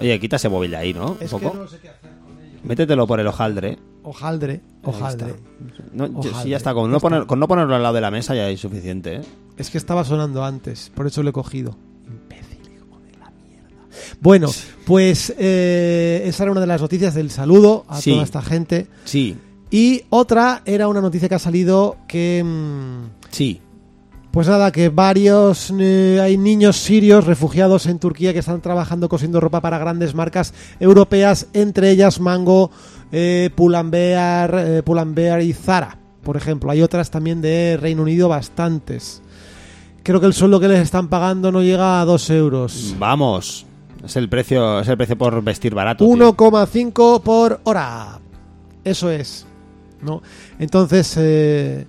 Oye, 0.00 0.18
quita 0.20 0.36
ese 0.36 0.48
móvil 0.48 0.70
de 0.72 0.76
ahí, 0.76 0.94
¿no? 0.94 1.12
Un 1.12 1.16
Es 1.20 1.30
poco. 1.30 1.52
que 1.52 1.58
no 1.58 1.66
sé 1.68 1.78
qué 1.80 1.88
hacer 1.88 2.10
con 2.24 2.38
ello. 2.44 2.58
Métetelo 2.64 3.06
por 3.06 3.18
el 3.20 3.26
hojaldre. 3.26 3.78
Hojaldre, 4.04 4.60
hojaldre. 4.84 5.34
No, 5.92 6.22
sí, 6.22 6.48
ya 6.50 6.56
está. 6.56 6.72
Con 6.74 6.90
no, 6.90 6.98
poner, 7.00 7.26
con 7.26 7.38
no 7.40 7.46
ponerlo 7.48 7.74
al 7.74 7.82
lado 7.82 7.94
de 7.96 8.00
la 8.00 8.10
mesa 8.10 8.34
ya 8.34 8.46
hay 8.46 8.56
suficiente, 8.56 9.16
¿eh? 9.16 9.20
Es 9.56 9.70
que 9.70 9.78
estaba 9.78 10.04
sonando 10.04 10.44
antes, 10.44 10.90
por 10.94 11.06
eso 11.06 11.22
lo 11.22 11.30
he 11.30 11.32
cogido. 11.32 11.76
Bueno, 14.20 14.50
pues 14.86 15.32
eh, 15.38 16.22
esa 16.26 16.42
era 16.44 16.52
una 16.52 16.60
de 16.60 16.66
las 16.66 16.80
noticias 16.80 17.14
del 17.14 17.30
saludo 17.30 17.84
a 17.88 18.00
Sí. 18.00 18.10
toda 18.12 18.24
esta 18.24 18.42
gente. 18.42 18.86
Sí, 19.04 19.36
Y 19.70 20.02
otra 20.10 20.62
era 20.64 20.88
una 20.88 21.00
noticia 21.02 21.28
que 21.28 21.34
ha 21.34 21.38
salido 21.38 21.96
que... 22.08 22.42
mm, 22.44 23.28
sí. 23.30 23.60
Pues 24.30 24.46
nada, 24.46 24.70
que 24.72 24.88
varios 24.90 25.72
eh, 25.78 26.20
hay 26.22 26.36
niños 26.36 26.76
sirios 26.76 27.24
refugiados 27.26 27.86
en 27.86 27.98
Turquía 27.98 28.32
que 28.32 28.38
están 28.38 28.60
trabajando 28.60 29.08
cosiendo 29.08 29.40
ropa 29.40 29.60
para 29.62 29.78
grandes 29.78 30.14
marcas 30.14 30.52
europeas, 30.80 31.48
entre 31.54 31.90
ellas 31.90 32.20
Mango, 32.20 32.70
eh, 33.10 33.50
Pull&Bear, 33.54 34.54
eh, 34.58 34.82
Pull&Bear 34.82 35.42
y 35.42 35.52
Zara, 35.54 35.98
por 36.22 36.36
ejemplo. 36.36 36.70
Hay 36.70 36.82
otras 36.82 37.10
también 37.10 37.40
de 37.40 37.78
Reino 37.80 38.02
Unido, 38.02 38.28
bastantes. 38.28 39.22
Creo 40.02 40.20
que 40.20 40.26
el 40.26 40.34
sueldo 40.34 40.60
que 40.60 40.68
les 40.68 40.80
están 40.80 41.08
pagando 41.08 41.50
no 41.50 41.62
llega 41.62 42.00
a 42.00 42.04
2 42.04 42.30
euros. 42.30 42.94
Vamos. 42.98 43.66
Es 44.04 44.16
el 44.16 44.28
precio, 44.28 44.80
es 44.80 44.88
el 44.88 44.96
precio 44.96 45.18
por 45.18 45.42
vestir 45.42 45.74
barato. 45.74 46.04
tío. 46.04 46.14
1,5 46.14 47.22
por 47.22 47.60
hora. 47.64 48.20
Eso 48.84 49.10
es. 49.10 49.46
¿no? 50.02 50.22
Entonces, 50.58 51.14
eh, 51.18 51.86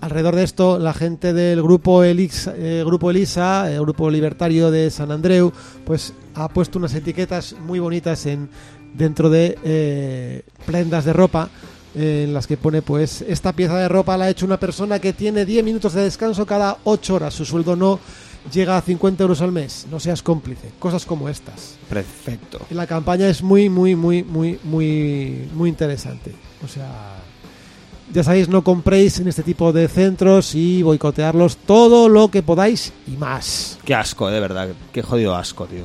alrededor 0.00 0.36
de 0.36 0.44
esto, 0.44 0.78
la 0.78 0.94
gente 0.94 1.32
del 1.32 1.62
grupo 1.62 2.02
Elisa, 2.04 2.54
eh, 2.56 2.82
grupo 2.84 3.10
Elisa, 3.10 3.70
el 3.70 3.80
grupo 3.80 4.10
libertario 4.10 4.70
de 4.70 4.90
San 4.90 5.10
Andreu, 5.10 5.52
pues 5.84 6.12
ha 6.34 6.48
puesto 6.48 6.78
unas 6.78 6.94
etiquetas 6.94 7.54
muy 7.66 7.78
bonitas 7.78 8.26
en 8.26 8.48
dentro 8.94 9.30
de 9.30 9.58
eh, 9.64 10.42
prendas 10.66 11.04
de 11.04 11.12
ropa 11.12 11.48
en 11.96 12.34
las 12.34 12.46
que 12.48 12.56
pone 12.56 12.82
pues 12.82 13.22
esta 13.22 13.52
pieza 13.52 13.78
de 13.78 13.88
ropa 13.88 14.16
la 14.16 14.24
ha 14.24 14.30
hecho 14.30 14.46
una 14.46 14.58
persona 14.58 14.98
que 14.98 15.12
tiene 15.12 15.44
10 15.44 15.64
minutos 15.64 15.94
de 15.94 16.02
descanso 16.02 16.44
cada 16.44 16.78
8 16.82 17.14
horas 17.14 17.34
su 17.34 17.44
sueldo 17.44 17.76
no 17.76 18.00
llega 18.52 18.76
a 18.76 18.82
50 18.82 19.22
euros 19.22 19.40
al 19.40 19.52
mes 19.52 19.86
no 19.90 19.98
seas 19.98 20.22
cómplice 20.22 20.70
cosas 20.78 21.04
como 21.06 21.28
estas 21.28 21.76
Perfecto. 21.88 22.60
y 22.70 22.74
la 22.74 22.86
campaña 22.86 23.28
es 23.28 23.42
muy, 23.42 23.68
muy, 23.68 23.96
muy, 23.96 24.22
muy, 24.22 24.58
muy, 24.64 25.48
muy 25.54 25.68
interesante. 25.68 26.32
O 26.64 26.68
sea, 26.68 27.16
ya 28.12 28.22
sabéis, 28.22 28.48
no 28.48 28.62
compréis 28.62 29.18
en 29.20 29.28
este 29.28 29.42
tipo 29.42 29.72
de 29.72 29.88
centros 29.88 30.54
y 30.54 30.82
boicotearlos 30.82 31.56
todo 31.58 32.08
lo 32.08 32.28
que 32.30 32.42
podáis 32.42 32.92
y 33.06 33.12
más. 33.12 33.78
Qué 33.84 33.94
asco, 33.94 34.28
de 34.28 34.40
verdad. 34.40 34.68
Qué 34.92 35.02
jodido 35.02 35.34
asco, 35.34 35.66
tío. 35.66 35.84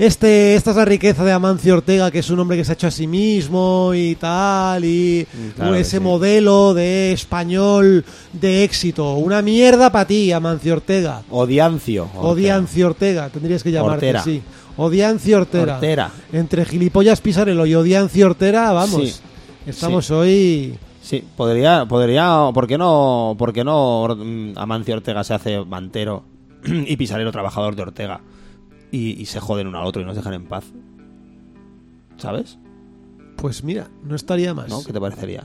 Este, 0.00 0.54
esta 0.54 0.70
es 0.70 0.76
la 0.78 0.86
riqueza 0.86 1.24
de 1.26 1.32
Amancio 1.32 1.74
Ortega, 1.74 2.10
que 2.10 2.20
es 2.20 2.30
un 2.30 2.38
hombre 2.40 2.56
que 2.56 2.64
se 2.64 2.72
ha 2.72 2.74
hecho 2.74 2.86
a 2.86 2.90
sí 2.90 3.06
mismo 3.06 3.92
y 3.94 4.14
tal, 4.14 4.82
y 4.82 5.26
Mm, 5.30 5.48
claro 5.56 5.74
ese 5.74 5.98
sí. 5.98 6.00
modelo 6.02 6.72
de 6.72 7.12
español 7.12 8.02
de 8.32 8.64
éxito. 8.64 9.12
Una 9.16 9.42
mierda 9.42 9.92
para 9.92 10.06
ti, 10.06 10.32
Amancio 10.32 10.72
Ortega. 10.72 11.20
Odiancio. 11.28 12.08
Odiancio 12.16 12.86
Ortega, 12.86 13.28
tendrías 13.28 13.62
que 13.62 13.72
llamarte 13.72 14.06
Ortera. 14.06 14.20
así. 14.20 14.40
Odiancio 14.78 15.36
Ortega. 15.36 15.74
Ortera. 15.74 16.10
Entre 16.32 16.64
gilipollas 16.64 17.20
Pisarello 17.20 17.66
y 17.66 17.74
Odiancio 17.74 18.24
Ortera, 18.24 18.72
vamos. 18.72 19.02
Sí. 19.02 19.20
Estamos 19.66 20.06
Sí. 20.06 20.12
hoy. 20.14 20.78
Sí, 21.02 21.22
podría, 21.36 21.84
podría, 21.84 22.48
¿por 22.54 22.66
qué 22.66 22.78
no, 22.78 23.34
por 23.38 23.52
qué 23.52 23.64
no 23.64 24.08
mm, 24.16 24.52
Amancio 24.56 24.94
Ortega 24.94 25.22
se 25.24 25.34
hace 25.34 25.62
mantero 25.62 26.22
y 26.64 26.96
Pisarero 26.96 27.30
trabajador 27.32 27.76
de 27.76 27.82
Ortega 27.82 28.20
y, 28.90 29.20
y 29.20 29.26
se 29.26 29.40
joden 29.40 29.66
uno 29.66 29.78
al 29.78 29.86
otro 29.86 30.02
y 30.02 30.04
nos 30.04 30.16
dejan 30.16 30.34
en 30.34 30.46
paz? 30.46 30.64
¿Sabes? 32.16 32.58
Pues 33.36 33.64
mira, 33.64 33.88
no 34.04 34.14
estaría 34.14 34.52
más. 34.52 34.68
¿No? 34.68 34.82
¿Qué 34.84 34.92
te 34.92 35.00
parecería? 35.00 35.44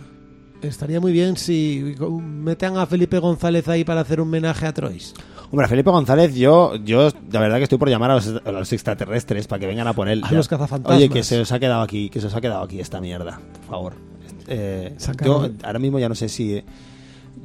Estaría 0.61 0.99
muy 0.99 1.11
bien 1.11 1.37
si 1.37 1.95
metan 2.21 2.77
a 2.77 2.85
Felipe 2.85 3.19
González 3.19 3.67
ahí 3.67 3.83
para 3.83 4.01
hacer 4.01 4.19
un 4.19 4.27
homenaje 4.27 4.65
a 4.65 4.73
Troyes. 4.73 5.13
Hombre, 5.51 5.65
a 5.65 5.69
Felipe 5.69 5.89
González, 5.91 6.33
yo, 6.35 6.75
yo, 6.75 7.09
la 7.31 7.39
verdad 7.39 7.57
que 7.57 7.63
estoy 7.63 7.77
por 7.77 7.89
llamar 7.89 8.11
a 8.11 8.15
los, 8.15 8.41
a 8.43 8.51
los 8.51 8.73
extraterrestres 8.73 9.47
para 9.47 9.59
que 9.59 9.67
vengan 9.67 9.87
a 9.87 9.93
poner. 9.93 10.19
A 10.23 10.31
los 10.31 10.47
cazafantasmas. 10.47 10.97
Oye, 10.97 11.09
que 11.09 11.23
se 11.23 11.39
os 11.39 11.51
ha 11.51 11.59
quedado 11.59 11.81
aquí, 11.81 12.09
que 12.09 12.19
se 12.19 12.27
os 12.27 12.35
ha 12.35 12.41
quedado 12.41 12.63
aquí 12.63 12.79
esta 12.79 12.99
mierda, 12.99 13.39
por 13.53 13.69
favor. 13.69 13.93
Eh, 14.47 14.95
yo 15.23 15.49
ahora 15.63 15.79
mismo 15.79 15.99
ya 15.99 16.09
no 16.09 16.15
sé 16.15 16.29
si. 16.29 16.63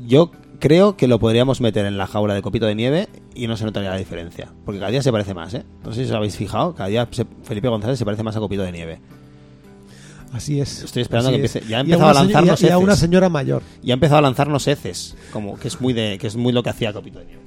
Yo 0.06 0.30
creo 0.60 0.96
que 0.96 1.08
lo 1.08 1.18
podríamos 1.18 1.60
meter 1.60 1.84
en 1.86 1.98
la 1.98 2.06
jaula 2.06 2.34
de 2.34 2.42
copito 2.42 2.66
de 2.66 2.74
nieve 2.76 3.08
y 3.34 3.48
no 3.48 3.56
se 3.56 3.64
notaría 3.64 3.90
la 3.90 3.96
diferencia. 3.96 4.52
Porque 4.64 4.78
cada 4.78 4.92
día 4.92 5.02
se 5.02 5.10
parece 5.10 5.34
más, 5.34 5.52
¿eh? 5.54 5.64
No 5.84 5.92
sé 5.92 6.04
si 6.04 6.10
os 6.10 6.16
habéis 6.16 6.36
fijado, 6.36 6.74
cada 6.74 6.88
día 6.88 7.08
se- 7.10 7.26
Felipe 7.42 7.66
González 7.68 7.98
se 7.98 8.04
parece 8.04 8.22
más 8.22 8.36
a 8.36 8.40
copito 8.40 8.62
de 8.62 8.70
nieve. 8.70 9.00
Así 10.32 10.60
es. 10.60 10.84
Estoy 10.84 11.02
esperando 11.02 11.30
que 11.30 11.36
es. 11.44 11.56
empiece- 11.56 11.68
ya 11.68 11.78
ha 11.78 11.80
empezado 11.80 12.10
a 12.10 12.14
lanzarnos 12.14 12.62
y 12.62 12.66
a, 12.66 12.68
y 12.68 12.70
a 12.70 12.74
heces. 12.74 12.84
una 12.84 12.94
señora 12.96 13.28
mayor. 13.28 13.62
Y 13.82 13.90
ha 13.90 13.94
empezado 13.94 14.18
a 14.18 14.22
lanzarnos 14.22 14.68
heces, 14.68 15.16
como 15.32 15.58
que 15.58 15.66
es 15.66 15.80
muy 15.80 15.92
de, 15.92 16.18
que 16.20 16.28
es 16.28 16.36
muy 16.36 16.52
lo 16.52 16.62
que 16.62 16.70
hacía 16.70 16.92
copito 16.92 17.18
de 17.18 17.24
nieve. 17.26 17.42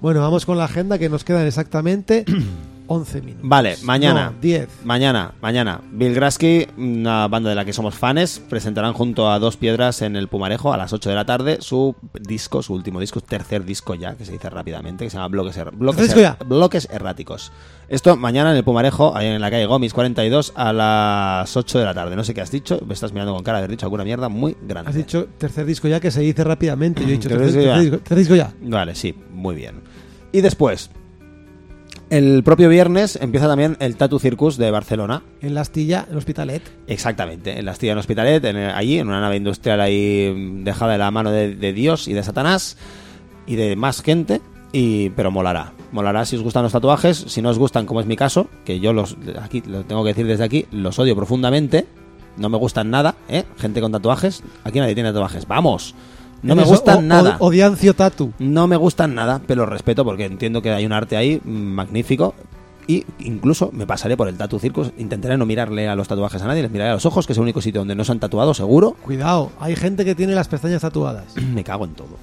Bueno, 0.00 0.20
vamos 0.20 0.46
con 0.46 0.56
la 0.56 0.64
agenda 0.64 0.98
que 0.98 1.10
nos 1.10 1.22
quedan 1.24 1.46
exactamente 1.46 2.24
11 2.92 3.22
minutos. 3.22 3.48
Vale, 3.48 3.76
mañana. 3.84 4.32
No, 4.32 4.40
10. 4.40 4.68
Mañana, 4.84 5.32
mañana. 5.40 5.80
Bill 5.92 6.12
Grasky, 6.12 6.66
una 6.76 7.28
banda 7.28 7.48
de 7.50 7.54
la 7.54 7.64
que 7.64 7.72
somos 7.72 7.94
fans, 7.94 8.42
presentarán 8.50 8.94
junto 8.94 9.30
a 9.30 9.38
Dos 9.38 9.56
Piedras 9.56 10.02
en 10.02 10.16
el 10.16 10.26
Pumarejo 10.26 10.72
a 10.72 10.76
las 10.76 10.92
8 10.92 11.08
de 11.08 11.14
la 11.14 11.24
tarde 11.24 11.58
su 11.60 11.94
disco, 12.20 12.64
su 12.64 12.74
último 12.74 12.98
disco, 12.98 13.20
tercer 13.20 13.64
disco 13.64 13.94
ya, 13.94 14.16
que 14.16 14.24
se 14.24 14.32
dice 14.32 14.50
rápidamente, 14.50 15.04
que 15.04 15.10
se 15.10 15.18
llama 15.18 15.28
Bloques, 15.28 15.56
Er- 15.56 15.70
Bloques, 15.70 16.12
ya? 16.16 16.36
Bloques 16.44 16.88
Erráticos. 16.90 17.52
Esto 17.88 18.16
mañana 18.16 18.50
en 18.50 18.56
el 18.56 18.64
Pumarejo, 18.64 19.16
ahí 19.16 19.28
en 19.28 19.40
la 19.40 19.50
calle 19.52 19.66
Gomis 19.66 19.94
42, 19.94 20.52
a 20.56 20.72
las 20.72 21.56
8 21.56 21.78
de 21.78 21.84
la 21.84 21.94
tarde. 21.94 22.16
No 22.16 22.24
sé 22.24 22.34
qué 22.34 22.40
has 22.40 22.50
dicho, 22.50 22.80
me 22.86 22.94
estás 22.94 23.12
mirando 23.12 23.32
con 23.34 23.44
cara 23.44 23.58
de 23.58 23.64
haber 23.64 23.70
dicho 23.76 23.86
alguna 23.86 24.02
mierda 24.02 24.28
muy 24.28 24.56
grande. 24.62 24.90
Has 24.90 24.96
dicho 24.96 25.28
tercer 25.38 25.64
disco 25.64 25.86
ya 25.86 26.00
que 26.00 26.10
se 26.10 26.22
dice 26.22 26.42
rápidamente. 26.42 27.02
Yo 27.02 27.08
he 27.08 27.12
dicho 27.12 27.28
tercer 27.28 27.78
disco, 27.80 27.98
tercer 27.98 28.18
disco 28.18 28.34
ya. 28.34 28.52
Vale, 28.62 28.96
sí, 28.96 29.14
muy 29.32 29.54
bien. 29.54 29.80
Y 30.32 30.40
después, 30.40 30.90
el 32.10 32.42
propio 32.42 32.68
viernes 32.68 33.16
empieza 33.20 33.48
también 33.48 33.76
el 33.80 33.96
Tattoo 33.96 34.18
Circus 34.18 34.56
de 34.56 34.70
Barcelona. 34.70 35.22
En 35.40 35.54
la 35.54 35.62
astilla, 35.62 36.06
en 36.10 36.16
Hospitalet. 36.16 36.62
Exactamente, 36.86 37.58
en 37.58 37.64
la 37.64 37.70
Astilla 37.70 37.92
en 37.92 37.98
Hospitalet, 37.98 38.44
en, 38.44 38.56
allí, 38.56 38.98
en 38.98 39.08
una 39.08 39.20
nave 39.20 39.36
industrial 39.36 39.80
ahí 39.80 40.60
dejada 40.62 40.92
de 40.92 40.98
la 40.98 41.10
mano 41.10 41.30
de, 41.30 41.54
de 41.54 41.72
Dios 41.72 42.08
y 42.08 42.12
de 42.12 42.22
Satanás 42.22 42.76
y 43.46 43.56
de 43.56 43.76
más 43.76 44.02
gente, 44.02 44.40
y, 44.72 45.10
pero 45.10 45.30
molará. 45.30 45.72
Molará 45.92 46.24
si 46.24 46.36
os 46.36 46.42
gustan 46.42 46.62
los 46.62 46.72
tatuajes, 46.72 47.16
si 47.16 47.42
no 47.42 47.50
os 47.50 47.58
gustan, 47.58 47.86
como 47.86 48.00
es 48.00 48.06
mi 48.06 48.16
caso, 48.16 48.48
que 48.64 48.80
yo 48.80 48.92
los, 48.92 49.16
aquí, 49.40 49.62
lo 49.66 49.84
tengo 49.84 50.04
que 50.04 50.10
decir 50.10 50.26
desde 50.26 50.44
aquí, 50.44 50.66
los 50.70 50.98
odio 50.98 51.16
profundamente, 51.16 51.86
no 52.36 52.48
me 52.48 52.58
gustan 52.58 52.90
nada, 52.90 53.16
¿eh? 53.28 53.44
Gente 53.58 53.80
con 53.80 53.92
tatuajes, 53.92 54.42
aquí 54.62 54.78
nadie 54.78 54.94
tiene 54.94 55.12
tatuajes, 55.12 55.46
vamos, 55.48 55.94
no 56.42 56.54
me 56.56 56.64
gustan 56.64 56.96
o- 56.96 56.98
o- 56.98 57.02
nada. 57.02 57.36
Odiancio 57.40 57.94
Tatu. 57.94 58.32
No 58.38 58.66
me 58.66 58.76
gustan 58.76 59.14
nada, 59.14 59.40
pero 59.46 59.66
respeto 59.66 60.04
porque 60.04 60.24
entiendo 60.24 60.62
que 60.62 60.70
hay 60.70 60.86
un 60.86 60.92
arte 60.92 61.16
ahí 61.16 61.40
magnífico 61.44 62.34
y 62.86 63.04
incluso 63.20 63.70
me 63.72 63.86
pasaré 63.86 64.16
por 64.16 64.26
el 64.28 64.36
Tattoo 64.36 64.58
Circus. 64.58 64.90
Intentaré 64.98 65.36
no 65.36 65.46
mirarle 65.46 65.88
a 65.88 65.94
los 65.94 66.08
tatuajes 66.08 66.42
a 66.42 66.46
nadie, 66.46 66.62
les 66.62 66.70
miraré 66.70 66.90
a 66.90 66.94
los 66.94 67.06
ojos, 67.06 67.26
que 67.26 67.32
es 67.32 67.36
el 67.38 67.42
único 67.42 67.60
sitio 67.60 67.80
donde 67.82 67.94
no 67.94 68.04
se 68.04 68.12
han 68.12 68.18
tatuado, 68.20 68.52
seguro. 68.54 68.96
Cuidado, 69.02 69.50
hay 69.60 69.76
gente 69.76 70.04
que 70.04 70.14
tiene 70.14 70.34
las 70.34 70.48
pestañas 70.48 70.82
tatuadas. 70.82 71.36
Me 71.54 71.62
cago 71.62 71.84
en 71.84 71.92
todo. 71.94 72.16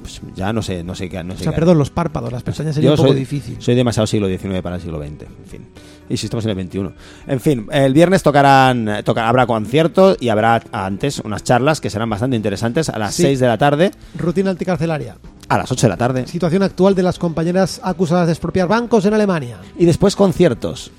Pues 0.00 0.20
ya 0.34 0.52
no 0.52 0.62
sé, 0.62 0.82
no 0.82 0.94
sé 0.94 1.08
qué. 1.08 1.22
No 1.22 1.34
sé 1.34 1.40
O 1.40 1.42
sea, 1.44 1.52
qué- 1.52 1.56
perdón, 1.58 1.78
los 1.78 1.90
párpados, 1.90 2.32
las 2.32 2.42
pestañas 2.42 2.74
sería 2.74 2.90
un 2.90 2.96
poco 2.96 3.08
soy, 3.10 3.18
difícil. 3.18 3.56
soy 3.60 3.74
demasiado 3.74 4.06
siglo 4.06 4.26
XIX 4.28 4.60
para 4.62 4.76
el 4.76 4.82
siglo 4.82 4.98
XX, 4.98 5.08
en 5.22 5.46
fin. 5.48 5.66
Y 6.08 6.16
si 6.16 6.26
estamos 6.26 6.44
en 6.46 6.58
el 6.58 6.66
XXI. 6.66 6.90
En 7.26 7.40
fin, 7.40 7.66
el 7.70 7.92
viernes 7.92 8.22
tocarán, 8.22 8.88
eh, 8.88 9.02
toca- 9.02 9.28
habrá 9.28 9.46
conciertos 9.46 10.16
y 10.20 10.28
habrá 10.28 10.62
antes 10.72 11.20
unas 11.20 11.42
charlas 11.44 11.80
que 11.80 11.90
serán 11.90 12.08
bastante 12.10 12.36
interesantes 12.36 12.88
a 12.88 12.98
las 12.98 13.14
Sí. 13.14 13.22
6 13.22 13.40
de 13.40 13.46
la 13.46 13.58
tarde, 13.58 13.90
Rutina 14.16 14.50
anticarcelaria. 14.50 15.16
a 15.48 15.58
las 15.58 15.70
8 15.70 15.86
de 15.86 15.90
la 15.90 15.96
tarde. 15.96 16.26
Situación 16.26 16.62
actual 16.62 16.94
de 16.94 17.02
las 17.02 17.18
compañeras 17.18 17.80
acusadas 17.82 18.26
de 18.26 18.32
expropiar 18.32 18.68
bancos 18.68 19.04
en 19.06 19.14
Alemania. 19.14 19.58
Y 19.78 19.84
después 19.84 20.14
conciertos. 20.16 20.90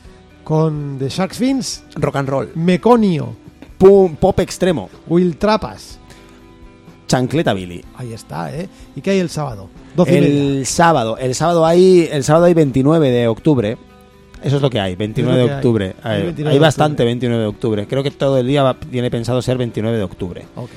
Con 0.43 0.95
The 0.99 1.09
Shark 1.09 1.33
Fins, 1.33 1.83
Rock 1.95 2.15
and 2.15 2.29
roll. 2.29 2.49
Meconio, 2.55 3.35
Pum, 3.77 4.15
pop 4.15 4.39
extremo. 4.39 4.89
Will 5.07 5.37
Trapas. 5.37 5.99
Chancleta 7.07 7.53
Billy. 7.53 7.83
Ahí 7.95 8.13
está, 8.13 8.53
¿eh? 8.55 8.67
¿Y 8.95 9.01
qué 9.01 9.11
hay 9.11 9.19
el 9.19 9.29
sábado? 9.29 9.69
12 9.95 10.17
y 10.17 10.21
media. 10.21 10.41
El 10.59 10.65
sábado, 10.65 11.17
el 11.17 11.33
sábado 11.35 11.65
hay, 11.65 12.07
el 12.11 12.23
sábado 12.23 12.45
hay 12.45 12.53
29 12.53 13.09
de 13.09 13.27
octubre. 13.27 13.77
Eso 14.43 14.57
es 14.57 14.61
lo 14.61 14.69
que 14.69 14.79
hay, 14.79 14.95
29 14.95 15.33
Es 15.33 15.37
lo 15.37 15.43
de 15.43 15.47
que 15.47 15.51
hay. 15.53 15.57
octubre. 15.57 15.95
Hay 16.03 16.15
Hay, 16.17 16.23
29 16.23 16.49
hay 16.51 16.55
de 16.55 16.59
bastante 16.59 16.91
octubre. 16.93 17.05
29 17.05 17.41
de 17.41 17.47
octubre. 17.47 17.87
Creo 17.87 18.03
que 18.03 18.11
todo 18.11 18.37
el 18.37 18.45
día 18.47 18.61
va- 18.63 18.75
tiene 18.79 19.09
pensado 19.09 19.41
ser 19.41 19.57
29 19.57 19.97
de 19.97 20.03
octubre. 20.03 20.45
Ok. 20.55 20.69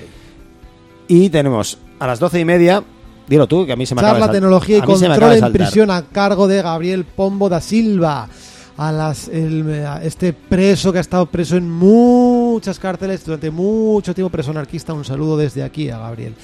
Y 1.08 1.28
tenemos 1.28 1.78
a 1.98 2.06
las 2.06 2.18
12 2.20 2.40
y 2.40 2.44
media, 2.44 2.82
dilo 3.28 3.46
tú, 3.46 3.66
que 3.66 3.72
a 3.72 3.76
mí 3.76 3.84
se 3.84 3.94
me 3.94 4.00
acaba 4.00 4.14
Charla, 4.14 4.26
de 4.26 4.28
sal- 4.32 4.36
tecnología 4.36 4.76
y 4.76 4.78
acaba 4.78 4.92
control 4.98 5.30
de 5.40 5.46
en 5.46 5.52
prisión 5.52 5.90
a 5.90 6.02
cargo 6.06 6.46
de 6.48 6.62
Gabriel 6.62 7.04
Pombo 7.04 7.48
da 7.48 7.60
Silva. 7.60 8.28
A 8.80 8.90
las, 8.92 9.28
el- 9.28 9.84
a 9.84 10.02
este 10.02 10.32
preso 10.32 10.90
que 10.90 10.96
ha 10.96 11.02
estado 11.02 11.26
preso 11.26 11.54
en 11.58 11.70
muchas 11.70 12.78
cárceles 12.78 13.22
durante 13.22 13.50
mucho 13.50 14.14
tiempo, 14.14 14.30
preso 14.30 14.52
anarquista. 14.52 14.94
Un 14.94 15.04
saludo 15.04 15.36
desde 15.36 15.62
aquí 15.62 15.90
a 15.90 15.98
Gabriel. 15.98 16.34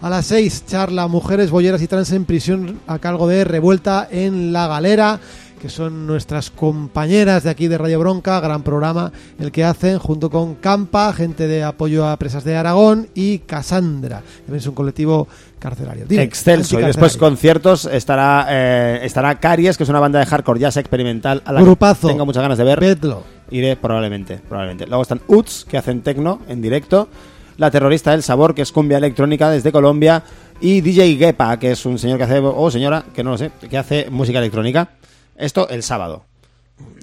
A 0.00 0.08
las 0.08 0.24
6, 0.26 0.64
charla 0.66 1.06
Mujeres 1.08 1.50
Bolleras 1.50 1.82
y 1.82 1.86
Trans 1.86 2.10
en 2.12 2.24
prisión 2.24 2.80
a 2.86 2.98
cargo 2.98 3.26
de 3.28 3.44
Revuelta 3.44 4.08
en 4.10 4.50
la 4.52 4.66
Galera, 4.66 5.20
que 5.64 5.70
son 5.70 6.06
nuestras 6.06 6.50
compañeras 6.50 7.42
de 7.44 7.48
aquí 7.48 7.68
de 7.68 7.78
Radio 7.78 7.98
Bronca, 7.98 8.38
gran 8.38 8.62
programa 8.62 9.10
el 9.38 9.50
que 9.50 9.64
hacen 9.64 9.98
junto 9.98 10.28
con 10.28 10.56
Campa, 10.56 11.10
gente 11.14 11.46
de 11.46 11.64
apoyo 11.64 12.06
a 12.06 12.18
presas 12.18 12.44
de 12.44 12.54
Aragón 12.54 13.08
y 13.14 13.38
Casandra, 13.38 14.20
que 14.46 14.54
es 14.54 14.66
un 14.66 14.74
colectivo 14.74 15.26
carcelario. 15.58 16.04
Dime, 16.06 16.22
Excelso. 16.22 16.78
Y 16.78 16.82
después 16.82 17.16
conciertos 17.16 17.86
estará 17.86 18.46
eh, 18.50 19.00
estará 19.04 19.40
Caries, 19.40 19.78
que 19.78 19.84
es 19.84 19.88
una 19.88 20.00
banda 20.00 20.18
de 20.18 20.26
hardcore 20.26 20.60
jazz 20.60 20.76
experimental 20.76 21.40
a 21.46 21.52
la 21.54 21.62
Grupazo. 21.62 22.08
que 22.08 22.12
tengo 22.12 22.26
muchas 22.26 22.42
ganas 22.42 22.58
de 22.58 22.64
ver. 22.64 22.78
Vedlo. 22.78 23.22
Iré 23.50 23.76
probablemente, 23.76 24.42
probablemente. 24.46 24.86
Luego 24.86 25.00
están 25.00 25.22
Uts, 25.28 25.64
que 25.64 25.78
hacen 25.78 26.02
techno 26.02 26.40
en 26.46 26.60
directo. 26.60 27.08
La 27.56 27.70
terrorista 27.70 28.10
del 28.10 28.22
sabor, 28.22 28.54
que 28.54 28.60
es 28.60 28.70
cumbia 28.70 28.98
electrónica 28.98 29.48
desde 29.48 29.72
Colombia. 29.72 30.24
Y 30.60 30.82
DJ 30.82 31.16
Gepa, 31.16 31.58
que 31.58 31.70
es 31.70 31.86
un 31.86 31.98
señor 31.98 32.18
que 32.18 32.24
hace, 32.24 32.38
o 32.38 32.70
señora, 32.70 33.02
que 33.14 33.24
no 33.24 33.30
lo 33.30 33.38
sé, 33.38 33.50
que 33.70 33.78
hace 33.78 34.10
música 34.10 34.40
electrónica. 34.40 34.90
Esto 35.36 35.68
el 35.68 35.82
sábado. 35.82 36.24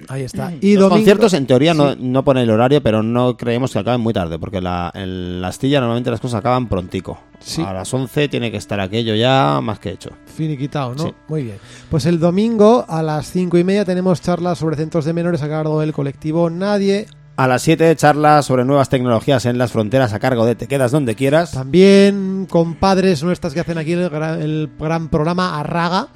Ahí 0.08 0.22
está. 0.22 0.52
Y 0.60 0.74
Los 0.74 0.82
domingo, 0.82 0.96
conciertos 0.96 1.32
en 1.34 1.46
teoría 1.46 1.74
no, 1.74 1.94
no 1.94 2.24
pone 2.24 2.42
el 2.42 2.50
horario, 2.50 2.82
pero 2.82 3.02
no 3.02 3.36
creemos 3.36 3.72
que 3.72 3.78
acaben 3.78 4.00
muy 4.00 4.12
tarde, 4.12 4.38
porque 4.38 4.60
la, 4.60 4.90
en 4.94 5.40
la 5.40 5.48
astilla 5.48 5.80
normalmente 5.80 6.10
las 6.10 6.20
cosas 6.20 6.40
acaban 6.40 6.68
prontico. 6.68 7.18
Sí. 7.40 7.62
A 7.62 7.72
las 7.72 7.92
11 7.92 8.28
tiene 8.28 8.50
que 8.50 8.56
estar 8.56 8.80
aquello 8.80 9.14
ya 9.14 9.60
más 9.62 9.78
que 9.78 9.90
hecho. 9.90 10.10
Finiquitado, 10.26 10.94
¿no? 10.94 11.04
Sí. 11.04 11.14
Muy 11.28 11.44
bien. 11.44 11.56
Pues 11.88 12.04
el 12.06 12.18
domingo 12.18 12.84
a 12.88 13.02
las 13.02 13.30
cinco 13.30 13.58
y 13.58 13.64
media 13.64 13.84
tenemos 13.84 14.20
charlas 14.20 14.58
sobre 14.58 14.76
centros 14.76 15.04
de 15.04 15.12
menores 15.12 15.42
a 15.42 15.48
cargo 15.48 15.80
del 15.80 15.92
colectivo 15.92 16.50
Nadie. 16.50 17.06
A 17.34 17.48
las 17.48 17.62
7 17.62 17.96
charlas 17.96 18.44
sobre 18.44 18.66
nuevas 18.66 18.90
tecnologías 18.90 19.46
en 19.46 19.56
las 19.56 19.72
fronteras 19.72 20.12
a 20.12 20.18
cargo 20.18 20.44
de 20.44 20.54
Te 20.54 20.68
quedas 20.68 20.92
donde 20.92 21.14
quieras. 21.14 21.52
También 21.52 22.46
con 22.48 22.74
padres 22.74 23.22
nuestras 23.22 23.54
que 23.54 23.60
hacen 23.60 23.78
aquí 23.78 23.92
el 23.92 24.10
gran, 24.10 24.42
el 24.42 24.70
gran 24.78 25.08
programa 25.08 25.58
Arraga. 25.58 26.08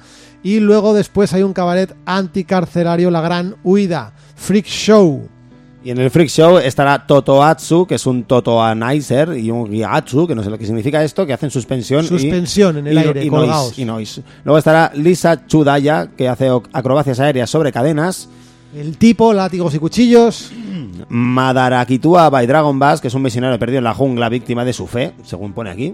Y 0.47 0.61
luego 0.61 0.93
después 0.93 1.33
hay 1.33 1.43
un 1.43 1.51
cabaret 1.51 1.93
anticarcelario, 2.05 3.11
La 3.11 3.19
Gran 3.19 3.57
Huida, 3.65 4.13
Freak 4.37 4.65
Show. 4.65 5.27
Y 5.83 5.91
en 5.91 5.97
el 5.97 6.09
Freak 6.09 6.29
Show 6.29 6.57
estará 6.57 7.05
Totoatsu, 7.05 7.85
que 7.85 7.95
es 7.95 8.05
un 8.05 8.23
Totoanizer, 8.23 9.37
y 9.37 9.51
un 9.51 9.69
Gyatsu, 9.69 10.25
que 10.25 10.35
no 10.35 10.43
sé 10.43 10.49
lo 10.49 10.57
que 10.57 10.65
significa 10.65 11.03
esto, 11.03 11.25
que 11.25 11.33
hacen 11.33 11.51
suspensión. 11.51 12.05
y- 12.05 12.07
Suspensión 12.07 12.77
en 12.77 12.87
el 12.87 12.93
y- 12.93 12.97
aire, 12.97 13.25
y 13.25 13.29
noise, 13.29 13.81
y 13.81 13.83
noise. 13.83 14.23
Luego 14.45 14.57
estará 14.57 14.89
Lisa 14.95 15.45
Chudaya, 15.47 16.11
que 16.15 16.29
hace 16.29 16.47
acrobacias 16.71 17.19
aéreas 17.19 17.49
sobre 17.49 17.73
cadenas. 17.73 18.29
El 18.73 18.97
tipo, 18.97 19.33
látigos 19.33 19.75
y 19.75 19.79
cuchillos. 19.79 20.51
Madarakitua 21.09 22.29
by 22.29 22.47
Dragon 22.47 22.79
Bass, 22.79 23.01
que 23.01 23.09
es 23.09 23.13
un 23.13 23.21
misionero 23.21 23.59
perdido 23.59 23.79
en 23.79 23.83
la 23.83 23.93
jungla, 23.93 24.29
víctima 24.29 24.63
de 24.63 24.71
su 24.71 24.87
fe, 24.87 25.11
según 25.23 25.51
pone 25.51 25.71
aquí. 25.71 25.93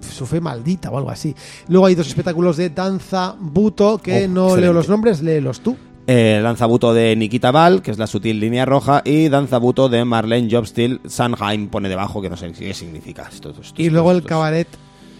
Su 0.00 0.26
fe 0.26 0.40
maldita 0.40 0.90
o 0.90 0.98
algo 0.98 1.10
así. 1.10 1.34
Luego 1.68 1.86
hay 1.86 1.94
dos 1.94 2.06
espectáculos 2.08 2.56
de 2.56 2.70
danza 2.70 3.34
buto 3.38 3.98
que 3.98 4.24
Oh, 4.24 4.28
no 4.28 4.42
excelente. 4.44 4.60
leo 4.60 4.72
los 4.72 4.88
nombres, 4.88 5.22
léelos 5.22 5.60
tú. 5.60 5.76
Eh, 6.08 6.38
Danzabuto 6.40 6.94
de 6.94 7.16
Nikita 7.16 7.50
Val, 7.50 7.82
que 7.82 7.90
es 7.90 7.98
la 7.98 8.06
sutil 8.06 8.38
línea 8.38 8.64
roja, 8.64 9.02
y 9.04 9.28
Danzabuto 9.28 9.88
de 9.88 10.04
Marlene 10.04 10.48
Jobstil, 10.48 11.00
Sanheim 11.06 11.66
pone 11.68 11.88
debajo, 11.88 12.22
que 12.22 12.30
no 12.30 12.36
sé 12.36 12.52
qué 12.52 12.72
significa. 12.74 13.28
Esto, 13.28 13.50
esto, 13.50 13.62
esto, 13.62 13.82
Y 13.82 13.90
luego 13.90 14.12
el 14.12 14.22
cabaret 14.22 14.68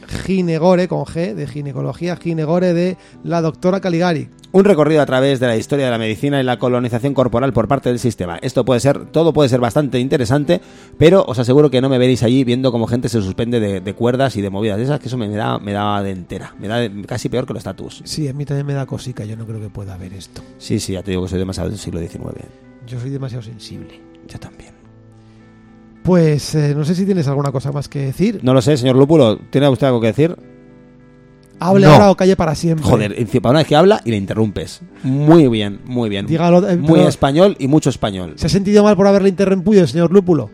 Ginegore, 0.08 0.88
con 0.88 1.04
G, 1.04 1.34
de 1.34 1.46
ginecología, 1.46 2.16
Ginegore 2.16 2.72
de 2.74 2.96
la 3.24 3.40
doctora 3.40 3.80
Caligari. 3.80 4.28
Un 4.52 4.64
recorrido 4.64 5.02
a 5.02 5.06
través 5.06 5.38
de 5.38 5.46
la 5.48 5.56
historia 5.56 5.84
de 5.86 5.90
la 5.90 5.98
medicina 5.98 6.40
y 6.40 6.44
la 6.44 6.58
colonización 6.58 7.12
corporal 7.12 7.52
por 7.52 7.68
parte 7.68 7.90
del 7.90 7.98
sistema. 7.98 8.38
Esto 8.40 8.64
puede 8.64 8.80
ser, 8.80 9.04
todo 9.06 9.32
puede 9.34 9.48
ser 9.50 9.60
bastante 9.60 9.98
interesante, 9.98 10.60
pero 10.96 11.24
os 11.26 11.38
aseguro 11.38 11.70
que 11.70 11.80
no 11.82 11.88
me 11.90 11.98
veréis 11.98 12.22
allí 12.22 12.42
viendo 12.44 12.72
cómo 12.72 12.86
gente 12.86 13.08
se 13.10 13.20
suspende 13.20 13.60
de, 13.60 13.80
de 13.80 13.94
cuerdas 13.94 14.36
y 14.36 14.40
de 14.40 14.48
movidas 14.48 14.78
de 14.78 14.84
esas, 14.84 14.98
que 15.00 15.08
eso 15.08 15.18
me, 15.18 15.28
me 15.28 15.36
da, 15.36 15.58
me 15.58 15.72
da 15.72 16.02
de 16.02 16.10
entera. 16.12 16.54
Me 16.58 16.68
da 16.68 16.76
de- 16.78 17.02
casi 17.04 17.28
peor 17.28 17.46
que 17.46 17.52
los 17.52 17.64
tatus. 17.64 18.00
Sí, 18.04 18.28
a 18.28 18.32
mí 18.32 18.44
también 18.46 18.66
me 18.66 18.72
da 18.74 18.86
cosica, 18.86 19.24
yo 19.24 19.36
no 19.36 19.44
creo 19.46 19.60
que 19.60 19.68
pueda 19.68 19.94
haber 19.94 20.14
esto. 20.14 20.40
Sí, 20.58 20.80
sí, 20.80 20.94
ya 20.94 21.02
te 21.02 21.10
digo 21.10 21.24
que 21.24 21.28
soy 21.28 21.38
demasiado 21.38 21.68
del 21.68 21.78
siglo 21.78 22.00
XIX. 22.00 22.20
Yo 22.86 22.98
soy 22.98 23.10
demasiado 23.10 23.42
sensible. 23.42 24.00
Yo 24.26 24.38
también. 24.38 24.75
Pues 26.06 26.54
eh, 26.54 26.72
no 26.76 26.84
sé 26.84 26.94
si 26.94 27.04
tienes 27.04 27.26
alguna 27.26 27.50
cosa 27.52 27.72
más 27.72 27.88
que 27.88 27.98
decir. 27.98 28.40
No 28.42 28.54
lo 28.54 28.62
sé, 28.62 28.76
señor 28.76 28.96
Lúpulo, 28.96 29.38
¿tiene 29.50 29.68
usted 29.68 29.88
algo 29.88 30.00
que 30.00 30.06
decir? 30.06 30.36
Hable 31.58 31.86
No. 31.86 31.92
ahora 31.92 32.10
o 32.10 32.16
calle 32.16 32.36
para 32.36 32.54
siempre. 32.54 32.84
Joder, 32.84 33.14
encima 33.18 33.50
una 33.50 33.60
vez 33.60 33.68
que 33.68 33.76
habla 33.76 34.00
y 34.04 34.10
le 34.10 34.16
interrumpes. 34.16 34.82
Muy 35.02 35.48
bien, 35.48 35.80
muy 35.84 36.08
bien. 36.08 36.26
Dígalo, 36.26 36.68
eh, 36.68 36.76
muy 36.76 37.00
español 37.00 37.56
y 37.58 37.66
mucho 37.66 37.90
español. 37.90 38.34
¿Se 38.36 38.46
ha 38.46 38.50
sentido 38.50 38.84
mal 38.84 38.96
por 38.96 39.06
haberle 39.06 39.30
interrumpido, 39.30 39.86
señor 39.86 40.12
Lúpulo? 40.12 40.50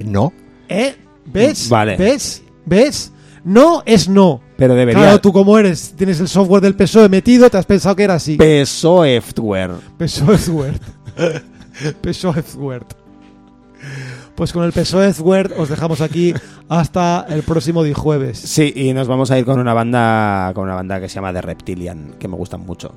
No. 0.00 0.32
¿Eh? 0.68 0.96
¿Ves? 1.26 1.68
Vale. 1.68 1.96
¿Ves? 1.96 2.42
¿Ves? 2.66 3.12
No 3.44 3.82
es 3.86 4.08
no. 4.08 4.40
Pero 4.56 4.74
debería... 4.74 5.02
Claro, 5.02 5.20
tú 5.20 5.32
como 5.32 5.58
eres, 5.58 5.94
tienes 5.96 6.20
el 6.20 6.28
software 6.28 6.62
del 6.62 6.74
PSOE 6.74 7.08
metido, 7.08 7.48
te 7.48 7.56
has 7.56 7.66
pensado 7.66 7.96
que 7.96 8.02
era 8.04 8.14
así. 8.14 8.36
PSOEftware. 8.36 9.72
PSOE 9.98 10.72
Word. 12.58 12.86
Pues 14.34 14.52
con 14.52 14.64
el 14.64 14.72
PSOE 14.72 15.12
Word 15.20 15.52
os 15.58 15.68
dejamos 15.68 16.00
aquí 16.00 16.34
hasta 16.68 17.26
el 17.28 17.42
próximo 17.42 17.82
día 17.82 17.94
jueves. 17.94 18.38
Sí, 18.38 18.72
y 18.74 18.92
nos 18.92 19.08
vamos 19.08 19.30
a 19.30 19.38
ir 19.38 19.44
con 19.44 19.60
una 19.60 19.74
banda 19.74 20.52
con 20.54 20.64
una 20.64 20.74
banda 20.74 21.00
que 21.00 21.08
se 21.08 21.16
llama 21.16 21.32
The 21.32 21.42
Reptilian, 21.42 22.14
que 22.18 22.28
me 22.28 22.36
gustan 22.36 22.64
mucho. 22.64 22.94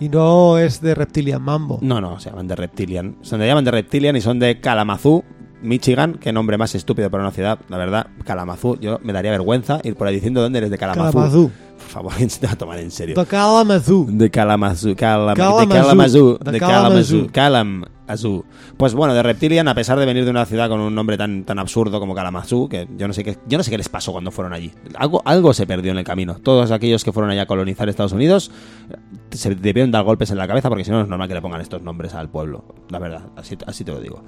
Y 0.00 0.08
no 0.08 0.58
es 0.58 0.80
de 0.80 0.94
Reptilian 0.94 1.42
Mambo. 1.42 1.78
No, 1.82 2.00
no, 2.00 2.18
se 2.18 2.30
llaman 2.30 2.48
The 2.48 2.56
Reptilian. 2.56 3.16
Se 3.20 3.36
llaman 3.36 3.64
The 3.64 3.70
Reptilian 3.70 4.16
y 4.16 4.22
son 4.22 4.38
de 4.38 4.58
Kalamazoo, 4.58 5.24
Michigan. 5.62 6.14
Qué 6.14 6.32
nombre 6.32 6.56
más 6.56 6.74
estúpido 6.74 7.10
para 7.10 7.22
una 7.22 7.32
ciudad, 7.32 7.58
la 7.68 7.76
verdad. 7.76 8.06
Kalamazoo, 8.24 8.80
yo 8.80 8.98
me 9.02 9.12
daría 9.12 9.30
vergüenza 9.30 9.80
ir 9.84 9.96
por 9.96 10.08
ahí 10.08 10.14
diciendo 10.14 10.40
dónde 10.40 10.58
eres 10.58 10.70
de 10.70 10.78
Kalamazoo. 10.78 11.12
Kalamazoo. 11.12 11.50
Por 11.80 11.88
favor, 11.88 12.12
¿quién 12.16 12.30
se 12.30 12.40
te 12.40 12.46
va 12.46 12.52
a 12.52 12.56
tomar 12.58 12.78
en 12.78 12.90
serio? 12.90 13.14
De 13.16 13.26
Kalamazoo. 13.26 14.06
De 14.08 14.30
Kalamazoo, 14.30 14.94
Kalam- 14.94 15.34
Kalamazoo. 15.36 15.66
de 15.66 15.68
Kalamazoo, 15.68 16.38
De 16.38 16.58
Kalamazoo. 16.60 17.26
Kalamazoo. 17.32 18.44
Pues 18.76 18.94
bueno, 18.94 19.14
de 19.14 19.22
Reptilian, 19.22 19.68
a 19.68 19.74
pesar 19.74 19.98
de 19.98 20.04
venir 20.06 20.24
de 20.24 20.30
una 20.30 20.44
ciudad 20.44 20.68
con 20.68 20.80
un 20.80 20.94
nombre 20.94 21.16
tan, 21.16 21.44
tan 21.44 21.58
absurdo 21.60 22.00
como 22.00 22.14
Kalamazoo, 22.14 22.68
que 22.68 22.88
yo 22.96 23.06
no 23.06 23.14
sé 23.14 23.22
qué, 23.22 23.38
yo 23.46 23.56
no 23.58 23.62
sé 23.64 23.70
qué 23.70 23.78
les 23.78 23.88
pasó 23.88 24.10
cuando 24.12 24.30
fueron 24.30 24.52
allí. 24.52 24.72
Algo, 24.96 25.22
algo 25.24 25.52
se 25.54 25.66
perdió 25.66 25.92
en 25.92 25.98
el 25.98 26.04
camino. 26.04 26.34
Todos 26.42 26.70
aquellos 26.72 27.04
que 27.04 27.12
fueron 27.12 27.30
allá 27.30 27.42
a 27.42 27.46
colonizar 27.46 27.88
Estados 27.88 28.12
Unidos 28.12 28.50
eh, 28.90 28.96
se 29.30 29.54
debieron 29.54 29.90
dar 29.92 30.02
golpes 30.02 30.30
en 30.32 30.38
la 30.38 30.48
cabeza 30.48 30.68
porque 30.68 30.84
si 30.84 30.90
no 30.90 30.96
no 30.98 31.02
es 31.04 31.08
normal 31.08 31.28
que 31.28 31.34
le 31.34 31.42
pongan 31.42 31.60
estos 31.60 31.82
nombres 31.82 32.14
al 32.14 32.28
pueblo. 32.28 32.64
La 32.88 32.98
verdad, 32.98 33.22
así, 33.36 33.56
así 33.66 33.84
te 33.84 33.92
lo 33.92 34.00
digo. 34.00 34.22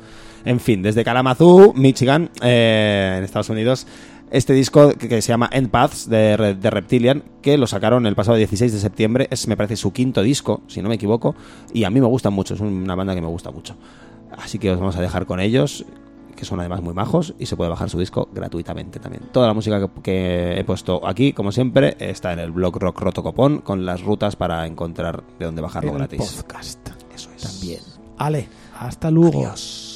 En 0.44 0.60
fin, 0.60 0.80
desde 0.82 1.02
Kalamazoo, 1.04 1.72
Michigan, 1.74 2.30
eh, 2.40 3.16
en 3.18 3.24
Estados 3.24 3.48
Unidos, 3.50 3.86
este 4.32 4.54
disco 4.54 4.94
que, 4.94 5.20
se 5.20 5.28
llama 5.28 5.50
End 5.52 5.68
Paths 5.68 6.08
de, 6.08 6.36
Reptilian, 6.62 7.22
que 7.42 7.58
lo 7.58 7.66
sacaron 7.66 8.06
el 8.06 8.14
pasado 8.14 8.38
16 8.38 8.72
de 8.72 8.78
septiembre, 8.78 9.28
es 9.30 9.46
me 9.46 9.58
parece 9.58 9.76
su 9.76 9.92
quinto 9.92 10.22
disco, 10.22 10.62
si 10.68 10.80
no 10.80 10.88
me 10.88 10.94
equivoco, 10.94 11.34
y 11.74 11.84
a 11.84 11.90
mí 11.90 12.00
me 12.00 12.06
gusta 12.06 12.30
mucho, 12.30 12.54
es 12.54 12.60
una 12.60 12.94
banda 12.94 13.14
que 13.14 13.20
me 13.20 13.26
gusta 13.26 13.50
mucho. 13.50 13.76
Así 14.38 14.58
que 14.58 14.70
os 14.70 14.78
vamos 14.78 14.96
a 14.96 15.02
dejar 15.02 15.26
con 15.26 15.38
ellos, 15.38 15.84
que 16.34 16.46
son 16.46 16.60
además 16.60 16.80
muy 16.80 16.94
majos, 16.94 17.34
y 17.38 17.44
se 17.44 17.56
puede 17.58 17.68
bajar 17.68 17.90
su 17.90 17.98
disco 17.98 18.30
gratuitamente 18.32 19.00
también. 19.00 19.24
Toda 19.32 19.48
la 19.48 19.52
música 19.52 19.86
que, 20.02 20.58
he 20.58 20.64
puesto 20.64 21.06
aquí, 21.06 21.34
como 21.34 21.52
siempre, 21.52 21.98
está 21.98 22.32
en 22.32 22.38
el 22.38 22.52
blog 22.52 22.78
Rock 22.78 23.00
Roto 23.02 23.22
Copón, 23.22 23.58
con 23.58 23.84
las 23.84 24.00
rutas 24.00 24.34
para 24.36 24.66
encontrar 24.66 25.24
de 25.38 25.44
dónde 25.44 25.60
bajarlo 25.60 25.92
el 25.92 25.98
gratis. 25.98 26.32
Podcast. 26.40 26.88
Eso 27.14 27.28
es. 27.36 27.42
También. 27.42 27.80
Ale, 28.16 28.48
hasta 28.78 29.10
luego. 29.10 29.40
Adiós. 29.40 29.91